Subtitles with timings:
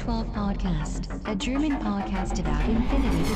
[0.00, 3.34] to the O12 Podcast, a German podcast about infinity.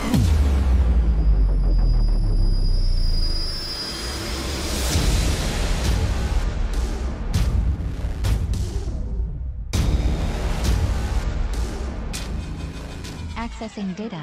[13.36, 14.22] Accessing data.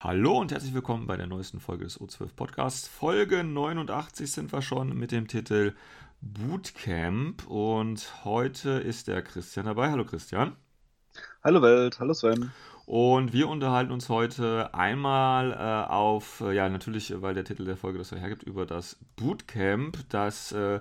[0.00, 2.88] Hallo und herzlich willkommen bei der neuesten Folge des O12 Podcasts.
[2.88, 5.74] Folge 89 sind wir schon mit dem Titel
[6.22, 9.90] Bootcamp und heute ist der Christian dabei.
[9.90, 10.56] Hallo Christian.
[11.42, 12.52] Hallo Welt, hallo Sven.
[12.86, 17.64] Und wir unterhalten uns heute einmal äh, auf, äh, ja natürlich, äh, weil der Titel
[17.64, 20.80] der Folge das so hergibt, über das Bootcamp, das äh,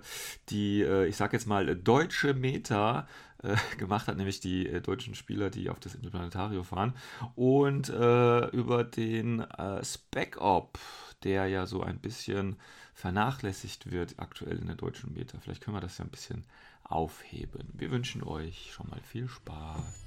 [0.50, 3.08] die, äh, ich sag jetzt mal, deutsche Meta
[3.42, 6.94] äh, gemacht hat, nämlich die deutschen Spieler, die auf das Interplanetario fahren.
[7.36, 10.80] Und über den äh, Spec Op,
[11.24, 12.58] der ja so ein bisschen
[12.94, 15.38] vernachlässigt wird aktuell in der deutschen Meta.
[15.42, 16.46] Vielleicht können wir das ja ein bisschen
[16.84, 17.70] aufheben.
[17.74, 20.03] Wir wünschen euch schon mal viel Spaß.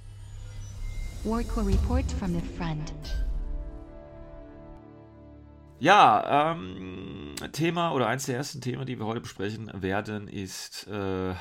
[1.26, 2.92] Warcore reports from the front.
[5.80, 11.34] Ja, ähm, Thema oder eins der ersten Themen, die wir heute besprechen werden, ist äh,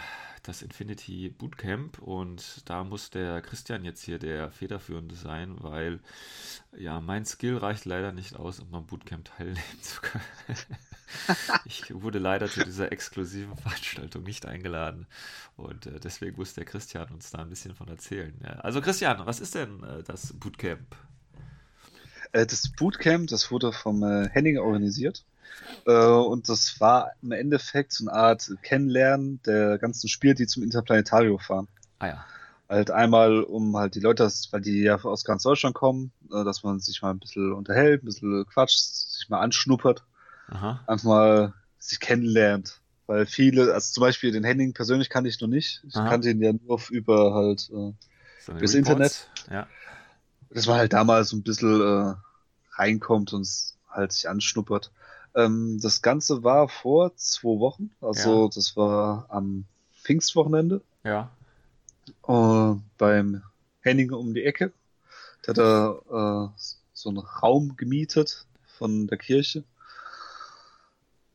[0.48, 6.00] das Infinity Bootcamp und da muss der Christian jetzt hier der Federführende sein, weil
[6.78, 10.24] ja, mein Skill reicht leider nicht aus, um am Bootcamp teilnehmen zu können.
[11.66, 15.08] ich wurde leider zu dieser exklusiven Veranstaltung nicht eingeladen
[15.58, 18.34] und äh, deswegen muss der Christian uns da ein bisschen von erzählen.
[18.44, 18.52] Ja.
[18.60, 20.96] Also Christian, was ist denn äh, das Bootcamp?
[22.32, 25.26] Äh, das Bootcamp, das wurde vom äh, Henning organisiert.
[25.86, 30.64] Äh, und das war im Endeffekt so eine Art Kennenlernen der ganzen Spieler, die zum
[30.64, 31.68] Interplanetario fahren.
[32.00, 32.26] Ah ja.
[32.68, 36.64] Halt einmal, um halt die Leute, weil die ja aus ganz Deutschland kommen, äh, dass
[36.64, 40.04] man sich mal ein bisschen unterhält, ein bisschen quatscht, sich mal anschnuppert,
[40.50, 40.84] Aha.
[40.88, 42.82] einfach mal sich kennenlernt.
[43.08, 45.84] Weil viele, also zum Beispiel den Henning persönlich kannte ich noch nicht.
[45.88, 46.10] Ich Aha.
[46.10, 47.94] kannte ihn ja nur über halt äh,
[48.40, 48.74] So Reports?
[48.74, 49.30] Internet?
[49.52, 49.68] Ja.
[50.50, 52.16] dass man halt damals so ein bisschen äh,
[52.78, 53.48] reinkommt und
[53.90, 54.92] halt sich anschnuppert.
[55.36, 58.50] Ähm, das Ganze war vor zwei Wochen, also Ja.
[58.54, 59.66] das war am
[60.02, 61.30] Pfingstwochenende Ja.
[62.28, 63.44] äh, beim
[63.82, 64.72] Henning um die Ecke.
[65.44, 66.62] Da hat er äh,
[66.94, 68.46] so einen Raum gemietet
[68.78, 69.64] von der Kirche.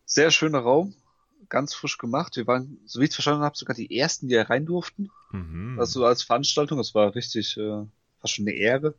[0.07, 0.95] Sehr schöner Raum,
[1.49, 2.37] ganz frisch gemacht.
[2.37, 5.11] Wir waren, so wie ich es verstanden habe, sogar die ersten, die rein durften.
[5.31, 5.79] Mhm.
[5.79, 7.85] Also als Veranstaltung, das war richtig, äh,
[8.21, 8.95] fast schon eine Ehre.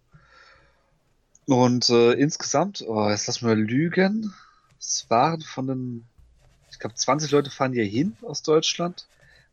[1.47, 4.33] Und äh, insgesamt, oh, jetzt lass mal lügen,
[4.81, 6.05] es waren von den,
[6.71, 9.07] ich glaube 20 Leute fahren hier hin aus Deutschland,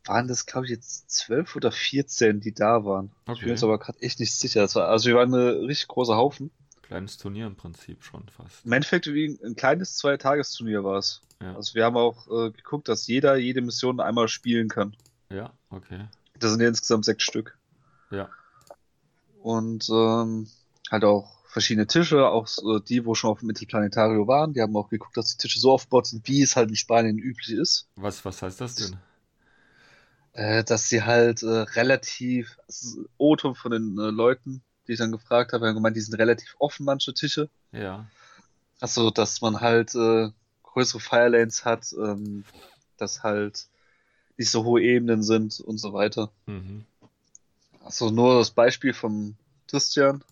[0.05, 3.11] waren das glaube ich jetzt 12 oder 14, die da waren.
[3.21, 3.49] Ich bin Okay.
[3.49, 4.67] jetzt aber gerade echt nicht sicher.
[4.75, 6.51] War, also wir waren ein richtig großer Haufen.
[6.81, 8.65] Kleines Turnier im Prinzip schon fast.
[8.65, 11.21] Im Endeffekt wie ein kleines Zwei-Tagesturnier war es.
[11.41, 11.55] Ja.
[11.55, 14.95] Also wir haben auch äh, geguckt, dass jeder jede Mission einmal spielen kann.
[15.31, 16.07] Ja, okay.
[16.39, 17.57] Das sind ja insgesamt sechs Stück.
[18.09, 18.27] Ja.
[19.43, 20.47] und ähm,
[20.89, 24.53] halt auch verschiedene Tische, auch so die, wo schon auf dem Interplanetario waren.
[24.53, 27.17] Die haben auch geguckt, dass die Tische so aufgebaut sind, wie es halt in Spanien
[27.17, 27.87] üblich ist.
[27.95, 28.97] Was, was heißt das denn?
[30.33, 32.57] Äh, dass sie halt äh, relativ,
[33.17, 36.55] O-Ton von den äh, Leuten, die ich dann gefragt habe, haben gemeint, die sind relativ
[36.59, 37.49] offen, manche Tische.
[37.71, 38.05] Ja.
[38.79, 40.29] Also, dass man halt äh,
[40.61, 42.45] größere Firelanes hat, ähm,
[42.97, 43.67] dass halt
[44.37, 46.31] nicht so hohe Ebenen sind und so weiter.
[46.45, 46.85] Mhm.
[47.83, 49.35] Also nur das Beispiel vom
[49.67, 50.23] Christian,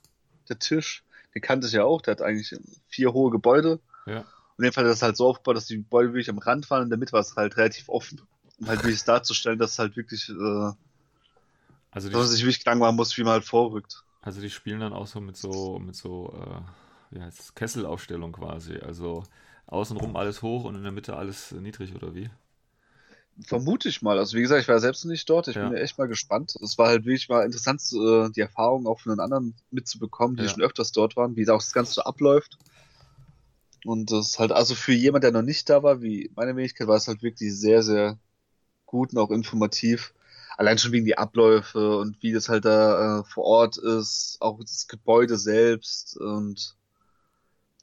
[0.47, 2.55] der Tisch, den kannte ich ja auch, der hat eigentlich
[2.87, 3.79] vier hohe Gebäude.
[4.05, 4.19] Ja.
[4.19, 6.39] Und in dem Fall hat er das halt so aufgebaut, dass die Gebäude wirklich am
[6.39, 8.21] Rand waren und in der Mitte war es halt relativ offen.
[8.59, 10.71] Um halt wirklich darzustellen, dass es halt wirklich, äh,
[11.91, 14.03] Also dass man sich wirklich Gedanken machen muss, wie man halt vorrückt.
[14.21, 18.31] also die spielen dann auch so mit so, mit so, äh, wie heißt es, Kesselaufstellung
[18.31, 18.77] quasi.
[18.77, 19.23] Also
[19.67, 22.29] außenrum alles hoch und in der Mitte alles niedrig oder wie?
[23.45, 24.17] Vermute ich mal.
[24.17, 25.47] Also wie gesagt, ich war selbst nicht dort.
[25.47, 25.67] Ich Ja.
[25.67, 26.55] bin ja echt mal gespannt.
[26.63, 30.43] Es war halt wirklich mal interessant, äh, die Erfahrung auch von den anderen mitzubekommen, die
[30.43, 30.49] Ja.
[30.49, 32.57] schon öfters dort waren, wie da auch das Ganze so abläuft.
[33.85, 36.87] Und das ist halt, also für jemand, der noch nicht da war, wie meine Wenigkeit,
[36.87, 38.17] war es halt wirklich sehr, sehr
[38.85, 40.13] gut und auch informativ.
[40.57, 44.59] Allein schon wegen die Abläufe und wie das halt da äh, vor Ort ist, auch
[44.59, 46.75] das Gebäude selbst und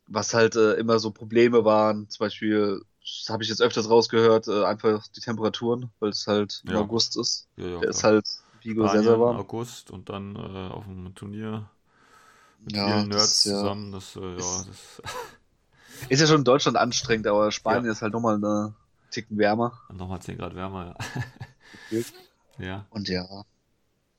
[0.06, 2.11] was halt äh, immer so Probleme waren.
[2.11, 2.82] Zum Beispiel,
[3.29, 6.81] habe ich jetzt öfters rausgehört, äh, einfach die Temperaturen, weil es halt im Ja.
[6.81, 7.49] August ist.
[7.56, 8.27] Ja, ja, Der ist halt
[8.62, 9.37] Vigo sehr, sehr warm.
[9.37, 11.69] August und dann äh, auf dem Turnier
[12.61, 13.93] mit Ja, vielen das Nerds ja- zusammen.
[13.93, 15.03] Das, äh, ja, ist- das
[16.09, 17.93] Ist ja schon in Deutschland anstrengend, aber Spanien Ja.
[17.93, 18.75] ist halt nochmal eine
[19.11, 19.79] Ticken wärmer.
[19.93, 22.03] nochmal 10 Grad wärmer, ja.
[22.59, 22.87] ja.
[22.91, 23.27] Und ja.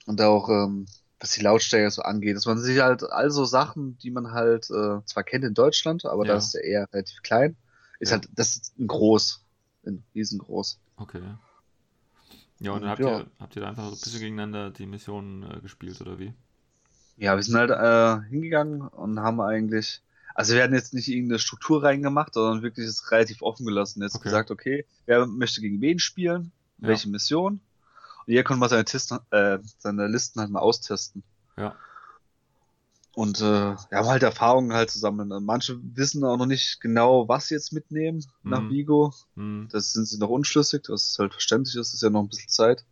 [0.06, 0.86] Und auch, ähm,
[1.20, 5.04] was die Lautstärke so angeht, dass man sich halt also Sachen, die man halt äh,
[5.06, 6.36] zwar kennt in Deutschland, aber Ja.
[6.36, 7.56] das ist ja eher relativ klein,
[8.00, 8.18] ist Ja.
[8.18, 9.44] halt, das ist ein groß,
[9.86, 10.80] ein riesengroß.
[10.98, 11.22] Okay.
[12.60, 13.20] Ja, und dann habt ja.
[13.20, 16.34] ihr, habt ihr da einfach so ein bisschen gegeneinander die Missionen äh, gespielt oder wie?
[17.18, 20.02] Ja, wir sind halt äh, hingegangen und haben eigentlich,
[20.34, 24.02] also wir hatten jetzt nicht irgendeine Struktur reingemacht, sondern wirklich es relativ offen gelassen.
[24.02, 24.24] Jetzt Okay.
[24.24, 26.90] gesagt, okay, wer möchte gegen wen spielen, Ja.
[26.90, 27.60] welche Mission.
[28.26, 31.24] Und jeder konnte mal seine, Tisten, äh, seine Listen halt mal austesten.
[31.58, 31.76] Ja.
[33.16, 35.32] Und äh, wir haben halt Erfahrungen halt zusammen.
[35.32, 38.70] Und Manche wissen auch noch nicht genau, was sie jetzt mitnehmen nach Mhm.
[38.70, 39.14] Vigo.
[39.36, 39.70] Hm.
[39.72, 42.50] Das sind sie noch unschlüssig, was ist halt verständlich ist, ist ja noch ein bisschen
[42.50, 42.84] Zeit.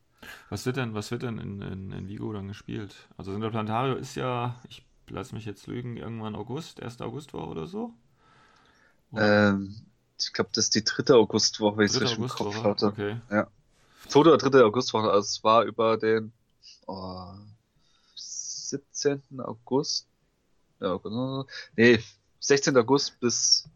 [0.49, 2.95] Was wird denn, was wird denn in, in, in Vigo dann gespielt?
[3.17, 7.01] Also Sinter Planetario ist ja, ich lass mich jetzt lügen, irgendwann August, 1.
[7.01, 7.93] Augustwoche oder so?
[9.11, 9.75] Oder Ähm,
[10.17, 12.05] ich glaube, das ist die dritte Augustwoche, wenn ich es 3.
[12.05, 12.85] richtig im Kopf hatte.
[12.85, 13.17] Okay.
[14.07, 16.31] Zweite oder dritte Augustwoche, also es war über den
[16.87, 17.33] oh,
[18.15, 19.21] 17.
[19.39, 20.07] August.
[20.83, 21.45] Ja, genau.
[21.77, 22.00] nee,
[22.39, 22.75] 16.
[22.77, 23.68] August bis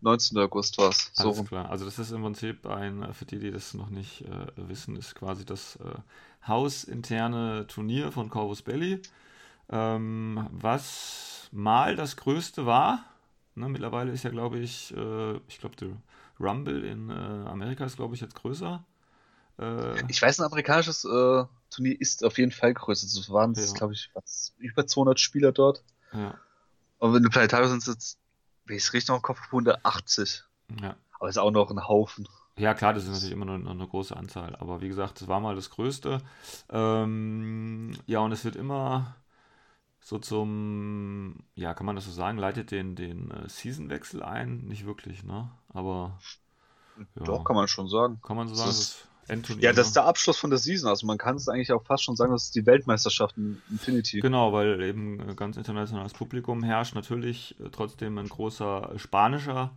[0.00, 0.38] 19.
[0.38, 1.10] August war es.
[1.12, 1.46] So Alles rum.
[1.48, 1.70] klar.
[1.70, 4.96] Also das ist im Prinzip ein, äh, für die, die das noch nicht äh, wissen,
[4.96, 9.00] ist quasi das äh, hausinterne Turnier von Corvus Belli,
[9.70, 13.04] ähm, was mal das größte war.
[13.54, 15.88] Ne, mittlerweile ist ja, glaube ich, äh, ich glaube, der
[16.40, 18.84] Rumble in äh, Amerika ist, glaube ich, jetzt größer.
[19.58, 23.06] Äh, Ich weiß, ein amerikanisches Turnier ist auf jeden Fall größer.
[23.06, 23.72] Es waren, Ja.
[23.74, 25.82] glaube ich, was, über 200 Spieler dort.
[26.12, 26.34] ja,
[27.02, 28.18] Aber in der Planetarium sind es jetzt,
[28.64, 30.44] wenn ich es richtig noch im Kopf habe, 180.
[30.80, 30.94] ja.
[31.18, 32.28] Aber ist auch noch ein Haufen.
[32.56, 34.54] Ja, klar, das ist natürlich immer noch, eine große Anzahl.
[34.56, 36.20] Aber wie gesagt, das war mal das Größte.
[36.70, 39.16] Ähm, ja, und es wird immer
[40.00, 44.58] so zum, ja, kann man das so sagen, leitet den, den äh, Seasonwechsel ein?
[44.58, 45.50] Nicht wirklich, ne?
[45.72, 46.20] Aber
[47.16, 47.24] Ja.
[47.24, 48.20] Doch, kann man schon sagen.
[48.22, 49.64] kann man so sagen, das ist Endturnier.
[49.64, 50.02] Ja, das ist ne?
[50.02, 50.88] der Abschluss von der Season.
[50.88, 54.20] Also man kann es eigentlich auch fast schon sagen, das ist die Weltmeisterschaft in Infinity.
[54.20, 56.94] Genau, weil eben äh, ganz internationales Publikum herrscht.
[56.94, 59.72] Natürlich äh, trotzdem ein großer spanischer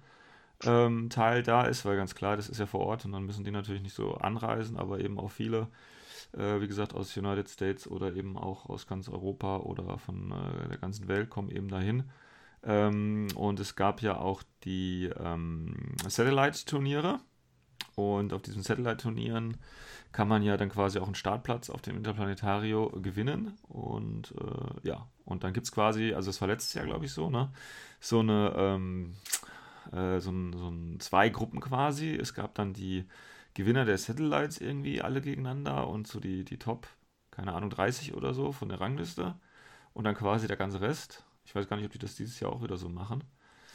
[0.63, 3.43] ähm, Teil da ist, weil ganz klar, das ist ja vor Ort und dann müssen
[3.43, 5.67] die natürlich nicht so anreisen, aber eben auch viele,
[6.33, 10.69] äh, wie gesagt, aus United States oder eben auch aus ganz Europa oder von äh,
[10.69, 12.03] der ganzen Welt kommen eben dahin.
[12.63, 15.75] Ähm, und es gab ja auch die ähm,
[16.07, 17.19] Satellite-Turniere.
[17.95, 19.57] Und auf diesen Satellite-Turnieren
[20.11, 23.57] kann man ja dann quasi auch einen Startplatz auf dem Interplanetario gewinnen.
[23.69, 27.11] Und äh, ja, und dann gibt es quasi, also es war letztes Jahr, glaube ich,
[27.13, 27.51] so, ne?
[27.99, 29.15] So eine, ähm,
[29.91, 32.15] äh, so ein, so ein zwei Gruppen quasi.
[32.15, 33.05] Es gab dann die
[33.53, 36.87] Gewinner der Satellites irgendwie alle gegeneinander und so die, die Top,
[37.31, 39.35] keine Ahnung, 30 oder so von der Rangliste.
[39.93, 41.25] Und dann quasi der ganze Rest.
[41.45, 43.23] Ich weiß gar nicht, ob die das dieses Jahr auch wieder so machen.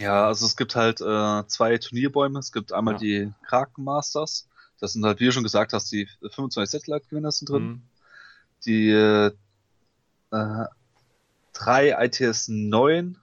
[0.01, 2.39] Ja, also es gibt halt äh, zwei Turnierbäume.
[2.39, 3.01] Es gibt einmal Ja.
[3.01, 4.49] die Kraken Masters.
[4.81, 7.63] Das sind halt, wie du schon gesagt hast, die 25 Satellite-Gewinner sind drin.
[7.63, 7.83] Mhm.
[8.65, 9.31] Die äh,
[11.53, 13.19] drei ITS 9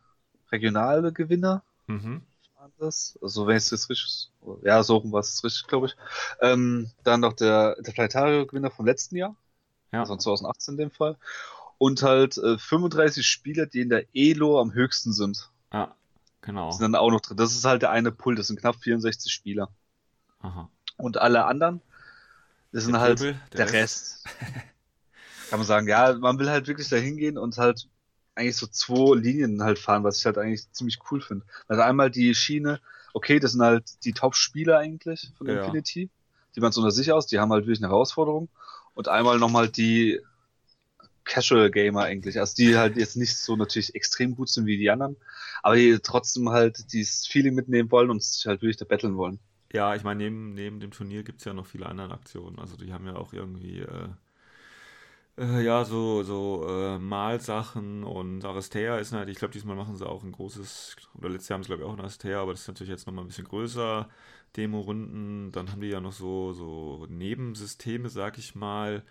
[0.51, 2.21] regionale Gewinner Mhm.
[2.55, 3.17] waren das.
[3.21, 4.29] Also wenn ich es jetzt richtig,
[4.63, 5.95] ja, so rum war es richtig, glaube ich.
[6.41, 9.35] Ähm, dann noch der Interplanetario-Gewinner vom letzten Jahr.
[9.91, 10.01] Ja.
[10.01, 11.17] Also 2018 in dem Fall.
[11.79, 15.49] Und halt äh, 35 Spieler, die in der Elo am höchsten sind.
[15.71, 15.95] Ja,
[16.47, 16.71] genau.
[16.71, 17.37] sind dann auch noch drin.
[17.37, 19.69] Das ist halt der eine Pool, das sind knapp 64 Spieler.
[20.39, 20.69] Aha.
[20.97, 21.81] Und alle anderen,
[22.71, 24.25] das sind Der halt Pöbel, der, Rest.
[25.49, 27.87] Kann man sagen, ja, man will halt wirklich da hingehen und halt
[28.35, 31.45] eigentlich so zwei Linien halt fahren, was ich halt eigentlich ziemlich cool finde.
[31.67, 32.79] Also einmal die Schiene,
[33.13, 35.59] okay, das sind halt die Top-Spieler eigentlich von Ja.
[35.59, 36.09] Infinity,
[36.55, 38.49] die waren so unter sich aus, die haben halt wirklich eine Herausforderung.
[38.93, 40.19] Und einmal nochmal die
[41.27, 44.89] Casual Gamer eigentlich, also die halt jetzt nicht so natürlich extrem gut sind wie die
[44.89, 45.17] anderen,
[45.63, 49.39] aber die trotzdem halt dieses Feeling mitnehmen wollen und sich halt wirklich da battlen wollen.
[49.73, 52.59] Ja, ich meine, neben, neben dem Turnier gibt es ja noch viele andere Aktionen.
[52.59, 54.09] Also die haben ja auch irgendwie, äh,
[55.37, 60.07] äh, ja, so, so äh, Malsachen und Aristea ist halt, ich glaube, diesmal machen sie
[60.07, 62.61] auch ein großes, oder letztes Jahr haben sie, glaube ich, auch ein Aristea, aber das
[62.61, 64.09] ist natürlich jetzt nochmal ein bisschen größer.
[64.55, 69.03] Demo-Runden, dann haben die ja noch so, so Nebensysteme, sag ich mal.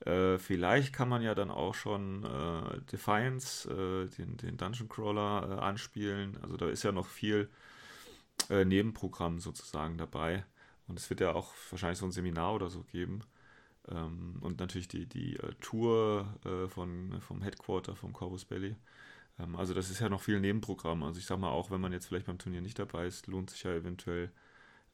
[0.00, 5.48] Äh, vielleicht kann man ja dann auch schon äh, Defiance, äh, den, den Dungeon Crawler,
[5.50, 6.38] äh, anspielen.
[6.42, 7.48] Also da ist ja noch viel
[8.50, 10.44] äh, Nebenprogramm sozusagen dabei.
[10.88, 13.20] Und es wird ja auch wahrscheinlich so ein Seminar oder so geben.
[13.88, 16.34] Ähm, und natürlich die, die äh, Tour
[16.68, 18.76] von, vom Headquarter vom Corvus Belly.
[19.38, 21.02] Ähm, also das ist ja noch viel Nebenprogramm.
[21.02, 23.50] Also ich sag mal, auch wenn man jetzt vielleicht beim Turnier nicht dabei ist, lohnt
[23.50, 24.30] sich ja eventuell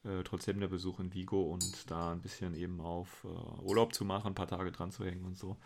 [0.05, 4.05] äh, trotzdem der Besuch in Vigo und da ein bisschen eben auf äh, Urlaub zu
[4.05, 5.57] machen, ein paar Tage dran zu hängen und so.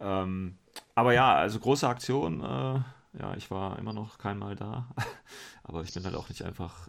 [0.00, 0.58] Ähm,
[0.94, 2.40] aber ja, also große Aktion.
[2.40, 2.80] Äh,
[3.18, 4.88] ja, ich war immer noch kein Mal da.
[5.62, 6.88] aber ich bin halt auch nicht einfach.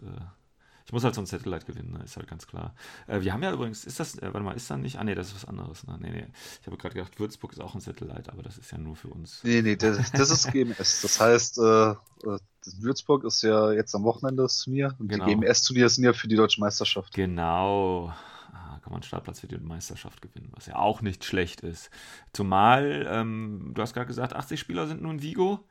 [0.86, 2.04] Ich muss halt so ein Satellite gewinnen, ne?
[2.04, 2.72] ist halt ganz klar.
[3.08, 4.98] Äh, wir haben ja übrigens, ist das, äh, warte mal, ist da nicht?
[4.98, 5.84] Ah, nee, das ist was anderes.
[5.84, 5.98] Ne?
[6.00, 6.26] Nee, nee.
[6.60, 9.08] Ich habe gerade gedacht, Würzburg ist auch ein Satellite, aber das ist ja nur für
[9.08, 9.42] uns.
[9.42, 11.00] Nee, nee, das, das ist GMS.
[11.02, 12.38] Das heißt, äh, äh,
[12.78, 15.26] Würzburg ist ja jetzt am Wochenende das Turnier und Genau.
[15.26, 17.12] die GMS-Turniere sind ja für die deutsche Meisterschaft.
[17.14, 18.12] Genau.
[18.52, 21.90] Ah, kann man Startplatz für die Meisterschaft gewinnen, was ja auch nicht schlecht ist.
[22.32, 25.64] Zumal, ähm, du hast gerade gesagt, 80 Spieler sind nun Vigo.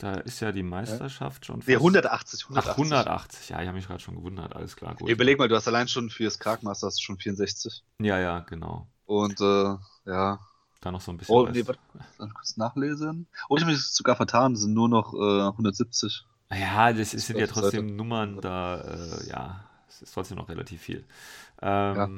[0.00, 1.68] Da ist ja die Meisterschaft schon fast.
[1.68, 2.70] Nee, 180, 180.
[2.70, 3.48] Ach, 180.
[3.50, 4.56] Ja, ich habe mich gerade schon gewundert.
[4.56, 5.10] Alles klar, gut.
[5.10, 7.84] Überleg mal, du hast allein schon für das Kragmaster schon 64.
[7.98, 8.88] Ja, ja, genau.
[9.04, 9.76] Und äh,
[10.06, 10.40] ja.
[10.80, 11.34] Da noch so ein bisschen.
[11.34, 11.80] Oh, nee, warte,
[12.16, 13.26] kurz nachlesen.
[13.50, 16.24] Oh, ich habe mich sogar vertan, sind nur noch äh, 170.
[16.50, 17.92] Ja, das, ist, sind ja trotzdem Seite.
[17.92, 21.04] Nummern da, äh, ja, es ist trotzdem noch relativ viel.
[21.60, 22.08] Ähm, ja.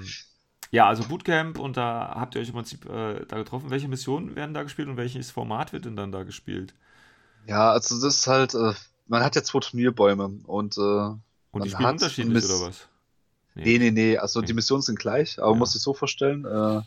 [0.70, 0.86] ja.
[0.86, 3.70] also Bootcamp und da habt ihr euch im Prinzip äh, da getroffen.
[3.70, 6.74] Welche Missionen werden da gespielt und welches Format wird denn dann da gespielt?
[7.46, 8.72] Ja, also das ist halt, äh,
[9.06, 10.76] man hat ja zwei Turnierbäume und.
[10.76, 12.88] Äh, und die spielen unterschiedlich oder was?
[13.54, 14.18] Nee, nee, nee, nee.
[14.18, 14.46] also nee.
[14.46, 15.50] die Missionen sind gleich, aber ja.
[15.52, 16.80] man muss sich so vorstellen, äh,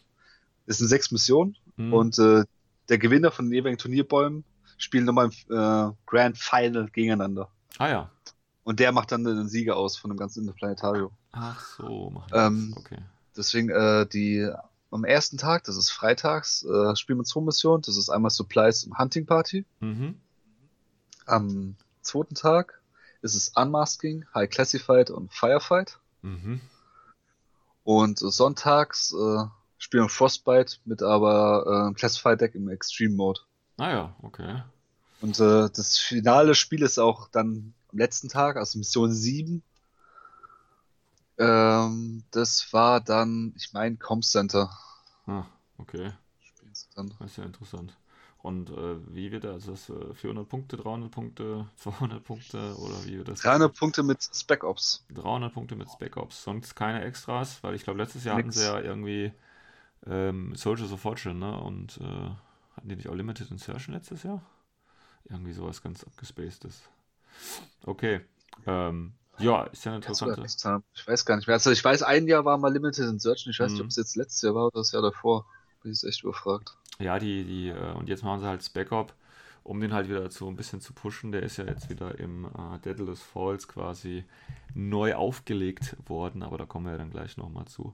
[0.66, 1.94] es sind sechs Missionen mhm.
[1.94, 2.44] und äh,
[2.90, 4.44] der Gewinner von den jeweiligen Turnierbäumen
[4.78, 7.50] spielt nochmal im äh, Grand Final gegeneinander.
[7.78, 8.12] Ah ja.
[8.64, 11.12] Und der macht dann den Sieger aus von dem ganzen Interplanetarium.
[11.32, 12.98] Ach so, macht ähm, okay.
[13.38, 14.50] Deswegen äh, die
[14.92, 17.84] am ersten Tag, das ist freitags, äh, spielen wir zwei Missionen.
[17.84, 19.66] Das ist einmal Supplies und Hunting Party.
[19.82, 20.16] Mhm.
[21.26, 22.82] Am zweiten Tag
[23.22, 25.98] ist es Unmasking, High Classified und Firefight.
[26.22, 26.62] Mhm.
[27.84, 29.46] Und sonntags äh,
[29.78, 33.42] spielen wir Frostbite mit aber äh, Classified Deck im Extreme Mode.
[33.78, 34.64] Ah ja, okay.
[35.22, 39.64] Und äh, das finale Spiel ist auch dann am letzten Tag, also Mission 7.
[41.38, 44.70] Ähm, das war dann, ich meine, Comcenter.
[45.26, 45.46] Ah,
[45.78, 46.14] okay.
[46.42, 47.14] Spielst dann.
[47.20, 47.96] Das ist ja interessant.
[48.46, 49.68] Und äh, wie wird das?
[49.68, 53.42] Also das 400 Punkte, 300 Punkte, 200 Punkte oder wie wird das?
[53.42, 55.04] 300 Punkte mit Spec Ops.
[55.16, 56.44] 300 Punkte mit Spec Ops.
[56.44, 58.50] Sonst keine Extras, weil ich glaube, letztes Jahr Nix.
[58.50, 59.34] hatten sie ja irgendwie
[60.06, 61.60] ähm, Soldiers of Fortune, ne?
[61.60, 62.30] Und äh,
[62.76, 64.44] hatten die nicht auch Limited Insertion letztes Jahr?
[65.28, 66.84] Irgendwie sowas ganz abgespacedes.
[67.84, 68.22] Okay.
[68.68, 70.38] Ähm, ja, ist ja interessant.
[70.94, 71.56] Ich weiß gar nicht mehr.
[71.56, 73.50] Also ich weiß, ein Jahr war mal Limited Insertion.
[73.50, 73.86] Ich weiß nicht, mhm.
[73.86, 75.48] ob es jetzt letztes Jahr war oder das Jahr davor.
[75.82, 76.78] Bin ich echt überfragt.
[77.00, 79.14] Ja, die, die, äh, und jetzt machen sie halt Spec-Op,
[79.64, 81.32] um den halt wieder so ein bisschen zu pushen.
[81.32, 84.24] Der ist ja jetzt wieder im äh, Daedalus Falls quasi
[84.74, 87.94] neu aufgelegt worden, aber da kommen wir ja dann gleich nochmal zu.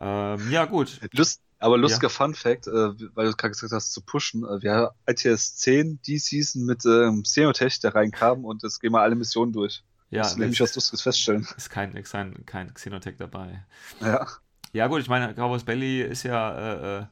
[0.00, 1.00] Ähm, ja, gut.
[1.12, 2.14] Lust, aber lustiger ja.
[2.14, 2.70] Fun Fact, äh,
[3.14, 4.44] weil du gerade gesagt hast, zu pushen.
[4.44, 8.92] Äh, wir haben ITS 10 die Season mit ähm, Xenotech, der reinkam und jetzt gehen
[8.92, 9.82] wir alle Missionen durch.
[10.10, 11.46] Ja, das nämlich was Lustiges feststellen.
[11.56, 13.64] Ist kein, kein, kein Xenotech dabei.
[14.00, 14.26] Ja.
[14.72, 17.06] Ja, gut, ich meine, Cowboys Belly ist ja äh, äh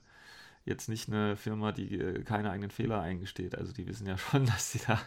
[0.66, 3.56] jetzt nicht eine Firma, die äh, keine eigenen Fehler eingesteht.
[3.56, 5.00] Also die wissen ja schon, dass sie da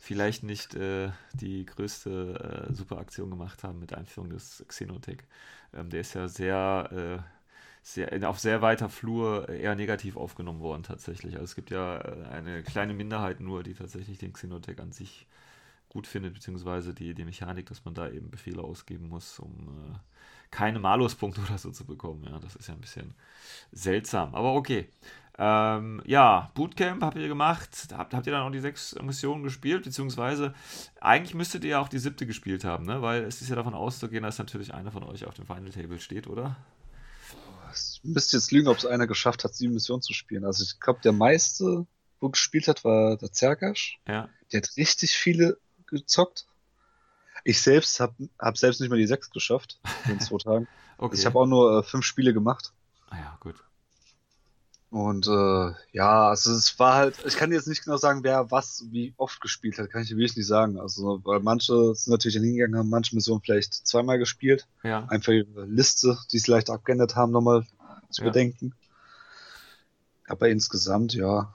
[0.00, 5.18] vielleicht nicht äh, die größte äh, Superaktion gemacht haben mit Einführung des Xenotech.
[5.72, 7.22] Ähm, der ist ja sehr, äh,
[7.82, 11.34] sehr, auf sehr weiter Flur eher negativ aufgenommen worden tatsächlich.
[11.34, 15.26] Also es gibt ja äh, eine kleine Minderheit nur, die tatsächlich den Xenotech an sich
[15.88, 19.96] gut findet, beziehungsweise die, die Mechanik, dass man da eben Befehle ausgeben muss, um
[20.54, 22.24] keine Maluspunkte oder so zu bekommen.
[22.24, 23.14] Ja, das ist ja ein bisschen
[23.72, 24.34] seltsam.
[24.34, 24.88] Aber okay.
[25.36, 27.88] Ähm, ja, Bootcamp habt ihr gemacht.
[27.92, 29.82] Habt, habt ihr dann auch die sechs Missionen gespielt?
[29.82, 30.54] Beziehungsweise
[31.00, 33.02] eigentlich müsstet ihr ja auch die siebte gespielt haben, ne?
[33.02, 35.98] Weil es ist ja davon auszugehen, dass natürlich einer von euch auf dem Final Table
[35.98, 36.56] steht, oder?
[37.74, 40.44] Ich müsste jetzt lügen, ob es einer geschafft hat, sieben Missionen zu spielen.
[40.44, 41.84] Also ich glaube, der meiste,
[42.20, 43.98] wo gespielt hat, war der Zergasch.
[44.06, 44.28] Ja.
[44.52, 46.46] Der hat richtig viele gezockt.
[47.44, 50.68] Ich selbst habe hab selbst nicht mal die sechs geschafft in zwei Tagen.
[50.96, 51.10] okay.
[51.10, 52.72] Also ich habe auch nur äh, fünf Spiele gemacht.
[53.10, 53.56] Ah ja, gut.
[54.94, 58.84] Und äh, ja, also es war halt, ich kann jetzt nicht genau sagen, wer was
[58.92, 60.78] wie oft gespielt hat, kann ich wirklich nicht sagen.
[60.78, 64.68] Also, weil manche sind natürlich hingegangen, haben manche Missionen vielleicht zweimal gespielt.
[64.84, 65.04] Ja.
[65.06, 67.66] Einfach ihre Liste, die sie leicht abgeändert haben, nochmal
[68.08, 68.28] zu ja.
[68.28, 68.72] bedenken.
[70.28, 71.52] Aber insgesamt, ja.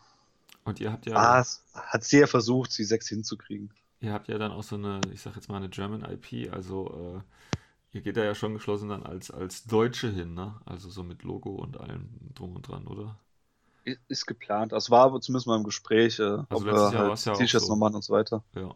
[0.65, 1.15] Und ihr habt ja.
[1.15, 3.71] Ah, hat sehr versucht, sie sechs hinzukriegen.
[4.01, 7.21] Ihr habt ja dann auch so eine, ich sag jetzt mal eine German IP, also
[7.91, 10.55] äh, ihr geht da ja schon geschlossen dann als, als Deutsche hin, ne?
[10.65, 13.17] Also so mit Logo und allem drum und dran, oder?
[14.07, 14.71] Ist geplant.
[14.71, 17.73] Das war aber zumindest mal im Gespräch, äh, also ob wir halt ja T-Shirts so.
[17.73, 18.43] noch machen und so weiter.
[18.55, 18.75] Ja.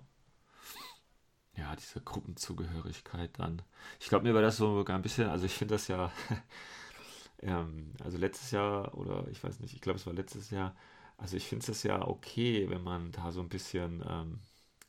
[1.56, 3.62] Ja, diese Gruppenzugehörigkeit dann.
[4.00, 6.12] Ich glaube, mir war das so ein bisschen, also ich finde das ja,
[7.42, 10.76] ähm, also letztes Jahr, oder ich weiß nicht, ich glaube, es war letztes Jahr,
[11.18, 14.40] also ich finde es ja okay, wenn man da so ein bisschen ähm,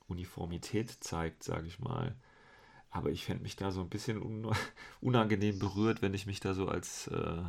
[0.09, 2.15] Uniformität zeigt, sage ich mal.
[2.91, 4.53] Aber ich fände mich da so ein bisschen un
[5.01, 7.43] unangenehm berührt, wenn ich mich da so als äh,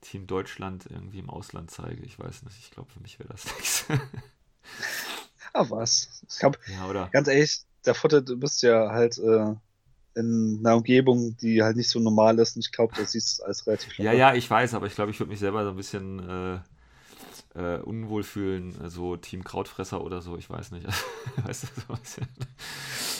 [0.00, 2.04] Team Deutschland irgendwie im Ausland zeige.
[2.04, 3.86] Ich weiß nicht, ich glaube, für mich wäre das nichts.
[5.52, 6.22] Ah, was?
[6.28, 9.54] Ich glaube, ja, ganz ehrlich, der Vorteil, du bist ja halt äh,
[10.14, 13.66] in einer Umgebung, die halt nicht so normal ist und ich glaube, du siehst alles
[13.66, 16.18] relativ Ja, ja, ich weiß, aber ich glaube, ich würde mich selber so ein bisschen
[16.28, 16.60] äh,
[17.54, 20.86] äh, unwohl fühlen, äh, so Team Krautfresser oder so, ich weiß nicht.
[21.44, 22.28] weißt du, so ein bisschen.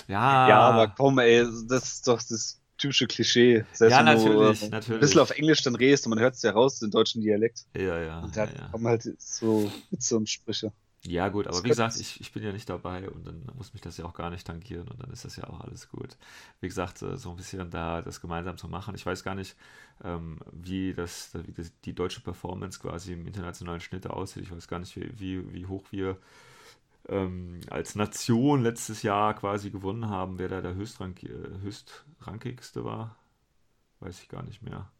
[0.09, 0.49] Ja.
[0.49, 3.65] Ja, aber komm, ey, das ist doch das typische Klischee.
[3.73, 4.97] Selbst ja, natürlich, du, äh, natürlich.
[4.97, 7.65] Ein bisschen auf Englisch dann redest und man hört es ja raus, den deutschen Dialekt.
[7.77, 8.21] Ja, ja.
[8.21, 8.69] Und da ja, ja.
[8.71, 10.73] kommen halt so Witze und Sprüche.
[11.07, 13.75] Ja, gut, aber das wie gesagt, ich, ich bin ja nicht dabei und dann muss
[13.75, 16.17] mich das ja auch gar nicht tangieren und dann ist das ja auch alles gut.
[16.61, 18.95] Wie gesagt, äh, so ein bisschen da das gemeinsam zu machen.
[18.95, 19.55] Ich weiß gar nicht,
[20.03, 24.45] ähm, wie, das, wie das, die deutsche Performance quasi im internationalen Schnitt aussieht.
[24.45, 26.17] Ich weiß gar nicht, wie, wie, wie hoch wir
[27.09, 31.29] ähm, als Nation letztes Jahr quasi gewonnen haben, wer da der Höchstrank, äh,
[31.61, 33.17] höchstrankigste war.
[34.01, 34.91] Weiß ich gar nicht mehr.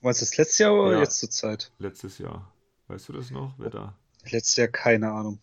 [0.00, 1.70] War es das letztes Jahr oder ja, jetzt zur Zeit?
[1.78, 2.50] Letztes Jahr.
[2.88, 3.94] Weißt du das noch, wer da?
[4.30, 5.38] Letztes Jahr keine Ahnung.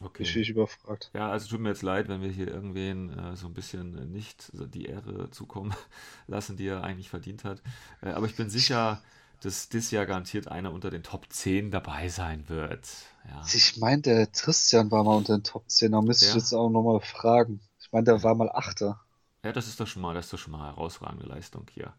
[0.00, 0.24] Okay.
[0.24, 1.10] Ich bin überfragt.
[1.14, 4.04] Ja, also tut mir jetzt leid, wenn wir hier irgendwen äh, so ein bisschen äh,
[4.04, 5.74] nicht die Ehre zukommen
[6.26, 7.62] lassen, die er eigentlich verdient hat.
[8.02, 9.00] Äh, aber ich bin sicher,
[9.40, 12.88] dass dieses Jahr garantiert einer unter den Top 10 dabei sein wird.
[13.28, 13.42] Ja.
[13.52, 16.30] Ich meine, der Christian war mal unter den Top 10, da müsste ja.
[16.30, 17.60] ich jetzt auch nochmal fragen.
[17.80, 19.00] Ich meine, der war mal Achter.
[19.44, 21.94] Ja, das ist doch schon mal, das ist doch schon mal herausragende Leistung hier.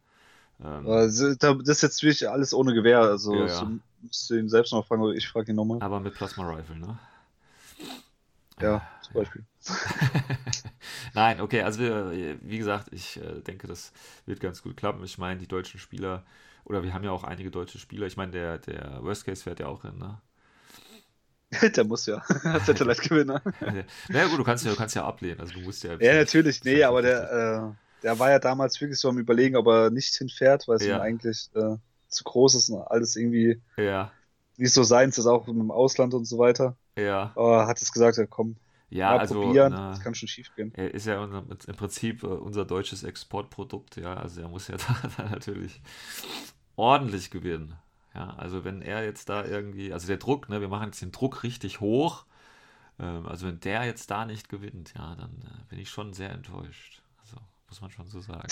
[0.64, 3.72] Ähm, also, das ist jetzt wirklich alles ohne Gewehr, also ja, ja.
[4.02, 5.82] Musst du ihn selbst noch fragen oder ich frage ihn nochmal.
[5.82, 7.00] Aber mit Plasma Rifle, ne?
[8.60, 9.46] Ja, zum Beispiel.
[11.14, 13.94] Nein, okay, also wie gesagt, ich äh, denke, das
[14.26, 15.04] wird ganz gut klappen.
[15.04, 16.26] Ich meine, die deutschen Spieler,
[16.66, 19.60] oder wir haben ja auch einige deutsche Spieler, ich meine, der, der Worst Case fährt
[19.60, 20.20] ja auch hin, ne?
[21.76, 22.18] Der muss ja.
[22.44, 23.42] Als Satellite-Gewinner.
[24.10, 25.40] naja, gut, du kannst ja, du kannst ja ablehnen.
[25.40, 25.98] Also du musst ja.
[26.00, 27.32] Ja, natürlich, nee, aber der,
[27.72, 30.86] äh, der war ja damals wirklich so am Überlegen, ob er nicht hinfährt, weil es
[30.86, 30.98] ja.
[30.98, 31.78] ihm eigentlich äh,
[32.08, 34.12] zu groß ist und alles irgendwie ja.
[34.58, 36.76] nicht so seins ist, auch im Ausland und so weiter.
[36.98, 37.32] Ja.
[37.36, 38.56] Aber hat es gesagt, ja, komm,
[38.90, 40.74] ja, mal also, probieren, na, das kann schon schief gehen.
[40.76, 44.16] Er ist ja im Prinzip äh, unser deutsches Exportprodukt, ja.
[44.16, 45.82] Also er muss ja da, da natürlich
[46.76, 47.76] ordentlich gewinnen.
[48.14, 51.12] Ja, also wenn er jetzt da irgendwie, also der Druck, ne, wir machen jetzt den
[51.12, 52.26] Druck richtig hoch.
[53.00, 56.32] Ähm, also wenn der jetzt da nicht gewinnt, ja, dann äh, bin ich schon sehr
[56.32, 57.04] enttäuscht.
[57.70, 58.48] Muss man schon so sagen.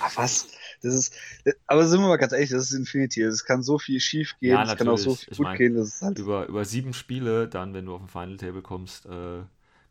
[0.00, 0.48] Ach was,
[0.80, 1.14] das ist,
[1.66, 3.22] aber sind wir mal ganz ehrlich, das ist Infinity.
[3.22, 5.58] Es kann so viel schief gehen, ja, es kann auch so viel ich gut mein,
[5.58, 5.74] gehen.
[5.74, 9.06] Das ist halt über, über sieben Spiele, dann, wenn du auf dem Final Table kommst,
[9.06, 9.42] äh,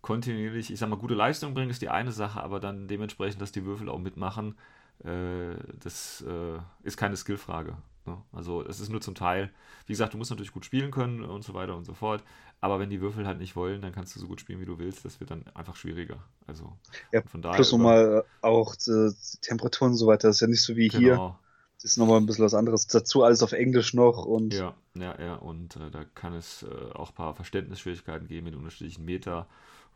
[0.02, 3.52] kontinuierlich, ich sag mal, gute Leistung bringen, ist die eine Sache, aber dann dementsprechend, dass
[3.52, 4.56] die Würfel auch mitmachen,
[5.04, 7.76] äh, das äh, ist keine Skillfrage.
[8.06, 8.18] Ne?
[8.32, 9.52] Also es ist nur zum Teil,
[9.86, 12.24] wie gesagt, du musst natürlich gut spielen können und so weiter und so fort.
[12.64, 14.78] Aber wenn die Würfel halt nicht wollen, dann kannst du so gut spielen, wie du
[14.78, 15.04] willst.
[15.04, 16.20] Das wird dann einfach schwieriger.
[16.46, 16.72] Also
[17.12, 17.56] ja, von daher.
[17.56, 20.28] Plus nochmal auch die Temperaturen und so weiter.
[20.28, 21.00] Das ist ja nicht so wie genau.
[21.00, 21.40] hier.
[21.82, 22.86] Das ist nochmal ein bisschen was anderes.
[22.86, 24.54] Dazu alles auf Englisch noch und.
[24.54, 25.36] Ja, ja, ja.
[25.36, 29.48] Und äh, da kann es äh, auch ein paar Verständnisschwierigkeiten geben mit unterschiedlichen Meter.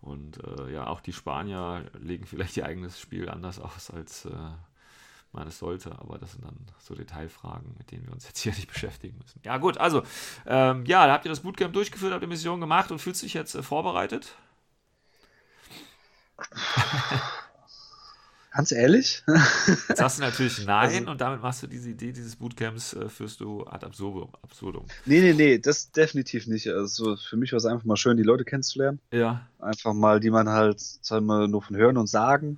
[0.01, 4.31] Und äh, ja, auch die Spanier legen vielleicht ihr eigenes Spiel anders aus als äh,
[5.31, 8.53] man es sollte, aber das sind dann so Detailfragen, mit denen wir uns jetzt hier
[8.55, 9.39] nicht beschäftigen müssen.
[9.43, 10.03] Ja, gut, also,
[10.45, 13.33] ähm, ja, da habt ihr das Bootcamp durchgeführt, habt ihr Mission gemacht und fühlt sich
[13.33, 14.35] jetzt äh, vorbereitet?
[18.55, 19.21] Ganz ehrlich?
[19.89, 23.09] Jetzt hast du natürlich Nein also, und damit machst du diese Idee dieses Bootcamps, äh,
[23.09, 24.29] führst du ad absurdum.
[24.43, 24.85] absurdum.
[25.05, 26.69] Nee, nee, nee, das definitiv nicht.
[26.69, 29.01] Also für mich war es einfach mal schön, die Leute kennenzulernen.
[29.11, 29.45] Ja.
[29.59, 32.57] Einfach mal, die man halt, sagen wir, nur von Hören und Sagen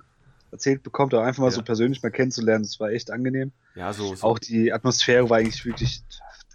[0.50, 1.54] erzählt bekommt, auch einfach mal ja.
[1.54, 2.64] so persönlich mal kennenzulernen.
[2.64, 3.52] Das war echt angenehm.
[3.74, 4.14] Ja, so.
[4.14, 4.26] so.
[4.26, 6.02] Auch die Atmosphäre war eigentlich wirklich,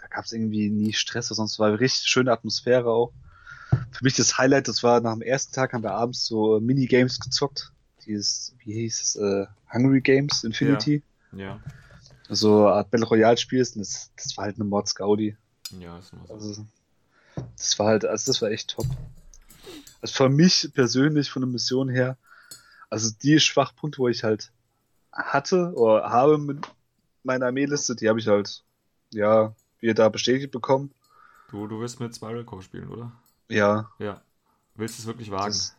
[0.01, 3.13] da gab es irgendwie nie Stress, sonst war eine richtig schöne Atmosphäre auch.
[3.91, 7.19] Für mich das Highlight, das war nach dem ersten Tag haben wir abends so Minigames
[7.19, 7.71] gezockt.
[8.06, 11.03] Dieses, wie hieß es, äh, Hungry Games Infinity.
[11.32, 11.39] Ja.
[11.39, 11.60] ja.
[12.29, 15.38] So eine Art Battle Royale Spiels das, das war halt eine Mod Gaudi.
[15.79, 16.34] Ja, das war so.
[16.34, 16.65] Also,
[17.58, 18.86] das war halt, also das war echt top.
[20.01, 22.17] Also für mich persönlich von der Mission her,
[22.93, 24.51] also die Schwachpunkte, wo ich halt
[25.12, 26.63] hatte oder habe mit
[27.23, 28.63] meiner Armeeliste, die habe ich halt,
[29.12, 30.93] ja, wieder da bestätigt bekommen.
[31.49, 33.12] Du, du wirst mit Spiral Core spielen, oder?
[33.49, 33.89] Ja.
[33.97, 34.21] Ja.
[34.75, 35.45] Willst du es wirklich wagen?
[35.45, 35.75] Das,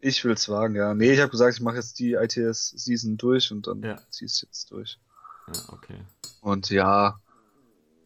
[0.00, 0.94] ich will es wagen, ja.
[0.94, 3.96] Nee, ich habe gesagt, ich mache jetzt die ITS-Season durch und dann ja.
[4.10, 5.00] zieh es jetzt durch.
[5.48, 5.98] Ja, okay.
[6.42, 7.18] Und ja,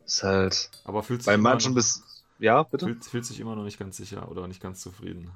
[0.07, 0.71] ist halt.
[0.85, 2.03] Aber fühlt sich bei manchen bis.
[2.39, 2.87] Ja, bitte?
[2.87, 5.31] Fühlt, fühlt sich immer noch nicht ganz sicher oder nicht ganz zufrieden.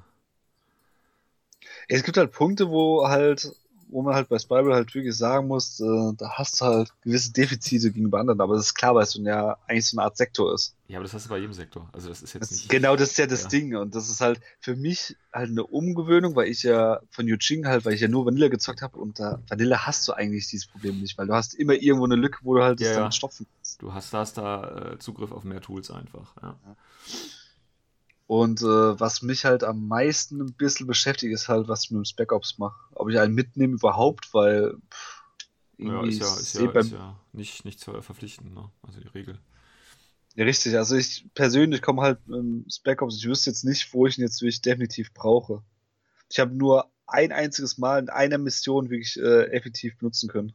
[1.87, 3.51] Es gibt halt Punkte, wo halt,
[3.89, 7.31] wo man halt bei Spiral halt wirklich sagen muss, äh, da hast du halt gewisse
[7.31, 10.17] Defizite gegenüber anderen, aber das ist klar, weil es so ja eigentlich so eine Art
[10.17, 10.75] Sektor ist.
[10.87, 11.89] Ja, aber das hast du bei jedem Sektor.
[11.93, 12.69] Also das ist jetzt nicht.
[12.69, 13.49] Genau, das ist ja das ja.
[13.49, 13.75] Ding.
[13.75, 17.85] Und das ist halt für mich halt eine Umgewöhnung, weil ich ja von Yuching halt,
[17.85, 21.01] weil ich ja nur Vanille gezockt habe und da Vanille hast du eigentlich dieses Problem
[21.01, 23.47] nicht, weil du hast immer irgendwo eine Lücke, wo du halt ja, das dann stopfen
[23.55, 23.81] kannst.
[23.81, 26.35] Du hast, hast da äh, Zugriff auf mehr Tools einfach.
[26.41, 26.55] Ja.
[28.27, 31.99] Und äh, was mich halt am meisten ein bisschen beschäftigt, ist halt, was ich mit
[31.99, 32.79] dem Spec Ops mache.
[32.93, 35.23] Ob ich einen mitnehme überhaupt, weil pff,
[35.77, 38.71] irgendwie ja, ist ja, ist ja, ist ja nicht, nicht verpflichtend, ne?
[38.81, 39.39] Also die Regel.
[40.35, 40.75] Ja, richtig.
[40.75, 44.17] Also ich persönlich komme halt mit dem Spec Ops, ich wüsste jetzt nicht, wo ich
[44.17, 45.63] ihn jetzt wirklich definitiv brauche.
[46.29, 50.53] Ich habe nur ein einziges Mal in einer Mission wirklich äh, effektiv benutzen können.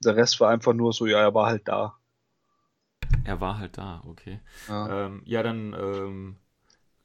[0.00, 1.98] Der Rest war einfach nur so, ja, er war halt da.
[3.24, 4.40] Er war halt da, okay.
[4.68, 5.06] Ja.
[5.06, 6.36] Ähm, ja, dann, ähm,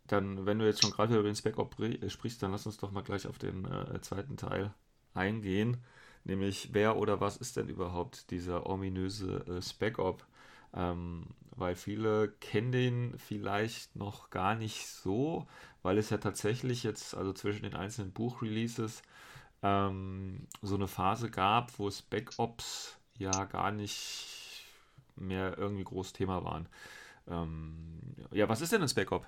[0.08, 2.78] dann, wenn du jetzt schon gerade über den Spec Op äh, sprichst, dann lass uns
[2.78, 4.74] doch mal gleich auf den äh, zweiten Teil
[5.14, 5.78] eingehen.
[6.24, 10.26] Nämlich, wer oder was ist denn überhaupt dieser ominöse äh, Spec Op?
[10.74, 15.48] Ähm, weil viele kennen den vielleicht noch gar nicht so,
[15.82, 19.02] weil es ja tatsächlich jetzt, also zwischen den einzelnen Buchreleases,
[19.64, 24.37] ähm, so eine Phase gab, wo Spec Ops ja gar nicht
[25.18, 26.68] mehr irgendwie groß Thema waren.
[27.30, 28.00] Ähm,
[28.32, 29.26] ja, was ist denn ein Spec Op?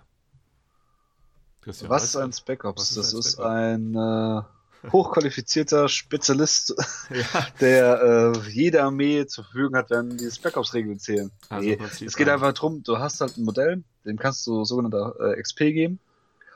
[1.61, 2.81] Christian, was ist ein Spec Ops?
[2.81, 3.45] was ist Das ein ist Op?
[3.45, 6.73] ein äh, hochqualifizierter Spezialist,
[7.09, 11.31] Ja, der äh, jede Armee zur Verfügung hat, wenn die Spec Ops Regeln zählen.
[11.49, 14.63] Also nee, es geht ein- einfach darum, du hast halt ein Modell, dem kannst du
[14.63, 15.99] sogenannte äh, XP geben.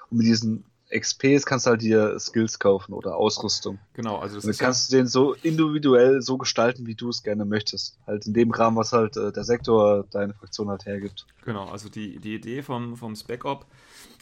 [0.10, 0.64] Und mit diesen
[1.00, 3.80] XPs kannst du halt dir Skills kaufen oder Ausrüstung.
[3.94, 7.10] genau, also das Und ist ja, kannst du den so individuell so gestalten, wie du
[7.10, 7.98] es gerne möchtest.
[8.06, 11.28] Halt in dem Rahmen, was halt äh, der Sektor, deine Fraktion halt hergibt.
[11.46, 13.66] Genau, also die, die Idee vom, vom Spec Op,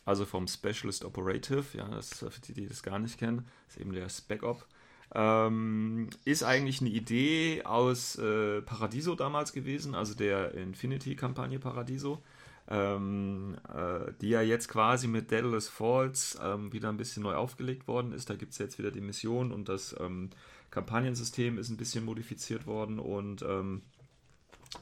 [0.05, 3.77] also vom Specialist Operative, ja, das ist für die, die das gar nicht kennen, ist
[3.77, 4.65] eben der Spec Op,
[5.13, 12.23] ähm, ist eigentlich eine Idee aus äh, Paradiso damals gewesen, also der Infinity-Kampagne Paradiso,
[12.69, 17.87] ähm, äh, die ja jetzt quasi mit Daedalus Falls ähm, wieder ein bisschen neu aufgelegt
[17.87, 18.29] worden ist.
[18.29, 20.29] Da gibt es jetzt wieder die Mission und das ähm,
[20.69, 23.81] Kampagnensystem ist ein bisschen modifiziert worden und ähm,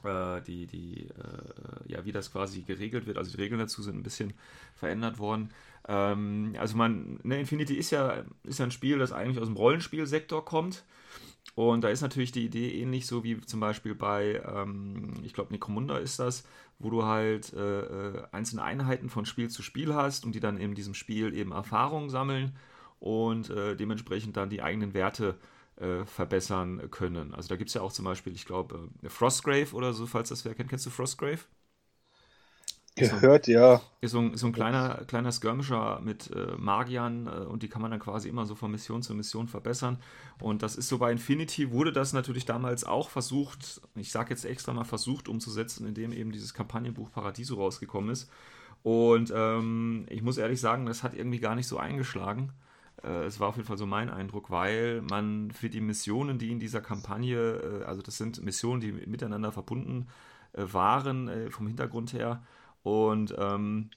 [0.04, 3.18] äh, die, die, äh, ja, wie das quasi geregelt wird.
[3.18, 4.34] Also die Regeln dazu sind ein bisschen
[4.74, 5.50] verändert worden.
[5.88, 9.56] Ähm, also man, ne, Infinity ist ja, ist ja ein Spiel, das eigentlich aus dem
[9.56, 10.84] Rollenspielsektor kommt.
[11.54, 15.52] Und da ist natürlich die Idee ähnlich so wie zum Beispiel bei, ähm, ich glaube,
[15.52, 16.44] Necromunda ist das,
[16.78, 20.56] wo du halt äh, äh, einzelne Einheiten von Spiel zu Spiel hast und die dann
[20.56, 22.56] in diesem Spiel eben Erfahrungen sammeln
[23.00, 25.36] und äh, dementsprechend dann die eigenen Werte
[25.76, 27.34] äh, verbessern können.
[27.34, 30.28] Also da gibt es ja auch zum Beispiel, ich glaube, äh, Frostgrave oder so, falls
[30.30, 30.70] das wer kennt.
[30.70, 31.40] Kennst du Frostgrave?
[33.08, 33.80] Gehört, ja.
[34.00, 37.82] Ist so ein, so ein kleiner, kleiner Skirmisher mit äh, Magiern äh, und die kann
[37.82, 39.98] man dann quasi immer so von Mission zu Mission verbessern.
[40.40, 44.44] Und das ist so bei Infinity, wurde das natürlich damals auch versucht, ich sage jetzt
[44.44, 48.30] extra mal versucht umzusetzen, indem eben dieses Kampagnenbuch Paradiso rausgekommen ist.
[48.82, 52.52] Und ähm, ich muss ehrlich sagen, das hat irgendwie gar nicht so eingeschlagen.
[53.02, 56.50] Äh, es war auf jeden Fall so mein Eindruck, weil man für die Missionen, die
[56.50, 60.08] in dieser Kampagne, äh, also das sind Missionen, die miteinander verbunden
[60.52, 62.42] äh, waren äh, vom Hintergrund her.
[62.82, 63.90] Und ähm,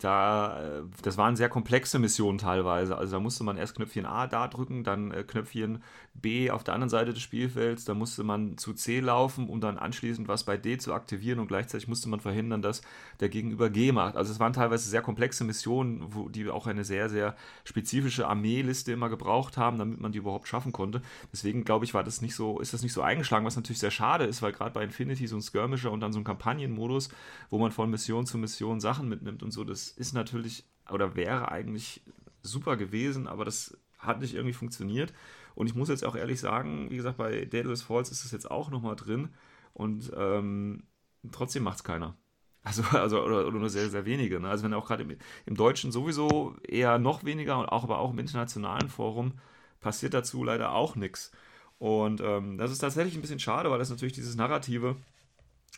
[0.00, 2.96] da, äh, das waren sehr komplexe Missionen teilweise.
[2.96, 5.82] Also da musste man erst Knöpfchen A da drücken, dann äh, Knöpfchen
[6.14, 9.78] B auf der anderen Seite des Spielfelds, da musste man zu C laufen, um dann
[9.78, 12.82] anschließend was bei D zu aktivieren und gleichzeitig musste man verhindern, dass
[13.20, 14.16] der Gegenüber G macht.
[14.16, 18.92] Also es waren teilweise sehr komplexe Missionen, wo die auch eine sehr, sehr spezifische Armeeliste
[18.92, 21.00] immer gebraucht haben, damit man die überhaupt schaffen konnte.
[21.32, 23.90] Deswegen glaube ich, war das nicht so, ist das nicht so eingeschlagen, was natürlich sehr
[23.90, 27.10] schade ist, weil gerade bei Infinity so ein Skirmisher und dann so ein Kampagnenmodus,
[27.50, 31.50] wo man von Mission zu Mission Sachen mitnimmt und so, das ist natürlich oder wäre
[31.50, 32.02] eigentlich
[32.42, 35.12] super gewesen, aber das hat nicht irgendwie funktioniert.
[35.54, 38.50] Und ich muss jetzt auch ehrlich sagen, wie gesagt, bei Daedalus Falls ist es jetzt
[38.50, 39.28] auch nochmal drin
[39.74, 40.84] und ähm,
[41.32, 42.16] trotzdem macht es keiner.
[42.62, 44.38] Also, also oder, oder nur sehr, sehr wenige.
[44.38, 44.48] Ne?
[44.48, 48.10] Also wenn auch gerade im, im Deutschen sowieso eher noch weniger und auch aber auch
[48.10, 49.32] im internationalen Forum
[49.80, 51.32] passiert dazu leider auch nichts.
[51.78, 54.96] Und ähm, das ist tatsächlich ein bisschen schade, weil das natürlich dieses Narrative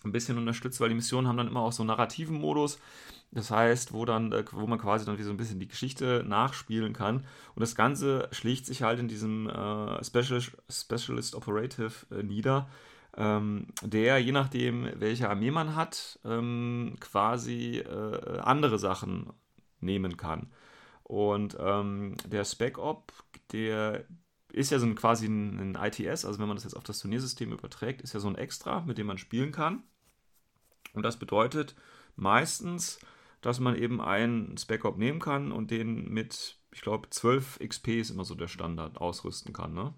[0.03, 2.81] ein bisschen unterstützt, weil die Missionen haben dann immer auch so einen narrativen Modus.
[3.35, 6.23] Das heißt, wo dann, äh, wo man quasi dann wie so ein bisschen die Geschichte
[6.27, 7.25] nachspielen kann.
[7.55, 12.69] Und das Ganze schlägt sich halt in diesem äh, Specialist, Specialist Operative äh, nieder,
[13.17, 19.33] ähm, der, je nachdem, welche Armee man hat, ähm, quasi äh, andere Sachen
[19.81, 20.51] nehmen kann.
[21.03, 23.13] Und ähm, der Spec Op,
[23.53, 24.05] der
[24.53, 27.01] ist ja so ein, quasi ein, ein ITS, also wenn man das jetzt auf das
[27.01, 29.83] Turniersystem überträgt, ist ja so ein Extra, mit dem man spielen kann.
[30.93, 31.75] Und das bedeutet
[32.17, 32.99] meistens,
[33.43, 37.89] dass man eben einen Spec Op nehmen kann und den mit, ich glaube, 12 XP
[38.01, 39.95] ist immer so der Standard, ausrüsten kann, ne?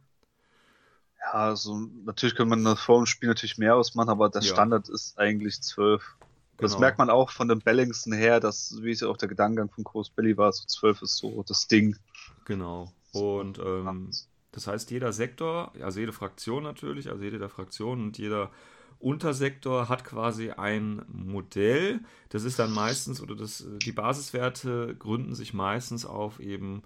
[1.21, 4.53] Ja, also natürlich kann man vor dem Spiel natürlich mehr ausmachen, aber der Ja.
[4.53, 6.17] Standard ist eigentlich 12.
[6.59, 6.81] Das Genau.
[6.81, 9.85] merkt man auch von den Bellingsen her, dass, wie es ja auch der Gedankengang von
[9.85, 11.97] Groß Belly war, so 12 ist so das Ding.
[12.45, 12.93] Genau.
[13.13, 14.11] Und ähm,
[14.53, 18.51] das heißt, jeder Sektor, also jede Fraktion natürlich, also jede der Fraktionen und jeder
[19.05, 22.01] Untersektor hat quasi ein Modell.
[22.31, 26.83] Das ist dann meistens, oder das, die Basiswerte gründen sich meistens auf eben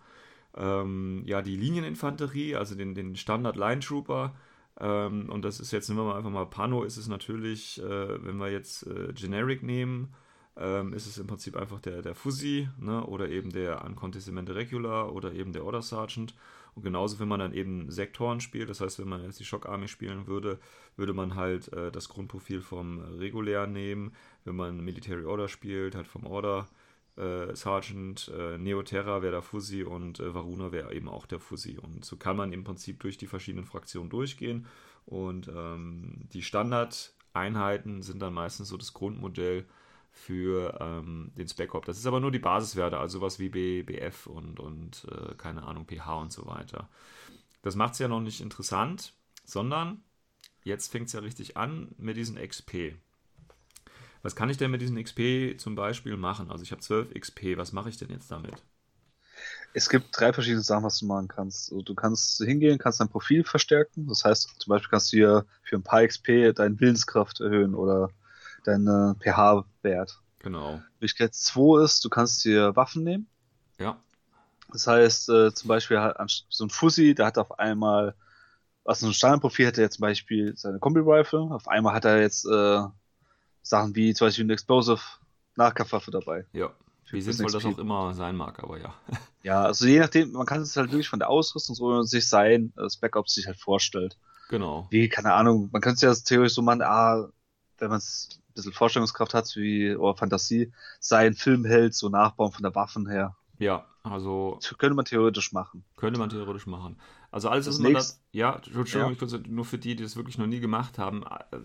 [0.56, 4.34] ähm, ja, die Linieninfanterie, also den, den Standard Line Trooper.
[4.80, 8.24] Ähm, und das ist jetzt, nehmen wir mal einfach mal Pano, ist es natürlich, äh,
[8.24, 10.14] wenn wir jetzt äh, Generic nehmen,
[10.56, 13.04] ähm, ist es im Prinzip einfach der, der Fuzzy ne?
[13.04, 16.34] oder eben der Uncontestement Regular oder eben der Order Sergeant.
[16.78, 19.66] Und genauso, wenn man dann eben Sektoren spielt, das heißt, wenn man jetzt die Shock
[19.66, 20.60] Army spielen würde,
[20.94, 24.12] würde man halt äh, das Grundprofil vom Regulär nehmen.
[24.44, 26.68] Wenn man Military Order spielt, halt vom Order
[27.16, 31.78] äh, Sergeant, äh, Neoterra wäre der Fuzzy und äh, Varuna wäre eben auch der Fuzzy.
[31.78, 34.66] Und so kann man im Prinzip durch die verschiedenen Fraktionen durchgehen.
[35.04, 39.64] Und ähm, die Standardeinheiten sind dann meistens so das Grundmodell
[40.18, 41.84] für ähm, den Spec-Op.
[41.84, 45.86] Das ist aber nur die Basiswerte, also sowas wie BF und, und äh, keine Ahnung,
[45.86, 46.88] pH und so weiter.
[47.62, 50.02] Das macht es ja noch nicht interessant, sondern
[50.64, 52.94] jetzt fängt es ja richtig an mit diesen XP.
[54.22, 56.50] Was kann ich denn mit diesen XP zum Beispiel machen?
[56.50, 58.62] Also ich habe 12 XP, was mache ich denn jetzt damit?
[59.72, 61.70] Es gibt drei verschiedene Sachen, was du machen kannst.
[61.70, 64.08] Also du kannst hingehen, kannst dein Profil verstärken.
[64.08, 68.10] Das heißt, zum Beispiel kannst du hier für ein paar XP deine Willenskraft erhöhen oder
[68.64, 70.20] deinen pH-Wert.
[70.40, 70.80] Genau.
[71.00, 73.26] Möglichkeit 2 ist, du kannst dir Waffen nehmen.
[73.78, 73.98] Ja.
[74.72, 76.16] Das heißt, äh, zum Beispiel hat
[76.48, 78.14] so ein Fussi, der hat auf einmal,
[78.84, 81.40] was so ein Standardprofil hat er zum Beispiel seine Kombi-Rifle.
[81.40, 82.82] Auf einmal hat er jetzt äh,
[83.62, 85.00] Sachen wie zum Beispiel eine Explosive
[85.56, 86.46] Nahkampfwaffe dabei.
[86.52, 86.70] Ja.
[87.10, 88.94] Wie sinnvoll das auch immer sein mag, aber ja.
[89.42, 92.72] Ja, also je nachdem, man kann es halt wirklich von der Ausrüstung so sich sein,
[92.76, 94.18] das Backup sich halt vorstellt.
[94.50, 94.86] Genau.
[94.90, 97.28] Wie, keine Ahnung, man könnte es ja theoretisch so machen, ah,
[97.78, 102.62] wenn man es ein bisschen Vorstellungskraft hat, wie, oder Fantasie, sein Filmheld so nachbauen von
[102.62, 103.36] der Waffen her.
[103.58, 104.58] Ja, also.
[104.78, 105.84] Könnte man theoretisch machen.
[105.96, 106.96] Könnte man theoretisch machen.
[107.30, 108.22] Also alles, was man das.
[108.32, 109.38] Ja, Entschuldigung, ja.
[109.48, 111.56] nur für die, die das wirklich noch nie gemacht haben, äh,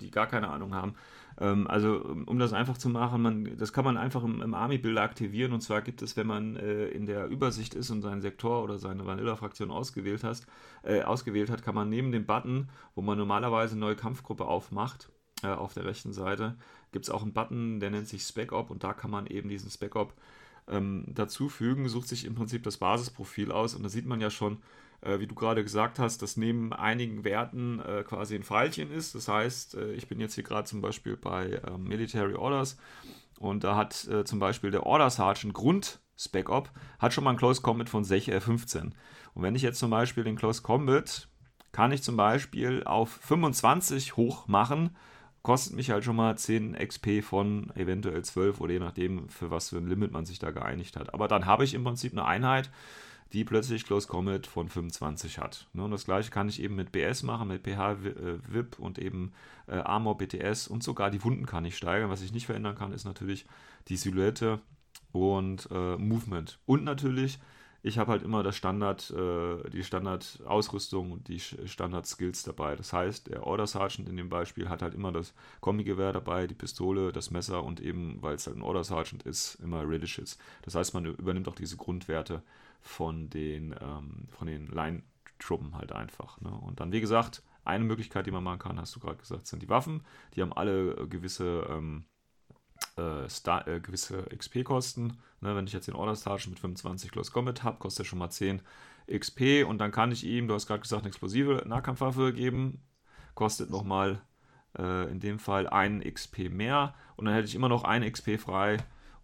[0.00, 0.94] die gar keine Ahnung haben.
[1.38, 5.02] Ähm, also, um das einfach zu machen, man, das kann man einfach im, im Army-Builder
[5.02, 5.52] aktivieren.
[5.52, 8.78] Und zwar gibt es, wenn man äh, in der Übersicht ist und seinen Sektor oder
[8.78, 10.46] seine Vanilla-Fraktion ausgewählt, hast,
[10.84, 15.10] äh, ausgewählt hat, kann man neben dem Button, wo man normalerweise eine neue Kampfgruppe aufmacht,
[15.42, 16.56] äh, auf der rechten Seite,
[16.92, 19.48] gibt es auch einen Button, der nennt sich Spec Op und da kann man eben
[19.48, 20.14] diesen Spec Op
[20.68, 24.62] ähm, dazufügen, sucht sich im Prinzip das Basisprofil aus und da sieht man ja schon,
[25.00, 29.14] äh, wie du gerade gesagt hast, dass neben einigen Werten äh, quasi ein Pfeilchen ist.
[29.14, 32.76] Das heißt, äh, ich bin jetzt hier gerade zum Beispiel bei ähm, Military Orders
[33.38, 37.30] und da hat äh, zum Beispiel der Order Sergeant Grund Spec Op hat schon mal
[37.30, 38.82] ein Close Combat von 15.
[38.82, 38.90] Äh,
[39.34, 41.28] und wenn ich jetzt zum Beispiel den Close Combat
[41.72, 44.96] kann ich zum Beispiel auf 25 hoch machen
[45.42, 49.70] kostet mich halt schon mal 10 XP von eventuell 12 oder je nachdem, für was
[49.70, 51.14] für ein Limit man sich da geeinigt hat.
[51.14, 52.70] Aber dann habe ich im Prinzip eine Einheit,
[53.32, 55.68] die plötzlich Close Combat von 25 hat.
[55.72, 59.32] Ne, und das gleiche kann ich eben mit BS machen, mit PH VIP und eben
[59.68, 62.10] äh, Armor BTS und sogar die Wunden kann ich steigern.
[62.10, 63.46] Was ich nicht verändern kann, ist natürlich
[63.88, 64.60] die Silhouette
[65.12, 66.58] und äh, Movement.
[66.66, 67.38] Und natürlich
[67.82, 72.76] ich habe halt immer das Standard, äh, die Standardausrüstung und die Standard-Skills dabei.
[72.76, 76.54] Das heißt, der Order Sergeant in dem Beispiel hat halt immer das Kombi-Gewehr dabei, die
[76.54, 80.38] Pistole, das Messer und eben, weil es halt ein Order Sergeant ist, immer Radishes.
[80.62, 82.42] Das heißt, man übernimmt auch diese Grundwerte
[82.82, 86.40] von den, ähm, den Line-Truppen halt einfach.
[86.40, 86.50] Ne?
[86.50, 89.62] Und dann, wie gesagt, eine Möglichkeit, die man machen kann, hast du gerade gesagt, sind
[89.62, 90.02] die Waffen.
[90.34, 92.04] Die haben alle äh, gewisse ähm,
[92.96, 95.18] äh, Star, äh, gewisse XP-Kosten.
[95.40, 98.18] Ne, wenn ich jetzt den Order Sergeant mit 25 Close Combat habe, kostet er schon
[98.18, 98.60] mal 10
[99.10, 102.82] XP und dann kann ich ihm, du hast gerade gesagt, eine explosive Nahkampfwaffe geben.
[103.34, 104.20] Kostet nochmal
[104.78, 108.38] äh, in dem Fall 1 XP mehr und dann hätte ich immer noch 1 XP
[108.38, 108.76] frei,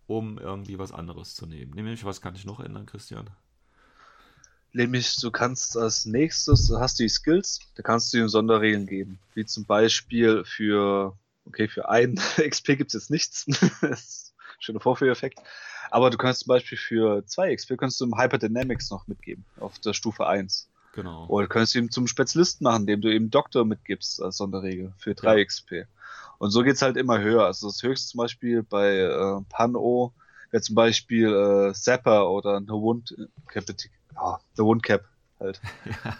[0.06, 1.72] um irgendwie was anderes zu nehmen.
[1.72, 3.28] Nämlich, was kann ich noch ändern, Christian?
[4.72, 9.18] Nämlich, du kannst als nächstes, hast du die Skills, da kannst du ihm Sonderregeln geben.
[9.34, 11.16] Wie zum Beispiel für
[11.46, 13.46] Okay, für einen XP gibt es jetzt nichts.
[14.58, 15.40] Schöner Vorführeffekt.
[15.90, 19.78] Aber du kannst zum Beispiel für zwei XP kannst du im Hyperdynamics noch mitgeben, auf
[19.78, 20.68] der Stufe 1.
[20.92, 21.26] Genau.
[21.28, 25.14] Oder du kannst ihn zum Spezialisten machen, indem du eben Doktor mitgibst als Sonderregel für
[25.14, 25.44] 3 ja.
[25.44, 25.72] XP.
[26.38, 27.44] Und so geht's halt immer höher.
[27.44, 30.12] Also das höchste zum Beispiel bei äh, Pan-O
[30.50, 33.14] wäre zum Beispiel äh, Zapper oder No Wound
[33.48, 33.64] Cap,
[34.14, 35.04] ja, The Wound Cap
[35.38, 35.60] halt.
[36.04, 36.16] ja.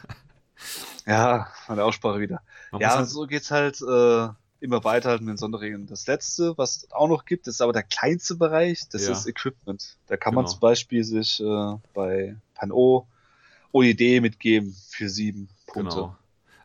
[1.07, 2.43] ja, meine Aussprache wieder.
[2.71, 4.29] Man ja, halt so geht's halt äh,
[4.61, 5.87] immer weiter mit den Sonderregeln.
[5.87, 9.13] Das letzte, was es auch noch gibt, ist aber der kleinste Bereich, das ja.
[9.13, 9.97] ist Equipment.
[10.07, 10.43] Da kann genau.
[10.43, 13.07] man zum Beispiel sich äh, bei Pan-O
[13.73, 15.97] OED mitgeben für sieben Punkte.
[15.97, 16.17] Genau.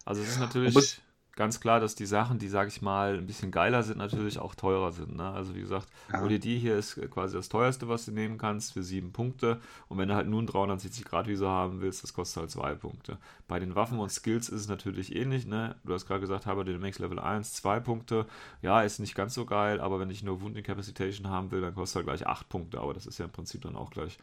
[0.05, 1.01] Also es ist natürlich
[1.41, 4.53] ganz klar, dass die Sachen, die, sag ich mal, ein bisschen geiler sind, natürlich auch
[4.53, 5.15] teurer sind.
[5.15, 5.27] Ne?
[5.27, 6.21] Also wie gesagt, ja.
[6.21, 9.59] ODD hier ist quasi das teuerste, was du nehmen kannst, für sieben Punkte.
[9.87, 12.75] Und wenn du halt nur einen 360 Grad Visor haben willst, das kostet halt zwei
[12.75, 13.17] Punkte.
[13.47, 15.47] Bei den Waffen und Skills ist es natürlich ähnlich.
[15.47, 15.75] Ne?
[15.83, 18.27] Du hast gerade gesagt, habe den Max Level 1, zwei Punkte.
[18.61, 21.73] Ja, ist nicht ganz so geil, aber wenn ich nur Wound Incapacitation haben will, dann
[21.73, 22.79] kostet halt gleich acht Punkte.
[22.79, 24.19] Aber das ist ja im Prinzip dann auch gleich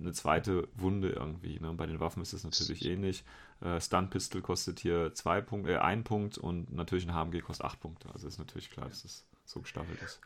[0.00, 1.60] eine zweite Wunde irgendwie.
[1.60, 1.70] Ne?
[1.74, 3.24] Bei den Waffen ist es natürlich ähnlich.
[3.62, 7.66] Äh, Stun Pistol kostet hier zwei Punkte, äh, ein Punkt und natürlich ein HMG kostet
[7.66, 8.08] acht Punkte.
[8.12, 10.20] Also ist natürlich klar, dass es so gestaffelt ist.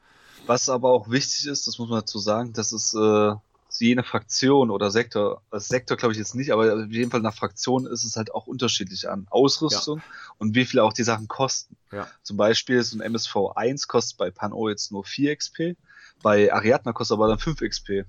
[0.46, 3.35] Was aber auch wichtig ist, das muss man dazu sagen, dass es äh,
[3.79, 7.20] je nach Fraktion oder Sektor, als Sektor glaube ich jetzt nicht, aber auf jeden Fall
[7.20, 10.05] nach Fraktion ist es halt auch unterschiedlich an Ausrüstung ja.
[10.38, 11.77] und wie viel auch die Sachen kosten.
[11.92, 12.09] Ja.
[12.22, 15.77] Zum Beispiel so ein MSV 1 kostet bei Pan-O jetzt nur 4 XP,
[16.22, 18.07] bei Ariadna kostet aber dann 5 XP.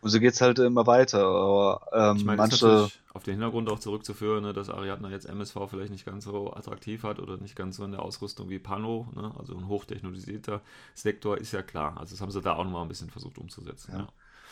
[0.00, 1.24] Und so geht es halt immer weiter.
[1.24, 2.88] Aber ähm, ich meine, manche.
[3.12, 7.02] auf den Hintergrund auch zurückzuführen, ne, dass Ariadna jetzt MSV vielleicht nicht ganz so attraktiv
[7.02, 9.08] hat oder nicht ganz so in der Ausrüstung wie Pano.
[9.14, 9.32] Ne?
[9.38, 10.60] Also ein hochtechnologisierter
[10.94, 11.96] Sektor ist ja klar.
[11.98, 13.92] Also das haben sie da auch nochmal ein bisschen versucht umzusetzen.
[13.92, 13.98] Ja.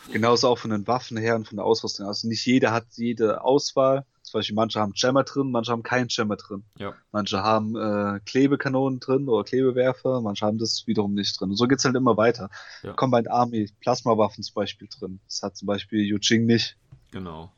[0.07, 0.13] Ja.
[0.13, 2.07] Genauso auch von den Waffen her und von der Ausrüstung.
[2.07, 4.05] Also nicht jeder hat jede Auswahl.
[4.27, 6.63] Zum Beispiel manche haben Jammer drin, manche haben keinen Jammer drin.
[6.77, 6.93] Ja.
[7.13, 11.51] Manche haben äh, Klebekanonen drin oder Klebewerfer, manche haben das wiederum nicht drin.
[11.51, 12.49] Und so geht's halt immer weiter.
[12.83, 12.91] Ja.
[12.91, 15.21] Combined Army, Plasmawaffen zum Beispiel drin.
[15.27, 16.75] Das hat zum Beispiel Yujing nicht.
[17.11, 17.53] Genau.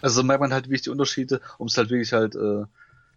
[0.00, 2.64] Also so merkt man halt wirklich die Unterschiede, um es halt wirklich halt äh,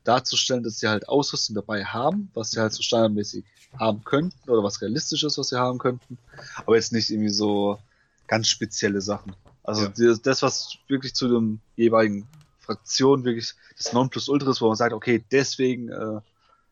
[0.03, 3.45] darzustellen, dass sie halt Ausrüstung dabei haben, was sie halt so standardmäßig
[3.79, 6.17] haben könnten oder was realistisch ist, was sie haben könnten.
[6.65, 7.79] Aber jetzt nicht irgendwie so
[8.27, 9.33] ganz spezielle Sachen.
[9.63, 10.15] Also Ja.
[10.21, 12.27] das, was wirklich zu dem jeweiligen
[12.75, 16.19] Fraktion wirklich das Nonplusultra ist, wo man sagt, okay, deswegen äh,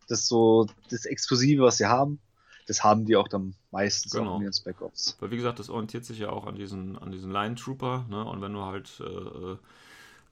[0.07, 2.19] das so das Exklusive, was sie haben,
[2.67, 4.35] das haben die auch dann meistens Genau.
[4.35, 5.17] auch in ihren Ops.
[5.19, 8.23] Weil wie gesagt, das orientiert sich ja auch an diesen, an diesen Line Trooper, ne?
[8.23, 9.57] Und wenn du halt äh, äh,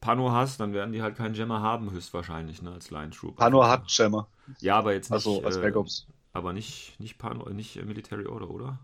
[0.02, 3.44] Pano hast, dann werden die halt keinen Jammer haben, höchstwahrscheinlich, ne, als Line Trooper.
[3.44, 4.28] Pano hat Jammer,
[4.60, 5.26] Ja, aber jetzt nicht.
[5.26, 6.06] also als äh, Spec Ops.
[6.34, 8.80] Aber nicht, nicht Pano, äh, nicht äh, Military Order, oder?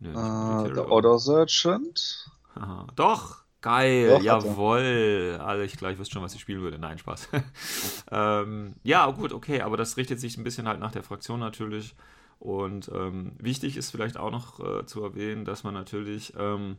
[0.00, 2.30] Nee, nicht Äh, Military der Order Sergeant.
[2.54, 2.86] Aha.
[2.96, 5.38] Doch, geil, Doch, jawoll.
[5.42, 6.78] Also ich gleich wüsste schon, was ich spielen würde.
[6.78, 7.28] Nein, Spaß.
[8.10, 11.94] ähm, ja, gut, okay, aber das richtet sich ein bisschen halt nach der Fraktion natürlich.
[12.38, 16.76] Und ähm, wichtig ist vielleicht auch noch äh, zu erwähnen, dass man natürlich, ähm,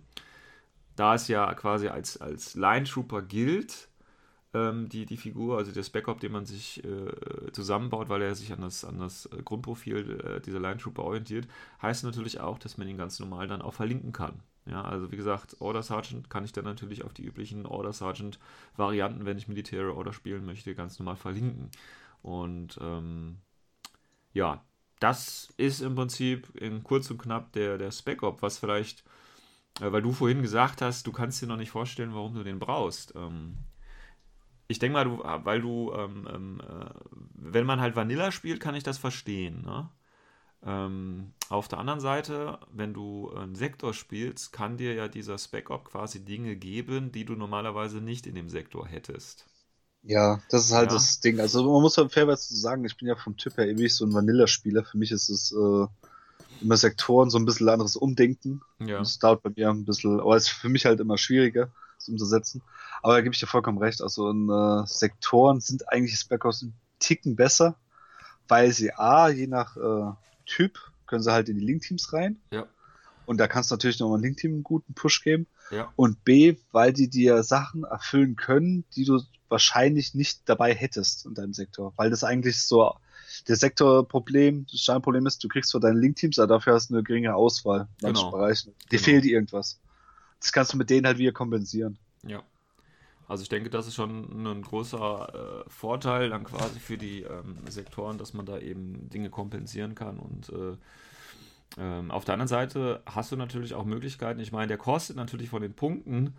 [0.98, 3.88] da es ja quasi als, als Line Trooper gilt,
[4.54, 8.52] ähm, die, die Figur, also der Spec-Op, den man sich äh, zusammenbaut, weil er sich
[8.54, 11.48] an das, an das äh, Grundprofil äh, dieser Line Trooper orientiert,
[11.82, 14.42] heißt natürlich auch, dass man ihn ganz normal dann auch verlinken kann.
[14.66, 18.40] Ja, also wie gesagt, Order Sergeant kann ich dann natürlich auf die üblichen Order Sergeant
[18.78, 21.70] Varianten, wenn ich militäre Order spielen möchte, ganz normal verlinken.
[22.22, 23.38] Und ähm,
[24.32, 24.64] ja,
[25.00, 29.04] das ist im Prinzip in kurz und knapp der, der Spec-Op, was vielleicht,
[29.82, 32.60] äh, weil du vorhin gesagt hast, du kannst dir noch nicht vorstellen, warum du den
[32.60, 33.14] brauchst.
[33.16, 33.58] Ähm,
[34.74, 36.90] ich denke mal, du, weil du, ähm, ähm, äh,
[37.36, 39.62] wenn man halt Vanilla spielt, kann ich das verstehen.
[39.64, 39.90] Ne?
[40.64, 45.86] Ähm, auf der anderen Seite, wenn du einen Sektor spielst, kann dir ja dieser Spec-Op
[45.86, 49.48] quasi Dinge geben, die du normalerweise nicht in dem Sektor hättest.
[50.04, 50.92] Ja, das ist halt Ja.
[50.92, 51.40] das Ding.
[51.40, 54.14] Also man muss halt fairerweise sagen, ich bin ja vom Typ her ewig so ein
[54.14, 54.84] Vanilla-Spieler.
[54.84, 55.88] Für mich ist es äh,
[56.62, 58.62] immer Sektoren so ein bisschen anderes Umdenken.
[58.80, 61.72] Ja, Das dauert bei mir ein bisschen, aber es ist für mich halt immer schwieriger,
[62.10, 62.62] umzusetzen.
[63.02, 64.02] Aber da gebe ich dir vollkommen recht.
[64.02, 67.76] Also in äh, Sektoren sind eigentlich Spec-Ops ein Ticken besser,
[68.48, 70.12] weil sie A, je nach äh,
[70.46, 72.38] Typ, können sie halt in die Link-Teams rein.
[72.52, 72.66] Ja.
[73.26, 75.48] Und da kannst du natürlich nochmal ein Link-Team einen guten Push geben.
[75.72, 81.26] ja, Und B, weil die dir Sachen erfüllen können, die du wahrscheinlich nicht dabei hättest
[81.26, 81.94] in deinem Sektor.
[81.96, 82.94] Weil das eigentlich so
[83.48, 87.04] der Sektorproblem, das Steinproblem ist, du kriegst zwar deine Link-Teams, aber dafür hast du eine
[87.04, 88.32] geringe Auswahl in manchen Genau.
[88.32, 88.74] Bereichen.
[88.92, 89.04] Dir Genau.
[89.04, 89.80] fehlt irgendwas.
[90.44, 91.98] Das kannst du mit denen halt wieder kompensieren.
[92.28, 92.44] ja.
[93.30, 97.56] Also ich denke, das ist schon ein großer äh, Vorteil dann quasi für die ähm,
[97.70, 100.20] Sektoren, dass man da eben Dinge kompensieren kann.
[100.20, 100.76] Und äh,
[101.78, 104.42] ähm, auf der anderen Seite hast du natürlich auch Möglichkeiten.
[104.42, 106.36] Ich meine, der kostet natürlich von den Punkten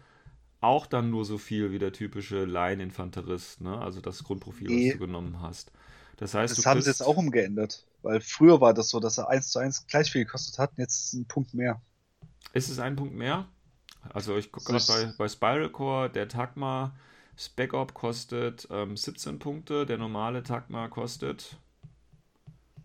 [0.61, 3.79] auch dann nur so viel wie der typische Line-Infanterist, ne?
[3.81, 4.91] Also das Grundprofil, Nee.
[4.91, 5.73] was du genommen hast.
[6.19, 7.87] Das heißt, Das du haben sie jetzt auch umgeändert.
[8.03, 10.79] Weil früher war das so, dass er 1 zu 1 gleich viel gekostet hat, und
[10.79, 11.81] jetzt ist es ein Punkt mehr.
[12.53, 13.49] Ist es ein Punkt mehr?
[14.13, 16.93] Also ich gucke gerade bei, bei Spiral Core, der Tagma
[17.37, 21.57] Spec Op kostet ähm, 17 Punkte, der normale Tagma kostet.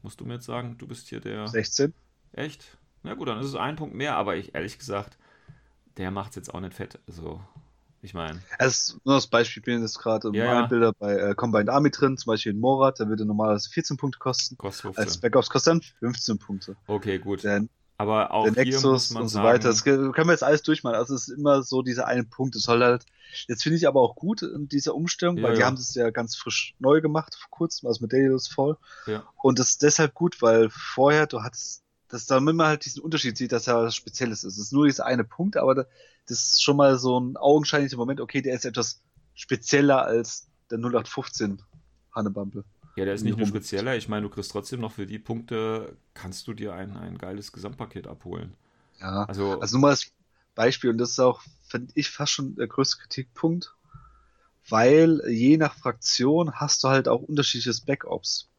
[0.01, 1.47] Musst du mir jetzt sagen, du bist hier der.
[1.47, 1.93] 16.
[2.33, 2.77] Echt?
[3.03, 5.17] Na gut, dann ist es ein Punkt mehr, aber ich ehrlich gesagt,
[5.97, 6.99] der macht es jetzt auch nicht fett.
[7.07, 7.41] Also,
[8.01, 10.67] ich meine, Also nur das Beispiel, ich bin jetzt gerade Ja, meine ja.
[10.67, 14.19] Bilder bei äh, Combined Army drin, zum Beispiel in Morat, der würde normalerweise 14 Punkte
[14.19, 14.57] kosten.
[14.57, 15.13] kostet Als 15.
[15.13, 16.75] Spec Ops kostet dann 15 Punkte.
[16.87, 17.43] Okay, gut.
[17.43, 17.65] Der,
[17.99, 19.67] Aber auch der Nexus und so weiter.
[19.67, 20.95] Das können wir jetzt alles durchmachen.
[20.95, 22.55] Also es ist immer so dieser eine Punkt.
[22.55, 23.05] Es soll halt,
[23.49, 25.65] jetzt finde ich aber auch gut in dieser Umstellung, Ja, weil die ja.
[25.65, 28.77] haben das ja ganz frisch neu gemacht vor kurzem, also mit Daedalus Fall.
[29.05, 29.27] Ja.
[29.43, 33.37] Und das ist deshalb gut, weil vorher du hattest, dass da immer halt diesen Unterschied
[33.37, 34.53] sieht, dass er was Spezielles ist.
[34.53, 35.83] Es ist nur dieser eine Punkt, aber da,
[36.25, 39.01] das ist schon mal so ein augenscheinlicher Moment, okay, der ist etwas
[39.33, 41.61] spezieller als der 0815
[42.15, 42.63] Hannebumble.
[42.99, 43.95] Ja, der ist nicht nur spezieller.
[43.95, 47.51] Ich meine, du kriegst trotzdem noch für die Punkte, kannst du dir ein, ein geiles
[47.51, 48.55] Gesamtpaket abholen.
[48.99, 49.27] Ja.
[49.27, 50.11] Also, Also nur mal als
[50.55, 53.75] Beispiel, und das ist auch, finde ich, fast schon der größte Kritikpunkt,
[54.69, 58.49] weil je nach Fraktion hast du halt auch unterschiedliche Spec-Ops.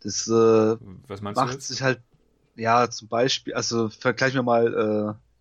[0.00, 0.76] Das äh,
[1.08, 1.68] Was meinst du macht jetzt?
[1.68, 2.00] sich halt,
[2.56, 5.38] ja, zum Beispiel, also vergleichen wir mal äh,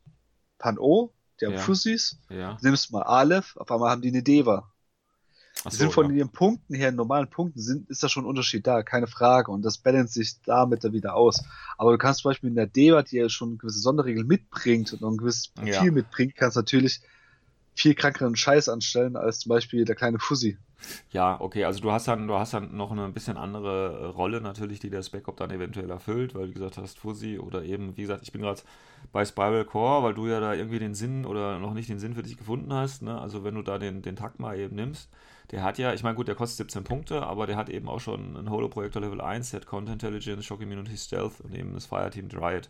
[0.59, 1.57] Pan-O, die haben Ja.
[1.57, 2.61] Fussis, Ja.
[2.61, 4.71] nimmst mal Aleph, auf einmal haben die eine Deva.
[5.63, 6.17] Ach so, sind von ja.
[6.17, 9.51] ihren Punkten her, normalen Punkten, sind, ist da schon ein Unterschied da, keine Frage.
[9.51, 11.43] Und das balance sich damit dann wieder aus.
[11.77, 15.01] Aber du kannst zum Beispiel in der Deva, die ja schon gewisse Sonderregeln mitbringt und
[15.01, 15.91] noch ein gewisses Profil Ja.
[15.91, 17.01] mitbringt, kannst natürlich
[17.78, 20.57] viel krankeren Scheiß anstellen als zum Beispiel der kleine Fussi.
[21.11, 24.05] Ja, okay, also du hast dann, du hast dann noch eine ein bisschen andere äh,
[24.05, 27.95] Rolle natürlich, die der Spec-Op dann eventuell erfüllt, weil wie gesagt hast Fuzzy oder eben,
[27.97, 28.61] wie gesagt, ich bin gerade
[29.11, 32.13] bei Spiral Core, weil du ja da irgendwie den Sinn oder noch nicht den Sinn
[32.13, 33.19] für dich gefunden hast, ne?
[33.19, 35.09] Also wenn du da den, den Takma eben nimmst,
[35.51, 37.99] der hat ja, ich meine gut, der kostet 17 Punkte, aber der hat eben auch
[37.99, 41.86] schon einen Holo-Projektor Level 1, der hat Counter Intelligence, Shock Immunity Stealth und eben das
[41.86, 42.69] Fireteam Dryad.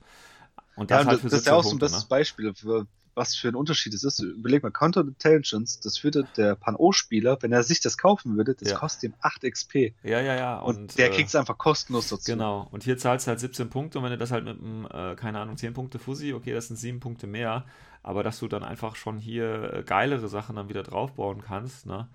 [0.75, 2.05] Und das Ja, und halt das, das ist 17 ja auch so ein bestes ne?
[2.05, 2.87] Beispiel, für,
[3.17, 4.19] was für ein Unterschied es ist.
[4.19, 8.69] Überleg mal, Counter Intelligence, das würde der Pan-O-Spieler, wenn er sich das kaufen würde, das
[8.71, 8.77] Ja.
[8.77, 9.93] kostet ihm 8 XP.
[10.03, 10.59] Ja, ja, ja.
[10.59, 12.31] Und, der äh, kriegt es einfach kostenlos dazu.
[12.31, 14.85] Genau, und hier zahlst du halt 17 Punkte und wenn du das halt mit einem,
[14.85, 17.65] äh, keine Ahnung, 10 Punkte Fussi, okay, das sind 7 Punkte mehr,
[18.03, 22.07] aber dass du dann einfach schon hier äh, geilere Sachen dann wieder draufbauen kannst, ne?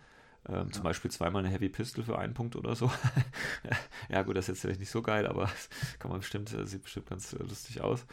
[0.49, 2.91] Ähm, Zum Beispiel zweimal eine Heavy Pistol für einen Punkt oder so.
[4.09, 5.49] ja, gut, das ist jetzt vielleicht nicht so geil, aber
[6.01, 8.05] kann man bestimmt, äh, sieht bestimmt ganz äh, lustig aus.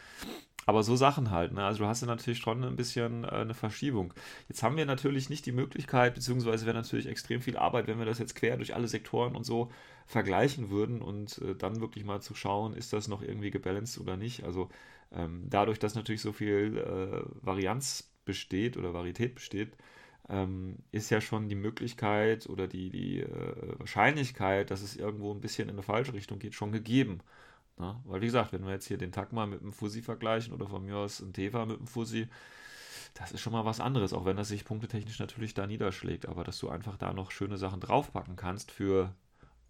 [0.66, 1.64] Aber so Sachen halt, ne?
[1.64, 4.14] Also du hast ja natürlich schon ein bisschen äh, eine Verschiebung.
[4.48, 8.06] Jetzt haben wir natürlich nicht die Möglichkeit, beziehungsweise wäre natürlich extrem viel Arbeit, wenn wir
[8.06, 9.70] das jetzt quer durch alle Sektoren und so
[10.06, 14.16] vergleichen würden und äh, dann wirklich mal zu schauen, ist das noch irgendwie gebalanced oder
[14.16, 14.44] nicht.
[14.44, 14.68] Also
[15.12, 19.76] ähm, dadurch, dass natürlich so viel äh, Varianz besteht oder Varietät besteht,
[20.28, 25.40] ähm, ist ja schon die Möglichkeit oder die, die äh, Wahrscheinlichkeit, dass es irgendwo ein
[25.40, 27.20] bisschen in eine falsche Richtung geht, schon gegeben.
[27.80, 27.98] Ne?
[28.04, 30.84] Weil wie gesagt, wenn wir jetzt hier den Takma mit dem Fuzzy vergleichen oder von
[30.84, 32.28] mir aus ein Teva mit dem Fuzzy,
[33.14, 36.44] das ist schon mal was anderes, auch wenn das sich punktetechnisch natürlich da niederschlägt, aber
[36.44, 39.14] dass du einfach da noch schöne Sachen draufpacken kannst für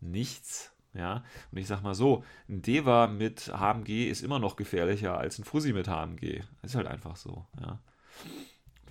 [0.01, 0.73] nichts.
[0.93, 5.39] Ja, und ich sag mal so, ein Deva mit HMG ist immer noch gefährlicher als
[5.39, 6.43] ein Fuzzy mit HMG.
[6.63, 7.79] Ist halt einfach so, ja.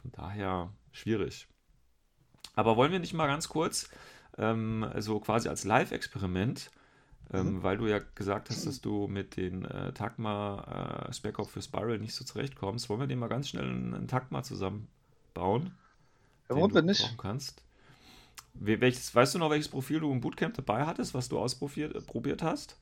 [0.02, 1.48] Von daher schwierig.
[2.56, 3.90] Aber wollen wir nicht mal ganz kurz,
[4.38, 6.72] ähm, so quasi als Live-Experiment,
[7.34, 11.52] ähm, weil du ja gesagt hast, dass du mit den äh, Tagma äh, Spec Ops
[11.52, 15.78] für Spiral nicht so zurechtkommst, wollen wir den mal ganz schnell einen, einen Tagma zusammenbauen?
[16.50, 17.18] Ja, warum denn nicht?
[17.18, 17.64] kannst.
[18.56, 21.96] We- Welches, weißt du noch, welches Profil du im Bootcamp dabei hattest, was du ausprobiert
[21.96, 22.78] äh, probiert hast?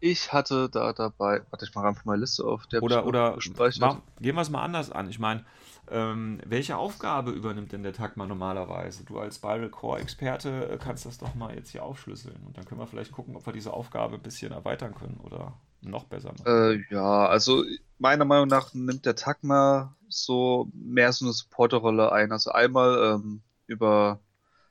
[0.00, 3.34] Ich hatte da dabei, warte, ich mache einfach mal eine Liste auf, der Oder, oder
[3.34, 3.80] gespeichert.
[3.80, 5.08] mach, gehen wir es mal anders an.
[5.10, 5.44] Ich meine,
[5.90, 9.04] ähm, welche Aufgabe übernimmt denn der Tagma normalerweise?
[9.04, 12.64] Du als Spiral Core Experte äh, kannst das doch mal jetzt hier aufschlüsseln und dann
[12.64, 16.32] können wir vielleicht gucken, ob wir diese Aufgabe ein bisschen erweitern können oder noch besser
[16.32, 16.46] machen.
[16.46, 17.64] Äh, ja, also
[17.98, 22.32] meiner Meinung nach nimmt der Tagma so mehr so eine Supporterrolle ein.
[22.32, 24.20] Also einmal ähm, über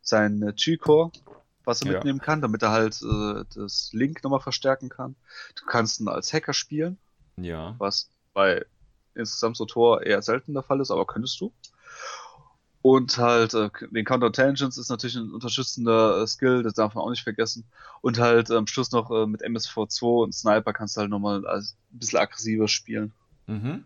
[0.02, 1.12] seinen G-Core,
[1.70, 1.94] was er Ja.
[1.94, 5.16] mitnehmen kann, damit er halt äh, das Link nochmal verstärken kann.
[5.56, 6.98] Du kannst ihn als Hacker spielen,
[7.38, 8.66] Ja, was bei
[9.16, 11.52] insgesamt so Tor eher selten der Fall ist, aber könntest du.
[12.82, 17.04] Und halt, äh, den Counter Intelligence ist natürlich ein unterstützender äh, Skill, das darf man
[17.04, 17.66] auch nicht vergessen.
[18.02, 21.76] Und halt am Schluss noch äh, mit MSV2 und Sniper kannst du halt nochmal als,
[21.94, 23.12] ein bisschen aggressiver spielen.
[23.48, 23.84] mhm.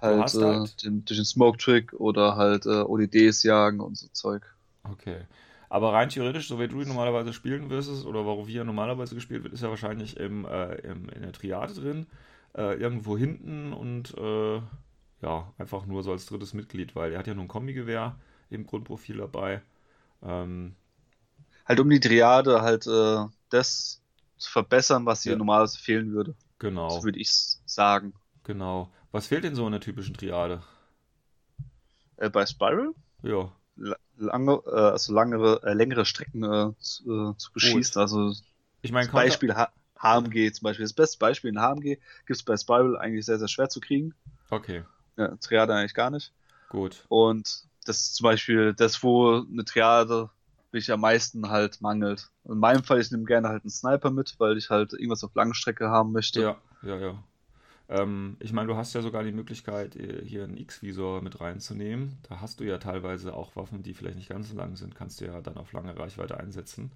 [0.00, 4.08] Halt, äh, halt- Den, durch den Smoke Trick oder halt äh, ODDs jagen und so
[4.08, 4.42] Zeug.
[4.84, 5.26] okay.
[5.68, 9.14] Aber rein theoretisch, so wie du ihn normalerweise spielen wirst, oder warum wie er normalerweise
[9.14, 12.06] gespielt wird, ist er wahrscheinlich im, äh, im, in der Triade drin,
[12.56, 14.60] äh, irgendwo hinten und äh,
[15.22, 18.16] ja, einfach nur so als drittes Mitglied, weil er hat ja nur ein Kombigewehr
[18.50, 19.62] im Grundprofil dabei.
[20.22, 20.76] Ähm,
[21.66, 24.02] Halt um die Triade halt äh, das
[24.36, 25.34] zu verbessern, was Ja.
[25.34, 26.34] ihr normalerweise fehlen würde.
[26.58, 27.30] genau, So würde ich
[27.66, 28.14] sagen.
[28.44, 28.92] genau.
[29.12, 30.62] Was fehlt denn so in der typischen Triade?
[32.16, 32.92] Äh, bei Spiral?
[33.22, 33.52] Ja,
[34.16, 38.00] Lange, äh, also langere, äh, längere Strecken äh, zu, äh, zu beschießen.
[38.00, 38.32] Also
[38.82, 40.84] ich meine, Zum Beispiel H HMG zum Beispiel.
[40.84, 41.96] Das beste Beispiel in HMG
[42.26, 44.14] gibt es bei Spiral eigentlich sehr, sehr schwer zu kriegen.
[44.50, 44.82] Okay,
[45.16, 46.32] Ja, Triade eigentlich gar nicht.
[46.68, 47.04] gut.
[47.08, 50.30] Und das ist zum Beispiel das, wo eine Triade
[50.72, 52.28] mich am meisten halt mangelt.
[52.44, 55.34] In meinem Fall, ich nehme gerne halt einen Sniper mit, weil ich halt irgendwas auf
[55.34, 56.40] lange Strecke haben möchte.
[56.40, 57.24] Ja, ja, ja.
[57.88, 62.18] Ähm, ich meine, du hast ja sogar die Möglichkeit, äh, hier einen X-Visor mit reinzunehmen.
[62.28, 65.20] Da hast du ja teilweise auch Waffen, die vielleicht nicht ganz so lang sind, kannst
[65.20, 66.92] du ja dann auf lange Reichweite einsetzen.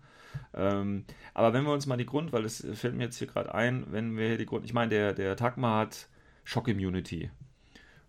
[0.54, 3.54] Ähm, aber wenn wir uns mal die Grund, weil es fällt mir jetzt hier gerade
[3.54, 6.08] ein, wenn wir hier die Grund, ich meine, der, der Tagma hat
[6.44, 7.30] Shock Immunity.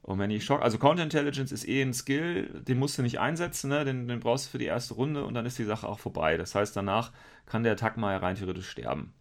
[0.01, 3.19] Und wenn ich Schock, also Counter Intelligence ist eh ein Skill, den musst du nicht
[3.19, 3.83] einsetzen, ne?
[3.83, 6.37] den, den brauchst du für die erste Runde und dann ist die Sache auch vorbei.
[6.37, 7.11] Das heißt, danach
[7.45, 9.13] kann der Tagma ja rein theoretisch sterben.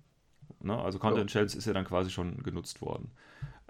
[0.60, 0.76] Ne?
[0.78, 1.08] Also Ja.
[1.10, 3.10] Intelligence ist ja dann quasi schon genutzt worden.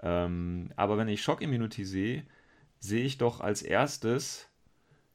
[0.01, 2.23] Ähm, aber wenn ich Shock Immunity sehe,
[2.79, 4.47] sehe ich doch als erstes,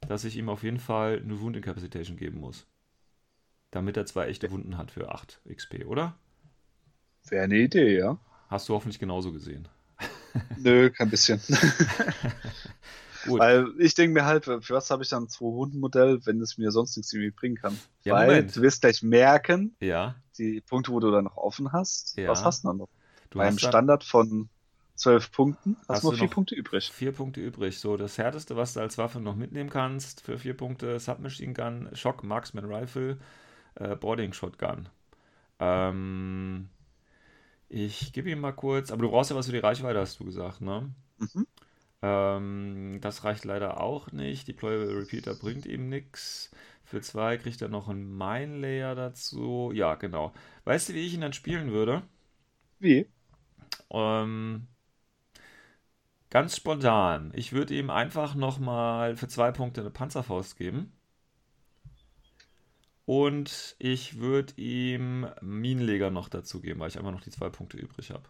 [0.06, 2.66] dass ich ihm auf jeden Fall eine Wound Incapacitation geben muss.
[3.70, 6.14] Damit er zwei echte Wunden hat für 8 XP, oder?
[7.28, 8.18] Wäre eine Idee, ja.
[8.48, 9.66] Hast du hoffentlich genauso gesehen.
[10.58, 11.40] Nö, kein bisschen.
[13.26, 13.40] Gut.
[13.40, 16.70] Weil ich denke mir halt, für was habe ich dann ein 2-Runden-Modell, wenn es mir
[16.70, 17.78] sonst nichts irgendwie bringen kann?
[18.04, 18.54] Ja, Weil Moment.
[18.54, 22.30] du wirst gleich merken, Ja, die Punkte, wo du dann noch offen hast, Ja.
[22.30, 22.88] was hast du dann noch?
[23.30, 24.48] du Beim Standard von
[24.96, 26.90] 12 Punkten hast, Hast du du noch 4 noch- Punkte übrig.
[26.92, 27.78] vier Punkte übrig.
[27.80, 31.88] So, das härteste, was du als Waffe noch mitnehmen kannst für vier Punkte: Submachine Gun,
[31.94, 33.18] Shock, Marksman Rifle,
[33.74, 34.88] äh, Boarding Shotgun.
[35.58, 36.68] Ähm,
[37.68, 40.24] ich gebe ihm mal kurz, aber du brauchst ja was für die Reichweite, hast du
[40.24, 40.90] gesagt, ne?
[41.18, 41.46] Mhm.
[42.04, 44.46] Ähm, das reicht leider auch nicht.
[44.46, 46.50] Deployable Repeater bringt ihm nichts.
[46.84, 49.72] Für zwei kriegt er noch einen Mine Layer dazu.
[49.74, 50.34] Ja, genau.
[50.64, 52.02] Weißt du, wie ich ihn dann spielen würde?
[52.78, 53.06] Wie?
[53.90, 54.66] Ähm,
[56.28, 57.32] ganz spontan.
[57.34, 60.92] Ich würde ihm einfach nochmal für zwei Punkte eine Panzerfaust geben.
[63.06, 67.78] Und ich würde ihm Minenleger noch dazu geben, weil ich einfach noch die zwei Punkte
[67.78, 68.28] übrig habe.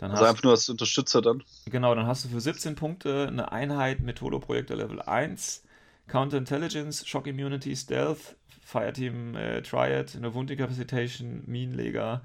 [0.00, 1.42] Dann Also hast, einfach nur als Unterstützer dann.
[1.66, 5.64] genau, dann hast du für 17 Punkte eine Einheit mit Holo-Projektor Level 1,
[6.08, 12.22] Counterintelligence, Shock Immunity, Stealth, Fireteam äh, Triad, eine Wundincapacitation, Minenleger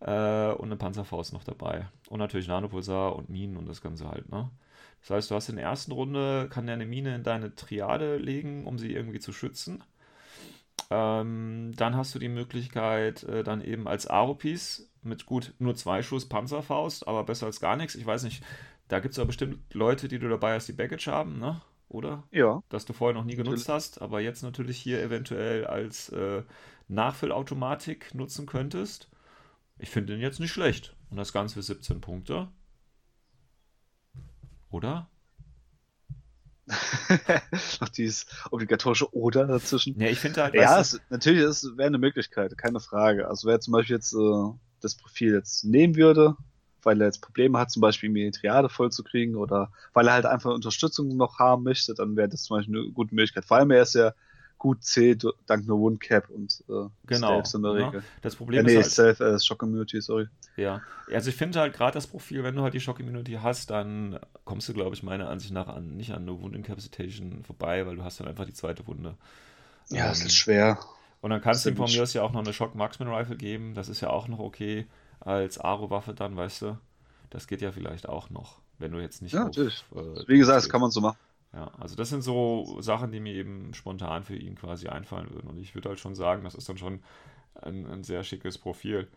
[0.00, 1.88] äh, und eine Panzerfaust noch dabei.
[2.08, 4.50] Und natürlich Nanopulsar und Minen und das Ganze halt, ne?
[5.02, 8.18] Das heißt, du hast in der ersten Runde, kann der eine Mine in deine Triade
[8.18, 9.82] legen, um sie irgendwie zu schützen.
[10.90, 16.02] Ähm, dann hast du die Möglichkeit, äh, dann eben als Aro-Piece mit gut nur zwei
[16.02, 17.94] Schuss Panzerfaust, aber besser als gar nichts.
[17.94, 18.42] Ich weiß nicht,
[18.88, 21.60] da gibt es ja bestimmt Leute, die du dabei hast, die Baggage haben, ne?
[21.88, 22.24] Oder?
[22.30, 22.62] Ja.
[22.70, 26.42] Das du vorher noch nie genutzt hast, aber jetzt natürlich hier eventuell als äh,
[26.88, 29.08] Nachfüllautomatik nutzen könntest.
[29.78, 30.96] Ich finde den jetzt nicht schlecht.
[31.10, 32.48] Und das Ganze für 17 Punkte.
[34.70, 35.10] Oder?
[37.80, 40.00] noch dieses obligatorische Oder dazwischen.
[40.00, 43.28] Ja, ich finde halt, Ja, es, natürlich ist wäre eine Möglichkeit, keine Frage.
[43.28, 46.36] Also wer zum Beispiel jetzt äh, das Profil jetzt nehmen würde,
[46.82, 50.26] weil er jetzt Probleme hat, zum Beispiel irgendwie die Triade vollzukriegen oder weil er halt
[50.26, 53.44] einfach Unterstützung noch haben möchte, dann wäre das zum Beispiel eine gute Möglichkeit.
[53.44, 54.12] Vor allem er ist ja
[54.58, 57.74] gut C dank einer Wundcap und äh, Genau, Stealth in der ne?
[57.74, 58.04] Regel.
[58.20, 60.28] das Ja, Problem nee, ist halt, äh, Shock Immunity, sorry.
[60.56, 63.70] Ja, also ich finde halt gerade das Profil, wenn du halt die Shock Immunity hast,
[63.70, 67.96] dann kommst du, glaube ich, meiner Ansicht nach an, nicht an eine Wundincapacitation vorbei, weil
[67.96, 69.16] du hast dann einfach die zweite Wunde.
[69.90, 70.78] Ja, Ähm, ist halt schwer.
[71.22, 73.36] Und dann kannst du ihm von mir aus ja auch noch eine Shock Marksman Rifle
[73.38, 74.86] geben, das ist ja auch noch okay
[75.20, 76.78] als Aro-Waffe dann, weißt du.
[77.30, 79.84] Das geht ja vielleicht auch noch, wenn du jetzt nicht Ja, auf, natürlich.
[79.96, 81.18] äh, Wie gesagt, das kann man so machen.
[81.52, 85.50] Ja, also das sind so Sachen, die mir eben spontan für ihn quasi einfallen würden.
[85.50, 87.02] Und ich würde halt schon sagen, das ist dann schon
[87.56, 89.08] ein, ein sehr schickes Profil.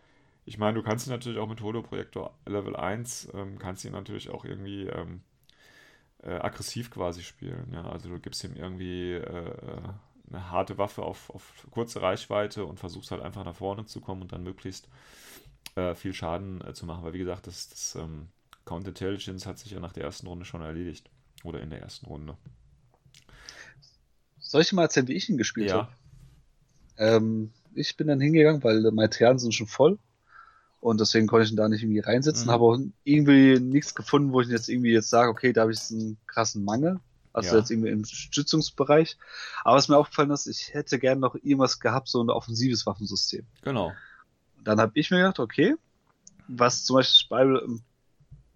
[0.46, 4.30] Ich meine, du kannst ihn natürlich auch mit Holo-Projektor Level 1, ähm, kannst ihn natürlich
[4.30, 5.22] auch irgendwie ähm,
[6.22, 7.70] äh, aggressiv quasi spielen.
[7.72, 9.82] Ja, also du gibst ihm irgendwie äh,
[10.28, 14.22] eine harte Waffe auf, auf kurze Reichweite und versuchst halt einfach nach vorne zu kommen
[14.22, 14.88] und dann möglichst
[15.76, 17.04] äh, viel Schaden äh, zu machen.
[17.04, 18.28] Weil wie gesagt, das, das ähm,
[18.64, 21.10] Counterintelligence hat sich ja nach der ersten Runde schon erledigt.
[21.44, 22.36] Oder in der ersten Runde.
[24.38, 25.74] Soll ich mal erzählen, wie ich ihn gespielt Ja.
[25.74, 25.92] habe?
[26.98, 29.98] Ähm, ich bin dann hingegangen, weil meine Triaden sind schon voll.
[30.80, 32.46] Und deswegen konnte ich ihn da nicht irgendwie reinsetzen.
[32.46, 32.50] Mhm.
[32.50, 35.78] Habe auch irgendwie nichts gefunden, wo ich jetzt irgendwie jetzt sage, okay, da habe ich
[35.78, 37.00] jetzt einen krassen Mangel.
[37.36, 37.58] Also Ja.
[37.58, 39.18] jetzt irgendwie im Stützungsbereich.
[39.62, 43.44] Aber was mir aufgefallen ist, ich hätte gerne noch irgendwas gehabt, so ein offensives Waffensystem.
[43.62, 43.92] Genau.
[44.56, 45.74] Und dann habe ich mir gedacht, okay,
[46.48, 47.82] was zum Beispiel Spiral im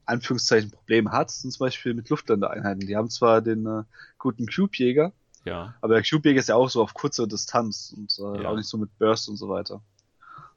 [0.06, 2.86] Anführungszeichen Problem hat, sind zum Beispiel mit Luftlandeeinheiten.
[2.86, 3.82] Die haben zwar den äh,
[4.18, 5.12] guten Cube-Jäger,
[5.44, 5.74] Ja.
[5.82, 8.48] aber der Cube-Jäger ist ja auch so auf kurze Distanz und äh, Ja.
[8.48, 9.82] auch nicht so mit Burst und so weiter.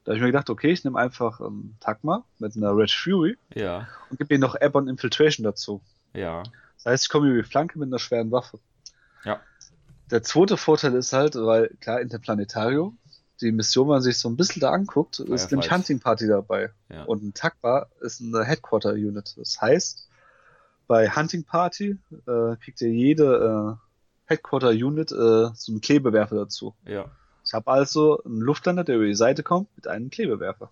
[0.04, 3.36] Da habe ich mir gedacht, okay, ich nehme einfach ähm, Tagma mit einer Red Fury
[3.54, 3.86] Ja.
[4.10, 5.82] und gebe mir noch Airborne Infiltration dazu.
[6.14, 6.42] Ja.
[6.84, 8.60] Das heißt, ich komme über die Flanke mit einer schweren Waffe.
[9.24, 9.40] Ja.
[10.10, 12.94] Der zweite Vorteil ist halt, weil klar, Interplanetario,
[13.40, 15.50] die Mission, wenn man sich so ein bisschen da anguckt, ist Fireflies.
[15.50, 16.72] nämlich Hunting Party dabei.
[16.90, 17.04] Ja.
[17.04, 19.34] Und ein Tagma ist eine Headquarter Unit.
[19.38, 20.08] Das heißt,
[20.86, 23.84] bei Hunting Party äh, kriegt ihr jede äh,
[24.26, 25.14] Headquarter Unit äh,
[25.54, 26.74] so einen Klebewerfer dazu.
[26.86, 27.10] Ja.
[27.46, 30.70] Ich habe also einen Luftlander, der über die Seite kommt, mit einem Klebewerfer.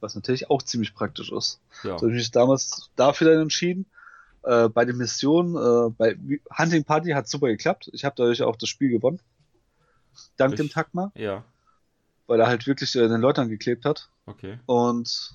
[0.00, 1.60] Was natürlich auch ziemlich praktisch ist.
[1.84, 1.98] Ja.
[1.98, 3.86] So habe ich mich damals dafür dann entschieden.
[4.48, 6.16] Äh, bei den Missionen, äh, bei
[6.56, 7.90] Hunting Party hat super geklappt.
[7.92, 9.20] Ich habe dadurch auch das Spiel gewonnen.
[10.38, 11.44] Dank Durch- dem Tagma, Ja.
[12.26, 14.08] weil er halt wirklich äh, den Leuten geklebt hat.
[14.26, 14.58] Okay.
[14.66, 15.34] Und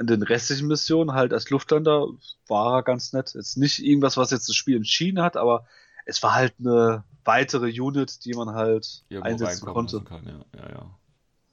[0.00, 2.08] in den restlichen Missionen halt als Luftlander
[2.48, 3.32] war er ganz nett.
[3.34, 5.64] Jetzt nicht irgendwas, was jetzt das Spiel entschieden hat, aber
[6.04, 10.00] es war halt eine weitere Unit, die man halt Irgendwo einsetzen konnte.
[10.02, 10.24] kann.
[10.26, 10.60] Ja.
[10.60, 10.90] Ja, ja.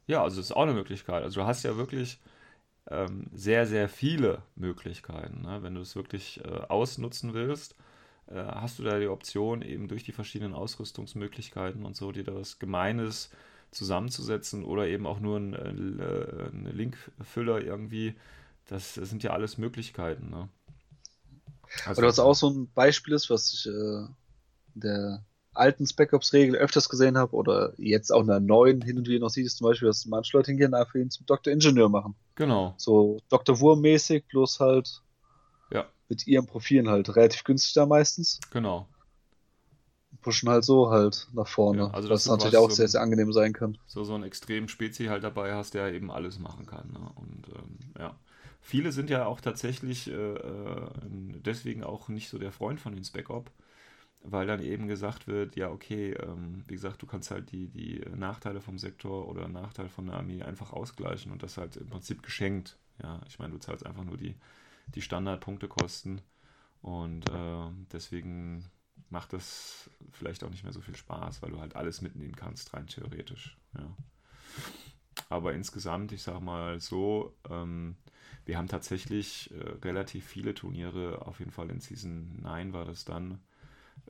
[0.07, 1.23] Ja, also das ist auch eine Möglichkeit.
[1.23, 2.19] Also du hast ja wirklich
[2.89, 5.41] ähm, sehr, sehr viele Möglichkeiten.
[5.41, 5.63] Ne?
[5.63, 7.75] Wenn du es wirklich äh, ausnutzen willst,
[8.27, 12.35] äh, hast du da die Option, eben durch die verschiedenen Ausrüstungsmöglichkeiten und so, dir da
[12.35, 13.29] was Gemeines
[13.71, 15.53] zusammenzusetzen oder eben auch nur ein,
[15.99, 18.15] äh, ein Linkfüller irgendwie.
[18.67, 20.29] Das, das, sind ja alles Möglichkeiten.
[20.29, 20.49] Ne?
[21.85, 24.07] Also, oder was auch so ein Beispiel ist, was ich äh,
[24.73, 25.23] der
[25.55, 29.29] alten Spec-Ops-Regel öfters gesehen habe oder jetzt auch in der neuen hin und wieder noch
[29.29, 31.51] sieht, ist zum Beispiel, dass manche Leute hingehen, einfach ihn zum Dr.
[31.51, 32.15] Ingenieur machen.
[32.35, 32.73] Genau.
[32.77, 33.59] So Dr.
[33.59, 35.01] Wurm-mäßig, bloß halt
[35.71, 35.85] ja.
[36.09, 38.39] mit ihren Profilen halt relativ günstig da meistens.
[38.51, 38.87] Genau.
[40.21, 41.83] Pushen halt so halt nach vorne.
[41.83, 43.77] Ja, also was natürlich auch so sehr, sehr angenehm sein kann.
[43.85, 46.91] So, so einen extremen Spezi halt dabei hast, der eben alles machen kann.
[46.91, 47.11] Ne?
[47.15, 48.15] Und ähm, ja.
[48.59, 50.87] Viele sind ja auch tatsächlich äh, äh
[51.45, 53.51] deswegen auch nicht so der Freund von den Spec-Op
[54.27, 58.01] weil dann eben gesagt wird, ja, okay, ähm, wie gesagt, du kannst halt die, die
[58.15, 62.23] Nachteile vom Sektor oder Nachteil von der Armee einfach ausgleichen und das halt im Prinzip
[62.23, 62.77] geschenkt.
[63.01, 64.35] Ja, ich meine, du zahlst einfach nur die,
[64.93, 66.21] die Standardpunktekosten
[66.81, 68.65] und äh, deswegen
[69.09, 72.73] macht das vielleicht auch nicht mehr so viel Spaß, weil du halt alles mitnehmen kannst,
[72.73, 73.57] rein theoretisch.
[73.77, 73.95] Ja.
[75.29, 77.95] Aber insgesamt, ich sag mal so, ähm,
[78.45, 83.05] wir haben tatsächlich äh, relativ viele Turniere, auf jeden Fall in Season 9 war das
[83.05, 83.39] dann,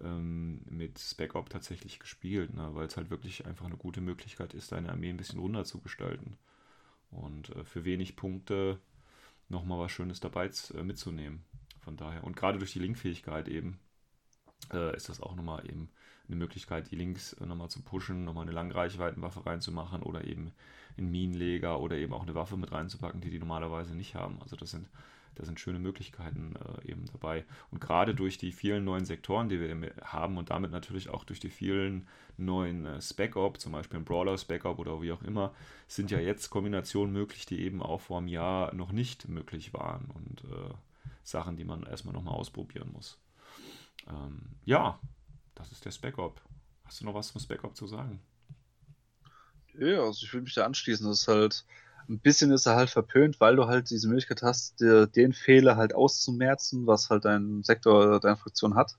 [0.04, 2.70] ähm, mit Spec Op tatsächlich gespielt, ne?
[2.74, 5.80] weil es halt wirklich einfach eine gute Möglichkeit ist, deine Armee ein bisschen runder zu
[5.80, 6.38] gestalten.
[7.12, 8.80] Und äh, für wenig Punkte
[9.50, 11.44] nochmal was Schönes dabei äh, mitzunehmen.
[11.82, 12.24] Von daher.
[12.24, 13.80] Und gerade durch die Linkfähigkeit eben
[14.74, 15.90] äh, ist das auch nochmal eben
[16.28, 20.52] eine Möglichkeit, die Links äh, nochmal zu pushen, nochmal eine Langreichweitenwaffe reinzumachen oder eben
[20.98, 24.42] einen Minenleger oder eben auch eine Waffe mit reinzupacken, die die normalerweise nicht haben.
[24.42, 24.90] Also das sind
[25.36, 27.46] da sind schöne Möglichkeiten äh, eben dabei.
[27.72, 31.40] Und gerade durch die vielen neuen Sektoren, die wir haben und damit natürlich auch durch
[31.40, 32.08] die vielen
[32.38, 35.54] neuen äh, Spec-Op, zum Beispiel ein Brawler Spec-Op oder wie auch immer,
[35.88, 40.10] sind ja jetzt Kombinationen möglich, die eben auch vor einem Jahr noch nicht möglich waren
[40.14, 40.74] und äh,
[41.24, 43.20] Sachen, die man erstmal nochmal ausprobieren muss.
[44.08, 45.00] Ähm, ja,
[45.54, 46.42] das ist der Spec-Op.
[46.86, 48.22] Hast du noch was zum Spec-Op zu sagen?
[49.78, 51.08] Ja, also ich will mich da anschließen.
[51.08, 51.66] Das ist halt
[52.10, 55.78] ein bisschen ist er halt verpönt, weil du halt diese Möglichkeit hast, dir den Fehler
[55.78, 58.96] halt auszumerzen, was halt dein Sektor oder deine Fraktion hat.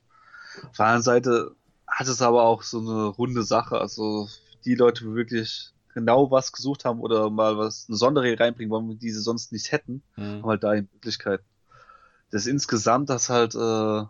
[0.68, 3.78] Auf der anderen Seite hat es aber auch so eine runde Sache.
[3.78, 4.28] Also
[4.64, 8.98] die Leute, die wirklich genau was gesucht haben oder mal was eine Sonderregel reinbringen wollen,
[8.98, 10.42] die sie sonst nicht hätten, mhm.
[10.42, 11.40] haben halt da die Möglichkeit.
[12.30, 14.04] Das insgesamt, dass halt äh,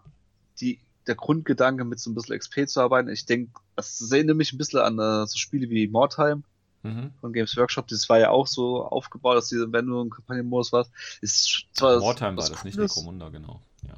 [0.61, 3.09] die der Grundgedanke mit so ein bisschen XP zu arbeiten.
[3.09, 6.43] Ich denke, das erinnert mich ein bisschen an äh, so Spiele wie Mordheim,
[6.87, 7.13] mhm.
[7.21, 7.89] von Games Workshop.
[7.89, 12.01] Das war ja auch so aufgebaut, dass diese, wenn du im Kampagnenmodus warst, ist zwar.
[12.01, 13.61] Wartime war das, nicht Necromunda, genau.
[13.83, 13.95] Ja.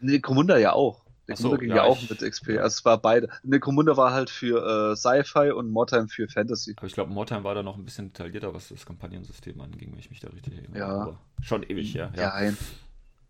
[0.00, 1.02] Necromunda ja auch.
[1.26, 2.48] Necromunda so, ging ja, ja auch mit XP.
[2.50, 3.28] Also es war beide.
[3.42, 6.74] Necromunda war halt für äh, Sci-Fi und Mordheim für Fantasy.
[6.76, 9.98] Aber ich glaube, Mordheim war da noch ein bisschen detaillierter, was das Kampagnensystem anging, wenn
[9.98, 10.78] ich mich da richtig erinnere.
[10.78, 10.88] Ja.
[10.88, 12.12] Aber schon ewig, ja.
[12.16, 12.52] Ja, ja,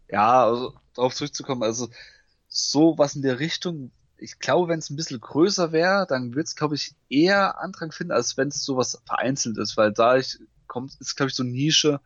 [0.08, 1.88] ja also darauf zurückzukommen, also
[2.48, 3.90] so was in der Richtung
[4.22, 7.90] ich glaube, wenn es ein bisschen größer wäre, dann würde es, glaube ich, eher Andrang
[7.90, 11.42] finden, als wenn es sowas vereinzelt ist, weil da ich, kommt, ist, glaube ich, so
[11.42, 12.00] Nische.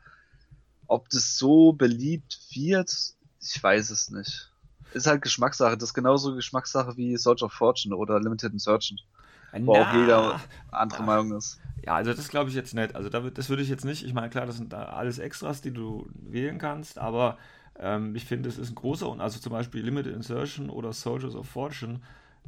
[0.89, 2.93] Ob das so beliebt wird,
[3.41, 4.51] ich weiß es nicht.
[4.95, 5.77] Ist halt Geschmackssache.
[5.77, 9.05] Das ist genauso Geschmackssache wie Soldier of Fortune oder Limited Insurgent.
[9.53, 10.41] Wo auch jeder
[10.71, 11.59] andere ah, Meinung ist.
[11.85, 12.95] Ja, also das glaube ich jetzt nicht.
[12.95, 14.05] Also das würde ich jetzt nicht.
[14.05, 17.39] Ich meine, klar, das sind alles Extras, die du wählen kannst, aber
[17.79, 21.35] ähm, ich finde, es ist ein großer, und also zum Beispiel Limited Insertion oder Soldiers
[21.35, 22.01] of Fortune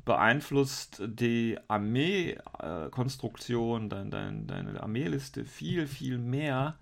[0.04, 6.76] beeinflusst die Armeekonstruktion, äh, dein, dein, deine Armeeliste viel, viel mehr,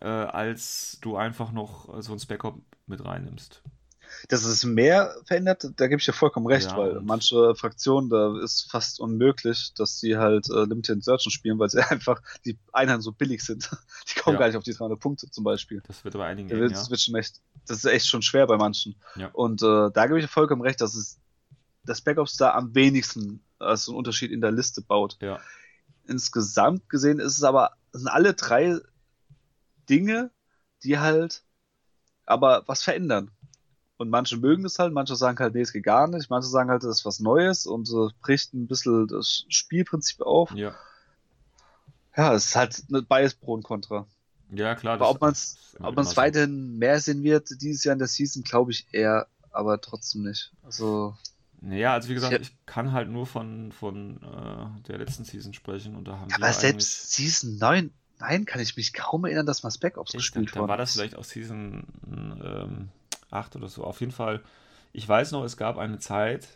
[0.00, 3.62] äh, als du einfach noch so ein Spec-Op mit reinnimmst
[4.28, 8.40] dass es mehr verändert, da gebe ich dir vollkommen recht, ja, weil manche Fraktionen, da
[8.42, 13.02] ist fast unmöglich, dass sie halt äh, Limited Insertion spielen, weil sie einfach die Einheiten
[13.02, 13.70] so billig sind.
[14.08, 14.40] Die kommen ja.
[14.40, 15.82] gar nicht auf die 300 Punkte zum Beispiel.
[15.86, 16.90] Das wird bei einigen gehen, das, ja.
[16.90, 18.96] wird schon echt, das ist echt schon schwer bei manchen.
[19.32, 21.18] Und äh, da gebe ich dir vollkommen recht, dass es
[21.84, 25.18] das Backups da am wenigsten also einen Unterschied in der Liste baut.
[26.06, 28.78] Insgesamt gesehen ist es aber, sind alle drei
[29.88, 30.30] Dinge,
[30.82, 31.42] die halt
[32.26, 33.30] aber was verändern.
[33.96, 36.28] Und manche mögen es halt, manche sagen halt, nee, es geht gar nicht.
[36.28, 40.50] Manche sagen halt, das ist was Neues und äh, bricht ein bisschen das Spielprinzip auf.
[40.52, 40.74] Ja.
[42.16, 44.06] Ja, es ist halt eine Bias Pro und Contra.
[44.50, 44.94] Ja, klar.
[44.94, 48.42] Aber ob man es ob man's weiterhin mehr sehen wird, dieses Jahr in der Season,
[48.42, 50.52] glaube ich eher, aber trotzdem nicht.
[50.62, 51.16] Also.
[51.60, 55.54] Naja, also wie gesagt, ich, ich kann halt nur von, von äh, der letzten Season
[55.54, 59.62] sprechen und da haben Aber selbst Season 9, nein, kann ich mich kaum erinnern, dass
[59.62, 60.62] man Spec Ops gespielt hat.
[60.62, 62.88] Da war das vielleicht auch Season ähm,
[63.34, 63.84] 8 oder so.
[63.84, 64.42] Auf jeden Fall,
[64.92, 66.48] ich weiß noch, es gab eine Zeit,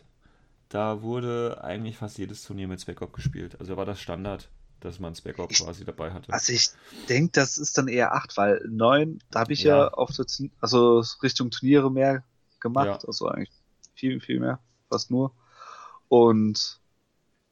[0.69, 3.59] da wurde eigentlich fast jedes Turnier mit Spec-Op gespielt.
[3.59, 4.49] Also war das Standard,
[4.79, 6.31] dass man Spec-Op quasi dabei hatte.
[6.31, 6.69] Also ich
[7.09, 10.25] denke, das ist dann eher 8, weil 9, da habe ich ja, ja auf der,
[10.61, 12.23] also Richtung Turniere mehr
[12.59, 13.03] gemacht.
[13.03, 13.07] Ja.
[13.07, 13.51] Also eigentlich
[13.95, 14.59] viel, viel mehr,
[14.89, 15.33] fast nur.
[16.07, 16.79] Und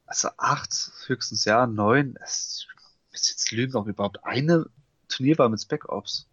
[0.05, 2.17] also acht, höchstens ja, neun.
[2.23, 2.65] Es
[3.11, 4.65] ist jetzt lügen, ob überhaupt eine
[5.09, 6.27] Turnier war mit Spec Ops.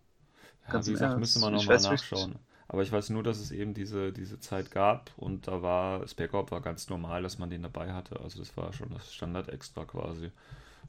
[0.66, 2.36] Ja, Ganz wie gesagt, müsste man nochmal nachschauen.
[2.68, 6.50] Aber ich weiß nur, dass es eben diese, diese Zeit gab und da war Ops
[6.50, 8.20] war ganz normal, dass man den dabei hatte.
[8.20, 10.30] Also das war schon das Standard extra quasi.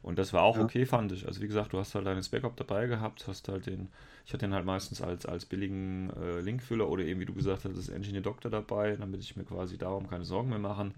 [0.02, 0.64] Und das war auch ja.
[0.64, 1.28] okay, fand ich.
[1.28, 3.90] Also wie gesagt, du hast halt deine Spec Ops dabei gehabt, hast halt den,
[4.26, 7.66] ich hatte den halt meistens als, als billigen äh, Linkfüller oder eben wie du gesagt
[7.66, 10.94] hast, das Engineer Doctor dabei, damit ich mir quasi darum keine Sorgen mehr machen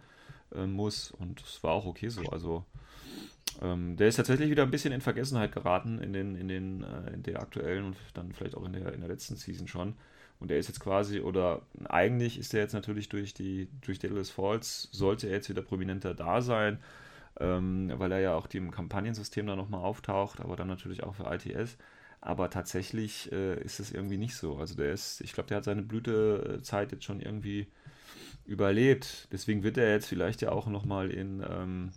[0.53, 1.11] äh, muss.
[1.11, 2.23] Und das war auch okay so.
[2.23, 2.65] Also
[3.61, 7.13] ähm, der ist tatsächlich wieder ein bisschen in Vergessenheit geraten in, den, in, den, äh,
[7.13, 9.95] in der aktuellen und dann vielleicht auch in der, in der letzten Season schon.
[10.39, 14.29] Und er ist jetzt quasi, oder eigentlich ist er jetzt natürlich durch die, durch Daedalus
[14.29, 16.79] Falls, sollte er jetzt wieder prominenter da sein,
[17.39, 21.31] ähm, weil er ja auch im Kampagnensystem da nochmal auftaucht, aber dann natürlich auch für
[21.33, 21.77] ITS.
[22.21, 24.57] Aber tatsächlich äh, ist es irgendwie nicht so.
[24.57, 27.67] Also der ist, ich glaube, der hat seine Blütezeit jetzt schon irgendwie
[28.45, 29.27] überlebt.
[29.31, 31.91] Deswegen wird er jetzt vielleicht ja auch nochmal in, ähm,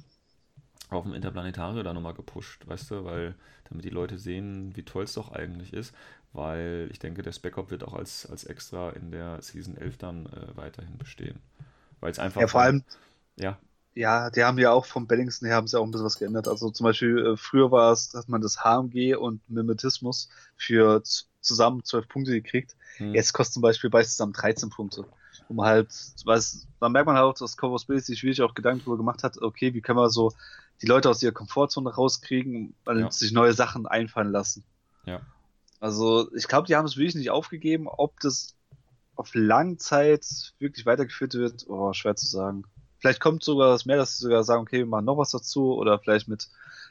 [0.90, 3.34] auf dem Interplanetario da nochmal gepusht, weißt du, weil
[3.68, 5.94] damit die Leute sehen, wie toll es doch eigentlich ist,
[6.32, 10.26] weil ich denke, der Spec-Op wird auch als, als extra in der Season 11 dann
[10.26, 11.40] äh, weiterhin bestehen.
[12.00, 12.40] Weil es einfach.
[12.40, 12.84] Ja, vor allem.
[13.36, 13.58] Ja.
[13.94, 16.46] Ja, die haben ja auch vom Bellingston her haben sie auch ein bisschen was geändert.
[16.46, 21.02] Also zum Beispiel äh, früher war es, dass man das HMG und Mimetismus für
[21.40, 22.76] zusammen 12 Punkte gekriegt.
[22.98, 23.14] Hm.
[23.14, 25.06] Jetzt kostet zum Beispiel bei zusammen 13 Punkte
[25.50, 25.88] um halt,
[26.24, 29.24] weiß, dann merkt man halt auch, dass Cowboys Billy sich wirklich auch Gedanken darüber gemacht
[29.24, 30.32] hat, okay, wie können wir so
[30.80, 33.10] die Leute aus ihrer Komfortzone rauskriegen, weil ja.
[33.10, 34.64] sich neue Sachen einfallen lassen.
[35.04, 35.20] Ja.
[35.80, 37.88] Also ich glaube, die haben es wirklich nicht aufgegeben.
[37.88, 38.54] Ob das
[39.16, 42.64] auf Langzeit wirklich weitergeführt wird, oh, schwer zu sagen.
[42.98, 45.74] Vielleicht kommt sogar das mehr, dass sie sogar sagen, okay, wir machen noch was dazu
[45.74, 46.48] oder vielleicht mit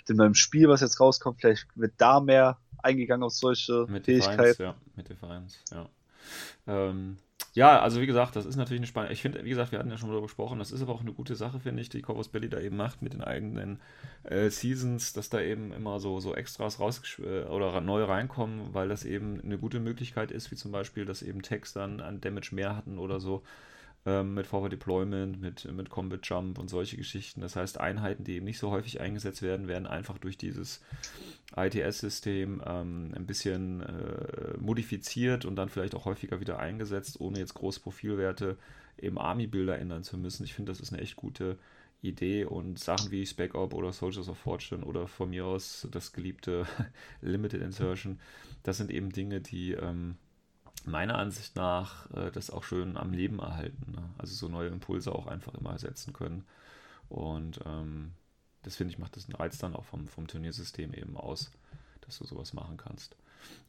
[0.07, 4.37] dem neuen Spiel, was jetzt rauskommt, vielleicht wird da mehr eingegangen auf solche mit Fähigkeiten.
[4.37, 5.89] Differenz, ja, mit Differenz, ja.
[6.67, 7.17] Ähm,
[7.53, 9.13] ja, also wie gesagt, das ist natürlich eine spannende.
[9.13, 11.13] Ich finde, wie gesagt, wir hatten ja schon darüber gesprochen, das ist aber auch eine
[11.13, 13.79] gute Sache, finde ich, die Corvus Belly da eben macht mit den eigenen
[14.23, 18.87] äh, Seasons, dass da eben immer so, so Extras raus äh, oder neu reinkommen, weil
[18.87, 22.53] das eben eine gute Möglichkeit ist, wie zum Beispiel, dass eben Text dann an Damage
[22.53, 23.43] mehr hatten oder so
[24.05, 27.41] ähm, mit Forward Deployment, mit, mit Combat Jump und solche Geschichten.
[27.41, 30.81] Das heißt, Einheiten, die eben nicht so häufig eingesetzt werden, werden einfach durch dieses
[31.55, 37.55] ITS-System ähm, ein bisschen äh, modifiziert und dann vielleicht auch häufiger wieder eingesetzt, ohne jetzt
[37.55, 38.57] große Profilwerte
[38.97, 40.43] im Army-Bilder ändern zu müssen.
[40.43, 41.57] Ich finde, das ist eine echt gute
[42.01, 46.13] Idee und Sachen wie Spec Op oder Soldiers of Fortune oder von mir aus das
[46.13, 46.65] geliebte
[47.21, 48.19] Limited Insertion,
[48.63, 50.15] das sind eben Dinge, die ähm,
[50.87, 53.91] meiner Ansicht nach äh, das auch schön am Leben erhalten.
[53.91, 54.09] Ne?
[54.17, 56.45] Also so neue Impulse auch einfach immer ersetzen können.
[57.09, 58.11] Und ähm,
[58.63, 61.51] das finde ich, macht das einen Reiz dann auch vom, vom Turniersystem eben aus,
[62.01, 63.15] dass du sowas machen kannst.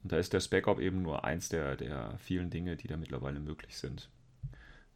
[0.03, 3.41] Und da ist der Spec-Op eben nur eins der, der vielen Dinge, die da mittlerweile
[3.41, 4.09] möglich sind.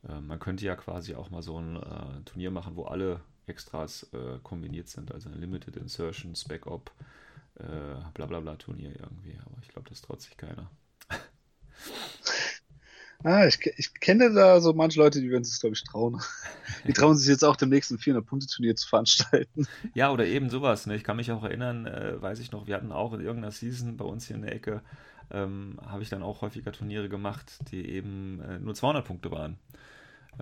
[0.09, 4.09] Äh, man könnte ja quasi auch mal so ein äh, Turnier machen, wo alle Extras
[4.13, 6.91] äh, kombiniert sind, also ein Limited Insertion, Spec-Op,
[7.57, 7.65] äh,
[8.15, 9.39] bla bla bla Turnier irgendwie.
[9.45, 10.71] Aber ich glaube, das traut sich keiner.
[13.25, 16.21] Ah, ich, ich kenne da so manche Leute, die würden sich, glaube ich, trauen.
[16.87, 19.67] Die trauen sich jetzt auch dem nächsten 400-Punkte-Turnier zu veranstalten.
[19.95, 20.87] Ja, oder eben sowas.
[20.87, 20.95] Ne?
[20.95, 23.97] Ich kann mich auch erinnern, äh, weiß ich noch, wir hatten auch in irgendeiner Season
[23.97, 24.83] bei uns hier in der Ecke,
[25.31, 29.57] ähm, habe ich dann auch häufiger Turniere gemacht, die eben äh, nur 200 Punkte waren.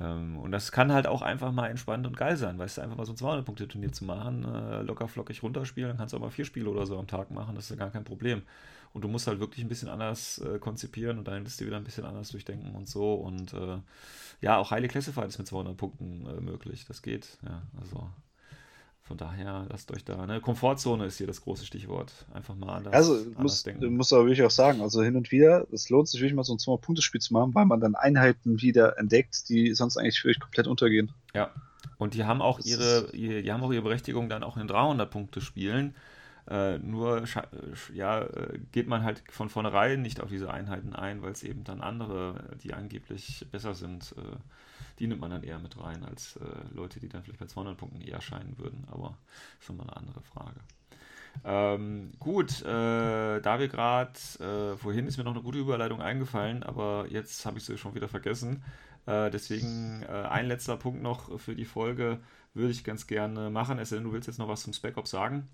[0.00, 2.96] Ähm, und das kann halt auch einfach mal entspannt und geil sein, weißt du, einfach
[2.96, 6.30] mal so ein 200-Punkte-Turnier zu machen, äh, locker flockig runterspielen, dann kannst du auch mal
[6.30, 8.42] vier Spiele oder so am Tag machen, das ist ja gar kein Problem.
[8.92, 11.84] Und du musst halt wirklich ein bisschen anders äh, konzipieren und deine Liste wieder ein
[11.84, 13.14] bisschen anders durchdenken und so.
[13.14, 13.78] Und äh,
[14.40, 16.84] ja, auch Highly Classified ist mit 200 Punkten äh, möglich.
[16.86, 18.10] Das geht, ja, also
[19.04, 20.40] von daher, lasst euch da, ne?
[20.40, 22.12] Komfortzone ist hier das große Stichwort.
[22.32, 23.96] Einfach mal anders, also, anders muss, denken.
[23.96, 26.54] muss aber wirklich auch sagen, also hin und wieder, es lohnt sich wirklich mal so
[26.54, 30.38] ein 200-Punkte-Spiel zu machen, weil man dann Einheiten wieder entdeckt, die sonst eigentlich für euch
[30.38, 31.12] komplett untergehen.
[31.34, 31.50] Ja.
[31.98, 35.94] Und die haben auch ihre, die haben auch ihre Berechtigung dann auch in 300-Punkte-Spielen.
[36.48, 37.24] Äh, nur
[37.94, 41.62] ja, äh, geht man halt von vornherein nicht auf diese Einheiten ein, weil es eben
[41.62, 44.36] dann andere, die angeblich besser sind, äh,
[44.98, 47.76] die nimmt man dann eher mit rein als äh, Leute, die dann vielleicht bei 200
[47.76, 48.84] Punkten eher scheinen würden.
[48.90, 50.60] Aber das ist schon mal eine andere Frage.
[51.44, 56.62] Ähm, gut, äh, da wir gerade, äh, vorhin ist mir noch eine gute Überleitung eingefallen,
[56.62, 58.62] aber jetzt habe ich sie schon wieder vergessen.
[59.06, 62.20] Äh, deswegen äh, ein letzter Punkt noch für die Folge
[62.54, 65.48] würde ich ganz gerne machen, es du willst jetzt noch was zum Spec Ops sagen.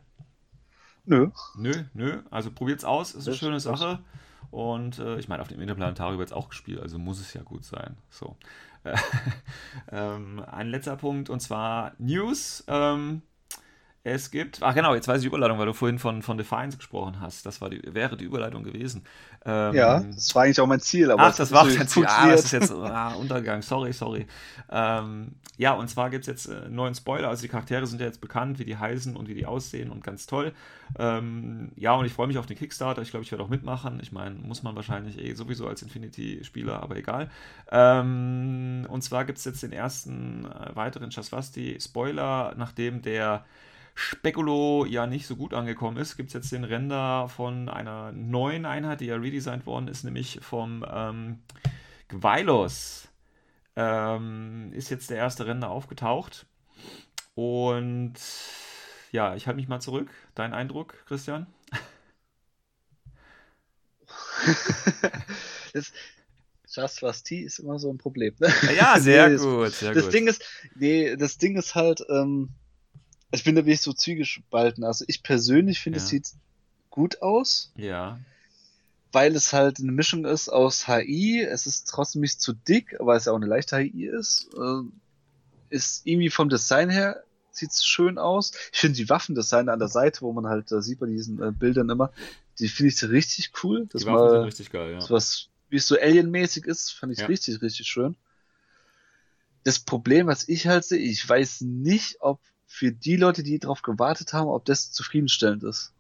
[1.09, 1.31] Nö.
[1.57, 2.21] Nö, nö.
[2.31, 3.99] Also probiert's aus, ist eine das, schöne Sache.
[4.51, 7.43] Und äh, ich meine, auf dem Interplanetarium wird es auch gespielt, also muss es ja
[7.43, 7.97] gut sein.
[8.11, 8.37] So.
[9.91, 12.63] ähm, ein letzter Punkt und zwar News.
[12.69, 13.23] Ähm,
[14.13, 16.77] Es gibt, ach genau, jetzt weiß ich die Überleitung, weil du vorhin von, von Defiance
[16.77, 17.45] gesprochen hast.
[17.47, 19.05] Das war die, wäre die Überleitung gewesen.
[19.45, 21.11] Ähm, ja, das war eigentlich auch mein Ziel.
[21.17, 22.07] ach, das war dein Ziel.
[22.07, 23.63] Ah, das ist jetzt ah, Untergang.
[23.63, 24.27] Sorry, sorry.
[24.71, 27.29] Ähm, ja, und zwar gibt es jetzt einen äh, neuen Spoiler.
[27.29, 30.05] Also die Charaktere sind ja jetzt bekannt, wie die heißen und wie die aussehen und
[30.05, 30.53] ganz toll.
[30.99, 33.03] Ähm, ja, und ich freue mich auf den Kickstarter.
[33.03, 33.99] Ich glaube, ich werde auch mitmachen.
[34.03, 37.29] Ich meine, muss man wahrscheinlich eh sowieso als Infinity-Spieler, aber egal.
[37.71, 43.45] Ähm, und zwar gibt es jetzt den ersten äh, weiteren Chasvasti-Spoiler, nachdem der
[44.01, 48.65] Spekulo ja nicht so gut angekommen ist, gibt es jetzt den Render von einer neuen
[48.65, 51.41] Einheit, die ja redesigned worden ist, nämlich vom ähm,
[52.07, 53.09] Gwylos.
[53.75, 56.47] Ähm, ist jetzt der erste Render aufgetaucht.
[57.35, 58.15] Und
[59.11, 60.09] ja, ich halte mich mal zurück.
[60.37, 61.49] Dein Eindruck, Christian?
[65.73, 65.93] das,
[66.69, 68.33] Just was T ist immer so ein Problem.
[68.39, 68.49] Ne?
[68.77, 69.73] Ja, sehr nee, gut.
[69.73, 70.15] Sehr das gut.
[70.15, 70.45] Ding ist,
[70.77, 72.51] nee, das Ding ist halt, ähm,
[73.31, 74.85] ich bin da wirklich so zwiegespalten.
[74.85, 76.05] Also ich persönlich finde, ja.
[76.05, 76.31] es sieht
[76.91, 77.73] gut aus.
[77.77, 78.19] Ja.
[79.13, 81.43] Weil es halt eine Mischung ist aus HI.
[81.43, 84.49] Es ist trotzdem nicht zu dick, weil es ja auch eine leichte HI ist.
[84.55, 84.83] Äh,
[85.71, 87.23] ist irgendwie vom Design her
[87.59, 88.53] sieht es schön aus.
[88.73, 91.53] Ich finde die Waffendesign an der Seite, wo man halt, da sieht bei diesen äh,
[91.53, 92.13] Bildern immer,
[92.59, 93.87] die finde ich richtig cool.
[93.91, 95.11] Das die Waffen mal, sind richtig geil, ja.
[95.11, 97.27] Was, wie es so Alien-mäßig ist, fand ich ja.
[97.27, 98.17] richtig, richtig schön.
[99.65, 103.83] Das Problem, was ich halt sehe, ich weiß nicht, ob für die Leute, die darauf
[103.83, 105.93] gewartet haben, ob das zufriedenstellend ist.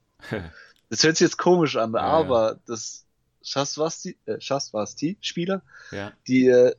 [0.90, 2.58] das hört sich jetzt komisch an, ja, aber ja.
[2.66, 3.06] das
[3.42, 6.12] Shasvasti-Spieler, äh, ja.
[6.28, 6.76] die äh,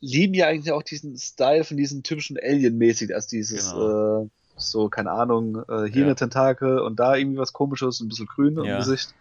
[0.00, 4.24] lieben ja eigentlich auch diesen Style von diesen typischen Alien-mäßig, als dieses genau.
[4.24, 8.26] äh, so, keine Ahnung, äh, hier eine Tentakel und da irgendwie was komisches, ein bisschen
[8.26, 9.14] grün im Gesicht.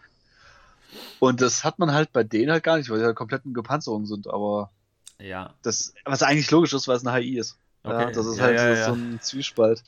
[1.19, 3.53] Und das hat man halt bei denen halt gar nicht, weil die halt komplett in
[3.53, 4.71] Gepanzerung sind, aber
[5.19, 5.53] ja.
[5.61, 7.59] das, was eigentlich logisch ist, weil es eine HI ist.
[7.83, 8.01] Okay.
[8.01, 9.83] Ja, das ist ja, halt ja, so, so ein Zwiespalt.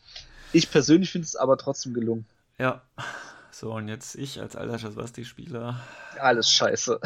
[0.53, 2.25] Ich persönlich finde es aber trotzdem gelungen.
[2.57, 2.81] Ja.
[3.51, 5.79] So, und jetzt ich als alter Schaswasti-Spieler.
[6.19, 6.99] Alles scheiße.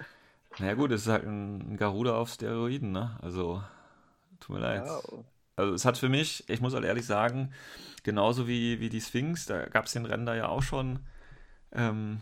[0.58, 3.16] naja, gut, es ist halt ein Garuda auf Steroiden, ne?
[3.22, 3.62] Also,
[4.40, 4.82] tut mir leid.
[5.56, 7.52] Also, es hat für mich, ich muss halt ehrlich sagen,
[8.02, 10.98] genauso wie, wie die Sphinx, da gab es den Render ja auch schon.
[11.70, 12.20] Ähm,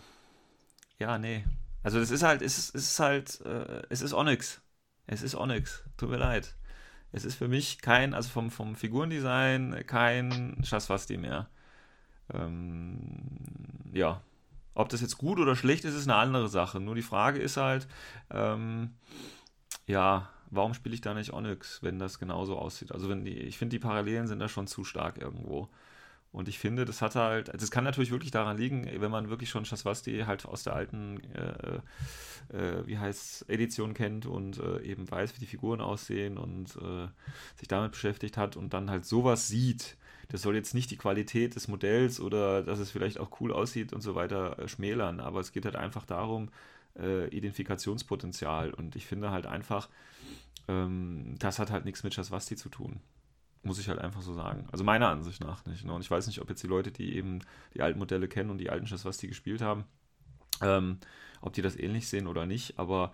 [0.98, 1.44] ja, nee.
[1.82, 4.60] Also, es ist halt, es ist, ist halt, äh, es ist Onyx.
[5.06, 5.82] Es ist Onyx.
[5.96, 6.54] Tut mir leid.
[7.12, 11.48] Es ist für mich kein, also vom, vom Figurendesign, kein Schaswasti mehr.
[12.32, 13.28] Ähm,
[13.92, 14.22] ja.
[14.74, 16.80] Ob das jetzt gut oder schlecht ist, ist eine andere Sache.
[16.80, 17.86] Nur die Frage ist halt,
[18.30, 18.94] ähm,
[19.86, 22.92] ja, warum spiele ich da nicht Onyx, wenn das genauso aussieht?
[22.92, 25.68] Also wenn die, ich finde, die Parallelen sind da schon zu stark irgendwo.
[26.32, 29.50] Und ich finde, das hat halt, das kann natürlich wirklich daran liegen, wenn man wirklich
[29.50, 35.10] schon Shaswasti halt aus der alten, äh, äh, wie heißt Edition kennt und äh, eben
[35.10, 37.08] weiß, wie die Figuren aussehen und äh,
[37.56, 39.98] sich damit beschäftigt hat und dann halt sowas sieht.
[40.28, 43.92] Das soll jetzt nicht die Qualität des Modells oder dass es vielleicht auch cool aussieht
[43.92, 46.48] und so weiter äh, schmälern, aber es geht halt einfach darum,
[46.98, 48.72] äh, Identifikationspotenzial.
[48.72, 49.90] Und ich finde halt einfach,
[50.68, 53.00] ähm, das hat halt nichts mit Shaswasti zu tun.
[53.62, 54.66] Muss ich halt einfach so sagen.
[54.72, 55.84] Also meiner Ansicht nach nicht.
[55.84, 55.92] Ne?
[55.92, 57.40] Und ich weiß nicht, ob jetzt die Leute, die eben
[57.74, 59.84] die alten Modelle kennen und die alten Chess, was die gespielt haben,
[60.60, 60.98] ähm,
[61.40, 63.12] ob die das ähnlich sehen oder nicht, aber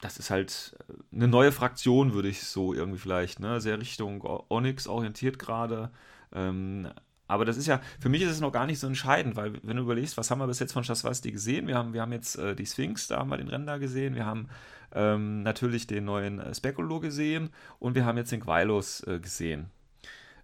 [0.00, 3.60] das ist halt äh, eine neue Fraktion, würde ich so irgendwie vielleicht, ne?
[3.60, 5.90] Sehr Richtung Onyx orientiert gerade.
[6.32, 6.88] Ähm,
[7.30, 9.76] aber das ist ja, für mich ist es noch gar nicht so entscheidend, weil wenn
[9.76, 11.66] du überlegst, was haben wir bis jetzt von Shaswasti gesehen?
[11.66, 14.26] Wir haben, wir haben jetzt äh, die Sphinx, da haben wir den Render gesehen, wir
[14.26, 14.48] haben
[14.92, 19.70] ähm, natürlich den neuen äh, Speculo gesehen und wir haben jetzt den Gwylos äh, gesehen.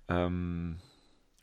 [0.08, 0.76] Ähm,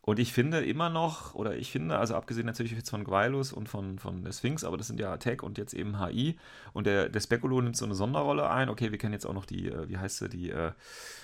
[0.05, 3.69] und ich finde immer noch, oder ich finde, also abgesehen natürlich jetzt von Gwylos und
[3.69, 6.37] von, von der Sphinx, aber das sind ja Tech und jetzt eben HI.
[6.73, 8.67] Und der, der Speculo nimmt so eine Sonderrolle ein.
[8.67, 10.71] Okay, wir kennen jetzt auch noch die, äh, wie heißt sie, die äh,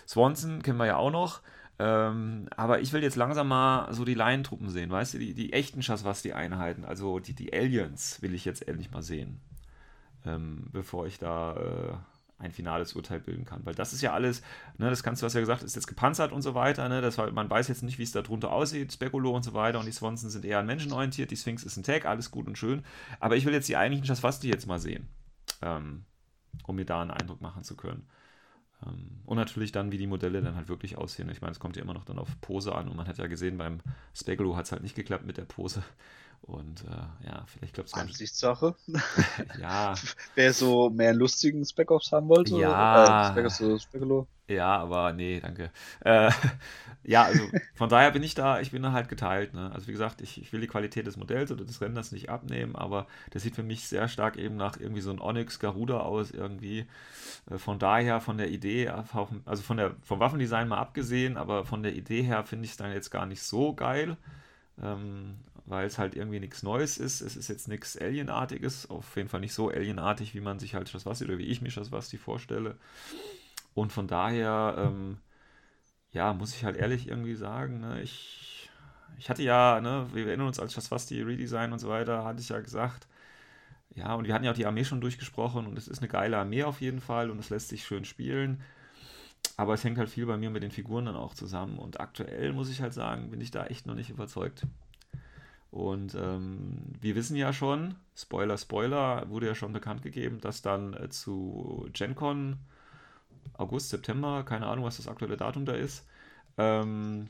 [0.07, 1.41] Swanson, kennen wir ja auch noch.
[1.81, 5.53] Ähm, aber ich will jetzt langsam mal so die Laientruppen sehen, weißt du, die, die
[5.53, 9.39] echten was die Einheiten, also die, die Aliens will ich jetzt endlich mal sehen,
[10.25, 11.93] ähm, bevor ich da äh,
[12.37, 13.65] ein finales Urteil bilden kann.
[13.65, 14.41] Weil das ist ja alles,
[14.77, 17.15] ne, das kannst du, hast ja gesagt, ist jetzt gepanzert und so weiter, ne, das,
[17.15, 19.93] man weiß jetzt nicht, wie es da drunter aussieht, Spekulo und so weiter und die
[19.93, 22.83] Swanson sind eher an Menschen orientiert, die Sphinx ist ein Tag, alles gut und schön,
[23.21, 25.07] aber ich will jetzt die eigentlichen Schaswasti jetzt mal sehen,
[25.61, 26.03] ähm,
[26.63, 28.05] um mir da einen Eindruck machen zu können.
[28.85, 31.29] Ähm, und natürlich dann, wie die Modelle dann halt wirklich aussehen.
[31.29, 33.27] Ich meine, es kommt ja immer noch dann auf Pose an und man hat ja
[33.27, 33.79] gesehen, beim
[34.13, 35.83] Spegalo hat es halt nicht geklappt mit der Pose.
[36.41, 38.05] Und äh, ja, vielleicht klappt es nicht.
[38.05, 38.75] Ansichtssache.
[39.61, 39.93] ja.
[40.35, 42.57] Wer so mehr lustigen Spec-Offs haben wollte.
[42.57, 43.35] Ja.
[43.37, 44.01] Äh, Spec
[44.49, 45.69] ja, aber nee, danke.
[45.99, 46.31] Äh,
[47.03, 47.43] ja, also
[47.75, 49.53] von daher bin ich da, ich bin da halt geteilt.
[49.53, 49.71] Ne?
[49.73, 52.75] Also wie gesagt, ich, ich will die Qualität des Modells oder des Renders nicht abnehmen,
[52.75, 56.31] aber das sieht für mich sehr stark eben nach irgendwie so ein Onyx Garuda aus
[56.31, 56.87] irgendwie.
[57.49, 61.83] Äh, von daher, von der Idee, also von der, vom Waffendesign mal abgesehen, aber von
[61.83, 64.17] der Idee her finde ich es dann jetzt gar nicht so geil.
[65.69, 67.21] Weil es halt irgendwie nichts Neues ist.
[67.21, 70.89] Es ist jetzt nichts Alienartiges, auf jeden Fall nicht so alienartig, wie man sich halt
[70.89, 72.77] Schaswasti oder wie ich mir Schaswasti vorstelle.
[73.75, 75.19] Und von daher, ähm,
[76.11, 78.69] ja, muss ich halt ehrlich irgendwie sagen, ne, ich,
[79.17, 82.49] ich hatte ja, ne, wir erinnern uns als Schaswasti Redesign und so weiter, hatte ich
[82.49, 83.07] ja gesagt,
[83.95, 86.37] ja, und wir hatten ja auch die Armee schon durchgesprochen und es ist eine geile
[86.37, 88.61] Armee auf jeden Fall und es lässt sich schön spielen.
[89.57, 91.77] Aber es hängt halt viel bei mir mit den Figuren dann auch zusammen.
[91.79, 94.65] Und aktuell muss ich halt sagen, bin ich da echt noch nicht überzeugt.
[95.71, 100.93] Und ähm, wir wissen ja schon, Spoiler, Spoiler, wurde ja schon bekannt gegeben, dass dann
[100.93, 102.57] äh, zu GenCon
[103.57, 106.07] August, September, keine Ahnung, was das aktuelle Datum da ist,
[106.57, 107.27] ähm,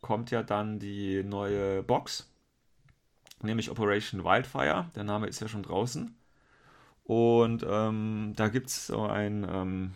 [0.00, 2.28] kommt ja dann die neue Box,
[3.42, 4.90] nämlich Operation Wildfire.
[4.94, 6.14] Der Name ist ja schon draußen.
[7.04, 9.92] Und ähm, da gibt es so ein ähm,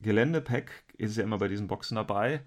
[0.00, 2.42] Geländepack, ist ja immer bei diesen Boxen dabei.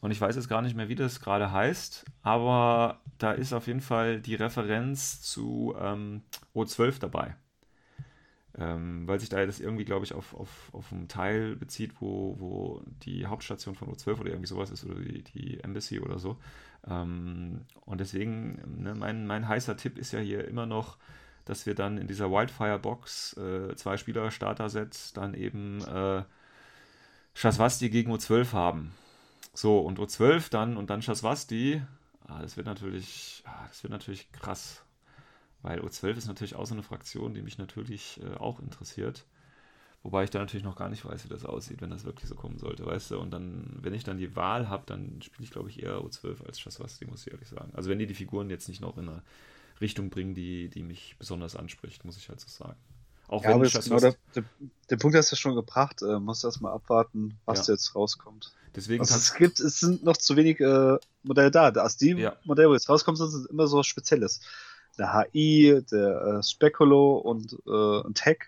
[0.00, 3.66] Und ich weiß jetzt gar nicht mehr, wie das gerade heißt, aber da ist auf
[3.66, 6.22] jeden Fall die Referenz zu ähm,
[6.54, 7.36] O12 dabei.
[8.56, 12.36] Ähm, weil sich da das irgendwie, glaube ich, auf, auf, auf einen Teil bezieht, wo,
[12.40, 16.38] wo die Hauptstation von O12 oder irgendwie sowas ist oder die, die Embassy oder so.
[16.86, 20.98] Ähm, und deswegen, ne, mein, mein heißer Tipp ist ja hier immer noch,
[21.44, 26.24] dass wir dann in dieser Wildfire-Box äh, zwei Spieler-Starter-Sets dann eben äh,
[27.34, 28.92] Shaswasti gegen O12 haben.
[29.60, 31.82] So, und O12 dann und dann Shaswasti,
[32.28, 34.84] ah, das wird natürlich, ah, das wird natürlich krass.
[35.62, 39.26] Weil O12 ist natürlich auch so eine Fraktion, die mich natürlich äh, auch interessiert.
[40.04, 42.36] Wobei ich da natürlich noch gar nicht weiß, wie das aussieht, wenn das wirklich so
[42.36, 43.18] kommen sollte, weißt du?
[43.18, 46.46] Und dann, wenn ich dann die Wahl habe, dann spiele ich, glaube ich, eher O12
[46.46, 47.72] als Shaswasti, muss ich ehrlich sagen.
[47.74, 49.24] Also wenn die die Figuren jetzt nicht noch in eine
[49.80, 52.78] Richtung bringen, die, die mich besonders anspricht, muss ich halt so sagen.
[53.28, 54.44] Auch ja, wenn aber genau der, der,
[54.90, 57.74] der, Punkt hast du ja schon gebracht, äh, musst erstmal abwarten, was ja.
[57.74, 58.52] jetzt rauskommt.
[58.74, 61.68] Deswegen also es gibt, es sind noch zu wenig äh, Modelle da.
[61.68, 62.36] Also die ja.
[62.44, 64.40] Modelle, wo jetzt rauskommen, sind immer so Spezielles
[64.98, 68.38] der HI, der äh, Speculo und äh, ein Tech.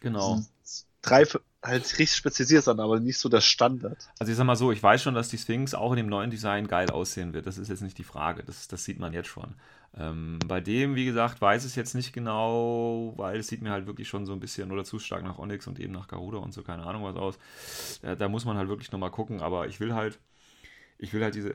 [0.00, 0.40] Genau.
[1.06, 1.24] Drei
[1.62, 4.08] halt richtig spezialisiert sind, aber nicht so der Standard.
[4.18, 6.30] Also ich sag mal so, ich weiß schon, dass die Sphinx auch in dem neuen
[6.30, 7.46] Design geil aussehen wird.
[7.46, 8.42] Das ist jetzt nicht die Frage.
[8.42, 9.54] Das, das sieht man jetzt schon.
[9.96, 13.86] Ähm, bei dem, wie gesagt, weiß es jetzt nicht genau, weil es sieht mir halt
[13.86, 16.52] wirklich schon so ein bisschen oder zu stark nach Onyx und eben nach Garuda und
[16.52, 17.38] so, keine Ahnung was aus.
[18.02, 20.18] Da, da muss man halt wirklich nochmal gucken, aber ich will halt,
[20.98, 21.54] ich will halt diese,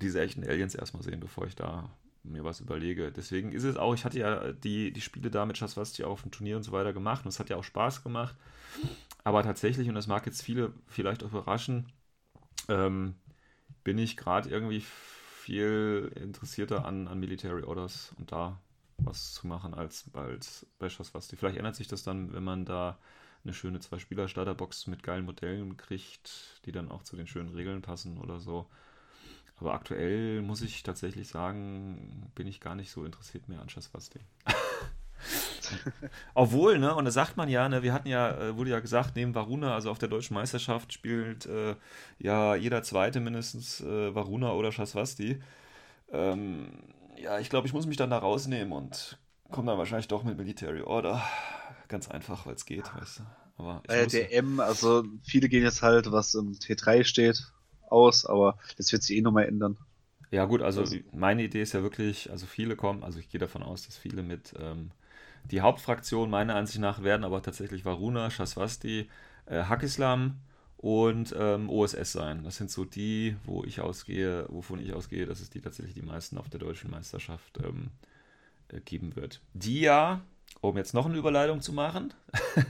[0.00, 1.88] diese echten Aliens erstmal sehen, bevor ich da
[2.22, 3.12] mir was überlege.
[3.12, 6.30] Deswegen ist es auch, ich hatte ja die, die Spiele da mit Schaswasti auf dem
[6.30, 8.36] Turnier und so weiter gemacht und es hat ja auch Spaß gemacht.
[9.24, 11.92] Aber tatsächlich, und das mag jetzt viele vielleicht auch überraschen,
[12.68, 13.14] ähm,
[13.84, 18.60] bin ich gerade irgendwie viel interessierter an, an Military Orders und da
[18.98, 21.36] was zu machen als, als bei Schaswasti.
[21.36, 22.98] Vielleicht ändert sich das dann, wenn man da
[23.44, 28.18] eine schöne Zwei-Spieler-Starterbox mit geilen Modellen kriegt, die dann auch zu den schönen Regeln passen
[28.18, 28.66] oder so.
[29.60, 34.20] Aber aktuell muss ich tatsächlich sagen, bin ich gar nicht so interessiert mehr an Schaswasti.
[36.34, 39.16] Obwohl, ne, und da sagt man ja, ne, wir hatten ja, äh, wurde ja gesagt,
[39.16, 41.74] neben Varuna, also auf der deutschen Meisterschaft spielt äh,
[42.18, 45.42] ja jeder Zweite mindestens äh, Varuna oder Schaswasti.
[46.12, 46.68] Ähm,
[47.16, 49.18] ja, ich glaube, ich muss mich dann da rausnehmen und
[49.50, 51.22] komme dann wahrscheinlich doch mit Military Order.
[51.88, 53.22] Ganz einfach, weil es geht, weißt du.
[53.56, 57.52] Aber ich äh, der M, also viele gehen jetzt halt, was im T3 steht,
[57.90, 59.76] aus, aber das wird sich eh nochmal ändern.
[60.30, 63.62] Ja, gut, also meine Idee ist ja wirklich, also viele kommen, also ich gehe davon
[63.62, 64.90] aus, dass viele mit ähm,
[65.44, 69.08] die Hauptfraktion meiner Ansicht nach werden aber tatsächlich Varuna, Shaswasti,
[69.46, 70.38] äh, Hakislam
[70.76, 72.44] und ähm, OSS sein.
[72.44, 76.02] Das sind so die, wo ich ausgehe, wovon ich ausgehe, dass es die tatsächlich die
[76.02, 77.88] meisten auf der deutschen Meisterschaft ähm,
[78.68, 79.40] äh, geben wird.
[79.54, 80.20] Die ja,
[80.60, 82.12] um jetzt noch eine Überleitung zu machen,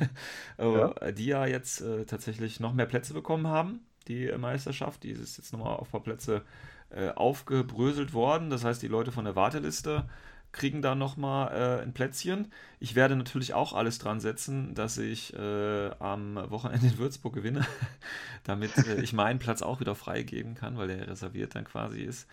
[0.58, 1.10] ja.
[1.10, 5.02] die ja jetzt äh, tatsächlich noch mehr Plätze bekommen haben die Meisterschaft.
[5.04, 6.42] Die ist jetzt nochmal auf ein paar Plätze
[6.90, 8.50] äh, aufgebröselt worden.
[8.50, 10.08] Das heißt, die Leute von der Warteliste
[10.52, 12.50] kriegen da nochmal äh, ein Plätzchen.
[12.80, 17.66] Ich werde natürlich auch alles dran setzen, dass ich äh, am Wochenende in Würzburg gewinne,
[18.44, 22.26] damit äh, ich meinen Platz auch wieder freigeben kann, weil der reserviert dann quasi ist.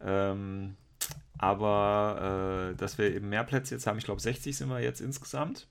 [0.00, 0.76] Ähm,
[1.38, 5.00] aber äh, dass wir eben mehr Plätze jetzt haben, ich glaube 60 sind wir jetzt
[5.00, 5.66] insgesamt.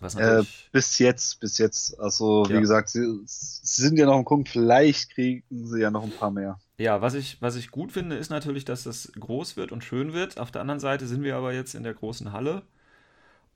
[0.00, 1.98] Äh, bis jetzt, bis jetzt.
[1.98, 2.60] Also, wie ja.
[2.60, 6.30] gesagt, sie, sie, sind ja noch im Gucken, vielleicht kriegen sie ja noch ein paar
[6.30, 6.60] mehr.
[6.78, 10.12] Ja, was ich, was ich gut finde, ist natürlich, dass das groß wird und schön
[10.12, 10.38] wird.
[10.38, 12.62] Auf der anderen Seite sind wir aber jetzt in der großen Halle.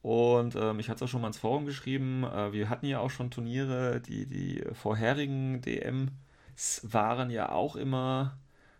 [0.03, 2.25] Und ähm, ich hatte es auch schon mal ins Forum geschrieben.
[2.25, 8.37] Äh, wir hatten ja auch schon Turniere, die, die vorherigen DMs waren ja auch immer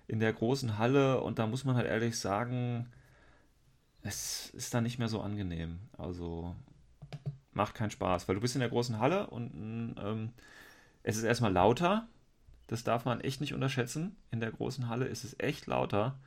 [0.09, 1.21] in der großen Halle.
[1.21, 2.89] Und da muss man halt ehrlich sagen,
[4.03, 5.79] es ist dann nicht mehr so angenehm.
[5.97, 6.57] Also
[7.53, 10.31] macht keinen Spaß, weil du bist in der großen Halle und ähm,
[11.03, 12.09] es ist erstmal lauter.
[12.69, 14.17] Das darf man echt nicht unterschätzen.
[14.31, 16.19] In der großen Halle ist es echt lauter.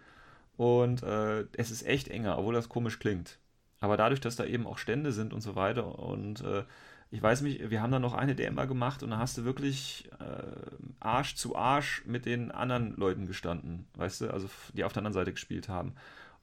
[0.58, 3.40] und äh, es ist echt enger, obwohl das komisch klingt.
[3.80, 6.64] Aber dadurch, dass da eben auch Stände sind und so weiter und äh,
[7.12, 10.10] ich weiß nicht, wir haben da noch eine DM gemacht und da hast du wirklich
[10.20, 15.02] äh, Arsch zu Arsch mit den anderen Leuten gestanden, weißt du, also die auf der
[15.02, 15.94] anderen Seite gespielt haben.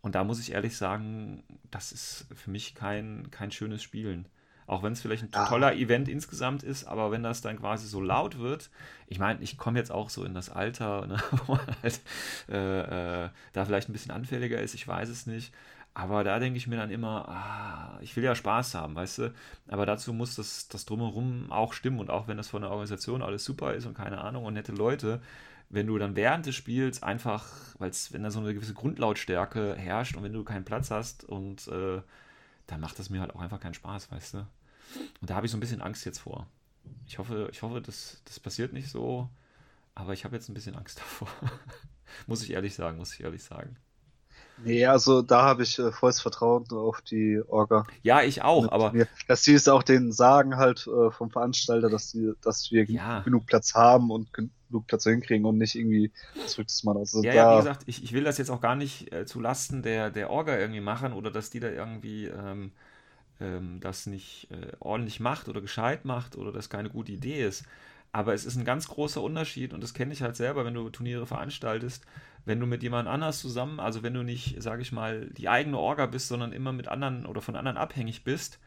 [0.00, 4.26] Und da muss ich ehrlich sagen, das ist für mich kein, kein schönes Spielen.
[4.66, 5.46] Auch wenn es vielleicht ein ja.
[5.46, 8.70] toller Event insgesamt ist, aber wenn das dann quasi so laut wird,
[9.06, 12.00] ich meine, ich komme jetzt auch so in das Alter, ne, wo man halt
[12.48, 15.52] äh, äh, da vielleicht ein bisschen anfälliger ist, ich weiß es nicht.
[15.94, 19.34] Aber da denke ich mir dann immer, ah, ich will ja Spaß haben, weißt du?
[19.68, 21.98] Aber dazu muss das, das Drumherum auch stimmen.
[21.98, 24.72] Und auch wenn das von der Organisation alles super ist und keine Ahnung und nette
[24.72, 25.20] Leute,
[25.68, 27.46] wenn du dann während des Spiels einfach,
[27.78, 31.24] weil es, wenn da so eine gewisse Grundlautstärke herrscht und wenn du keinen Platz hast
[31.24, 32.00] und äh,
[32.66, 34.38] dann macht das mir halt auch einfach keinen Spaß, weißt du?
[35.20, 36.46] Und da habe ich so ein bisschen Angst jetzt vor.
[37.06, 39.28] Ich hoffe, ich hoffe, das, das passiert nicht so,
[39.94, 41.28] aber ich habe jetzt ein bisschen Angst davor.
[42.26, 43.76] muss ich ehrlich sagen, muss ich ehrlich sagen.
[44.64, 47.84] Nee, also da habe ich äh, volles Vertrauen auf die Orga.
[48.02, 48.92] Ja, ich auch, aber.
[48.92, 49.08] Mir.
[49.26, 53.20] Dass sie es auch denen sagen halt äh, vom Veranstalter, dass, die, dass wir ja.
[53.20, 54.28] genug Platz haben und
[54.80, 56.96] Platz hinkriegen und nicht irgendwie das verrücktes Mal.
[56.96, 59.40] Also ja, ja, wie gesagt, ich, ich will das jetzt auch gar nicht äh, zu
[59.40, 62.72] Lasten der, der Orga irgendwie machen oder dass die da irgendwie ähm,
[63.40, 67.64] ähm, das nicht äh, ordentlich macht oder gescheit macht oder das keine gute Idee ist.
[68.14, 70.90] Aber es ist ein ganz großer Unterschied und das kenne ich halt selber, wenn du
[70.90, 72.04] Turniere veranstaltest
[72.44, 75.78] wenn du mit jemand anders zusammen, also wenn du nicht, sage ich mal, die eigene
[75.78, 78.58] Orga bist, sondern immer mit anderen oder von anderen abhängig bist,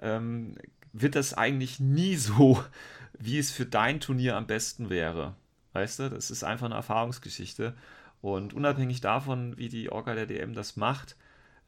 [0.00, 0.56] ähm,
[0.92, 2.62] wird das eigentlich nie so,
[3.18, 5.34] wie es für dein Turnier am besten wäre.
[5.74, 7.74] Weißt du, das ist einfach eine Erfahrungsgeschichte.
[8.22, 11.16] Und unabhängig davon, wie die Orga der DM das macht,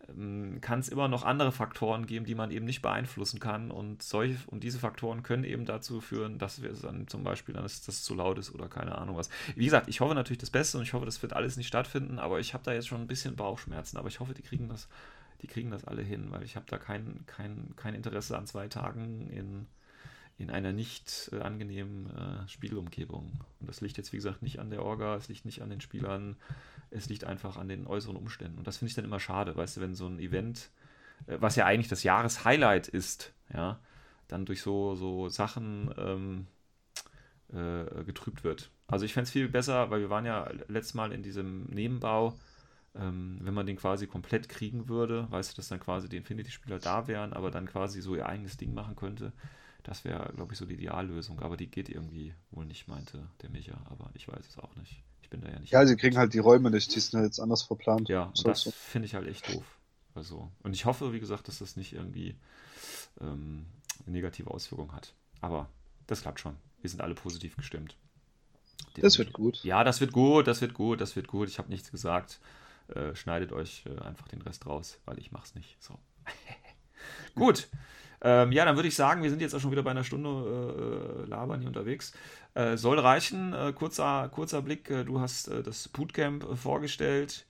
[0.09, 3.71] ähm, kann es immer noch andere Faktoren geben, die man eben nicht beeinflussen kann.
[3.71, 7.65] Und solche und diese Faktoren können eben dazu führen, dass wir dann zum Beispiel, dann
[7.65, 9.29] ist das zu laut ist oder keine Ahnung was.
[9.57, 12.19] Wie gesagt, ich hoffe natürlich das Beste und ich hoffe, das wird alles nicht stattfinden,
[12.19, 13.99] aber ich habe da jetzt schon ein bisschen Bauchschmerzen.
[13.99, 14.89] Aber ich hoffe, die kriegen das,
[15.43, 18.69] die kriegen das alle hin, weil ich habe da kein, kein, kein Interesse an zwei
[18.69, 19.67] Tagen in
[20.39, 23.33] in einer nicht äh, angenehmen äh, Spielumgebung.
[23.61, 25.81] Und das liegt jetzt, wie gesagt, nicht an der Orga, es liegt nicht an den
[25.81, 26.37] Spielern,
[26.91, 28.59] es liegt einfach an den äußeren Umständen.
[28.59, 30.71] Und das finde ich dann immer schade, weißt du, wenn so ein Event,
[31.27, 33.81] äh, was ja eigentlich das Jahreshighlight ist, ja,
[34.29, 36.47] dann durch so, so Sachen ähm,
[37.53, 38.71] äh, getrübt wird.
[38.89, 42.39] Also ich fände es viel besser, weil wir waren ja letztes Mal in diesem Nebenbau,
[42.95, 46.79] ähm, wenn man den quasi komplett kriegen würde, weißt du, dass dann quasi die Infinity-Spieler
[46.79, 49.33] da wären, aber dann quasi so ihr eigenes Ding machen könnte
[49.87, 51.39] das wäre, glaube ich, so die Ideallösung.
[51.41, 53.79] Aber die geht irgendwie wohl nicht, meinte der Micha.
[53.89, 55.01] Aber ich weiß es auch nicht.
[55.23, 55.71] Ich bin da ja nicht.
[55.71, 56.93] Ja, sie kriegen halt die Räume nicht.
[56.93, 58.09] Die sind jetzt anders verplant.
[58.09, 59.65] Ja, und das finde ich halt echt doof.
[60.17, 62.35] Also, und ich hoffe, wie gesagt, dass das nicht irgendwie
[63.21, 63.67] ähm,
[64.07, 65.15] negative Auswirkungen hat.
[65.41, 65.69] Aber
[66.09, 66.57] das klappt schon.
[66.81, 67.97] Wir sind alle positiv gestimmt.
[68.97, 69.63] Das wird gut.
[69.63, 71.49] Ja, das wird gut, das wird gut, das wird gut.
[71.49, 72.41] Ich habe nichts gesagt.
[72.89, 75.77] Äh, schneidet euch äh, einfach den Rest raus, weil ich mache es nicht.
[75.81, 75.97] So.
[77.37, 77.69] gut.
[78.27, 80.29] Ähm, ja, dann würde ich sagen, wir sind jetzt auch schon wieder bei einer Stunde
[80.29, 82.13] äh, äh labern hier unterwegs.
[82.55, 83.53] Äh, soll reichen.
[83.53, 84.91] Äh, kurzer, kurzer Blick.
[84.91, 87.47] Äh, du hast äh, das Bootcamp vorgestellt.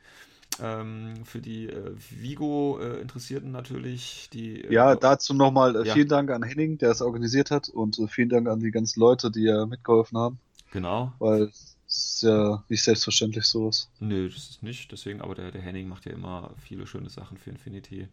[0.61, 1.71] Ähm, für die
[2.11, 4.29] Vigo-Interessierten natürlich.
[4.35, 5.95] Die, ja, dazu nochmal ja.
[5.95, 9.31] vielen Dank an Henning, der es organisiert hat und vielen Dank an die ganzen Leute,
[9.31, 10.39] die ja mitgeholfen haben.
[10.73, 11.13] Genau.
[11.19, 13.89] Weil es ist ja nicht selbstverständlich sowas.
[13.99, 14.93] Nö, das ist nicht.
[14.93, 18.09] Deswegen, aber der, der Henning macht ja immer viele schöne Sachen für Infinity.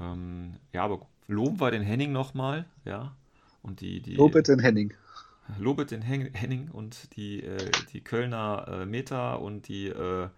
[0.00, 3.14] Ähm, ja, aber loben wir den Henning nochmal, ja.
[3.62, 4.94] Und die, die, Lobet den Henning.
[5.58, 10.28] Lobet den Henning und die, äh, die Kölner äh, Meta und die, äh,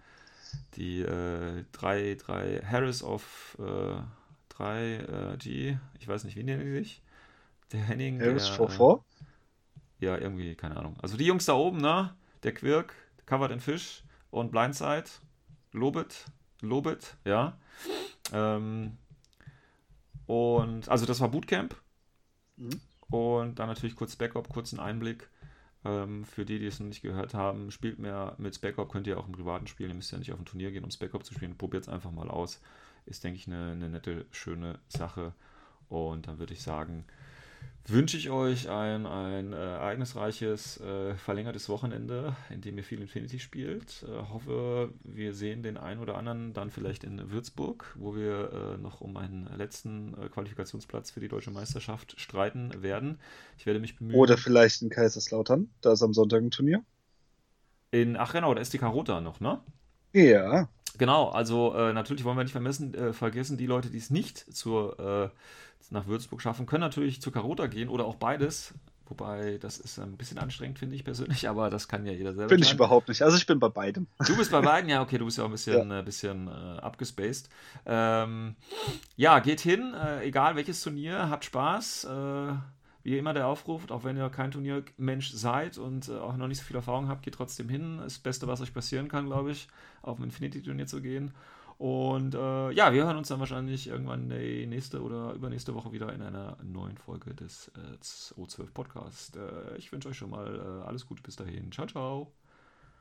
[0.75, 7.03] die äh, drei, drei Harris of 3G, äh, ich weiß nicht, wie nennen die sich?
[7.73, 8.21] Der Henning.
[8.21, 8.81] Harris der, 44?
[8.81, 10.97] Äh, ja, irgendwie, keine Ahnung.
[11.03, 12.15] Also die Jungs da oben, ne?
[12.43, 12.95] Der Quirk,
[13.27, 15.05] Covered in Fish und Blindside.
[15.73, 16.25] Lobet,
[16.63, 17.59] Lobet, ja.
[18.33, 18.97] Ähm,
[20.31, 21.75] und also das war Bootcamp.
[22.57, 22.81] Mhm.
[23.11, 25.29] Und dann natürlich kurz Backup, kurzen Einblick.
[25.85, 29.19] Ähm, für die, die es noch nicht gehört haben, spielt mehr mit Backup, könnt ihr
[29.19, 29.91] auch im privaten spielen.
[29.91, 31.59] Ihr müsst ja nicht auf ein Turnier gehen, um Backup zu spielen.
[31.59, 32.61] Probiert es einfach mal aus.
[33.07, 35.35] Ist, denke ich, eine, eine nette, schöne Sache.
[35.89, 37.07] Und dann würde ich sagen,
[37.87, 43.39] wünsche ich euch ein, ein äh, ereignisreiches, äh, verlängertes Wochenende, in dem ihr viel Infinity
[43.39, 44.05] spielt.
[44.09, 48.83] Äh, hoffe, wir sehen den einen oder anderen dann vielleicht in Würzburg, wo wir äh,
[48.83, 53.19] noch um einen letzten äh, Qualifikationsplatz für die deutsche Meisterschaft streiten werden.
[53.59, 54.17] Ich werde mich bemühen.
[54.17, 56.85] Oder vielleicht in Kaiserslautern, da ist am Sonntag ein Turnier.
[57.91, 59.61] In, ach genau, da ist die Karota noch, ne?
[60.13, 60.69] Ja.
[60.99, 65.33] Genau, also äh, natürlich wollen wir nicht vermessen, vergessen, die Leute, die es nicht zur
[65.89, 68.75] nach Würzburg schaffen, können natürlich zu Carota gehen oder auch beides,
[69.11, 72.49] Wobei, das ist ein bisschen anstrengend, finde ich persönlich, aber das kann ja jeder selber.
[72.49, 73.23] Finde ich überhaupt nicht.
[73.23, 74.07] Also ich bin bei beidem.
[74.25, 75.99] Du bist bei beiden, ja, okay, du bist ja auch ein bisschen, ja.
[75.99, 77.49] äh, bisschen äh, abgespaced.
[77.87, 78.55] Ähm,
[79.17, 82.05] ja, geht hin, äh, egal welches Turnier, habt Spaß.
[82.05, 82.53] Äh,
[83.03, 86.59] wie immer der Aufruf, auch wenn ihr kein Turniermensch seid und äh, auch noch nicht
[86.59, 87.99] so viel Erfahrung habt, geht trotzdem hin.
[88.03, 89.69] Das Beste, was euch passieren kann, glaube ich,
[90.03, 91.33] auf ein Infinity-Turnier zu gehen.
[91.79, 96.21] Und äh, ja, wir hören uns dann wahrscheinlich irgendwann nächste oder übernächste Woche wieder in
[96.21, 99.37] einer neuen Folge des äh, O12 Podcast.
[99.37, 101.73] Äh, ich wünsche euch schon mal äh, alles Gute bis dahin.
[101.73, 102.33] Ciao, ciao.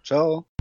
[0.01, 0.58] Ciao.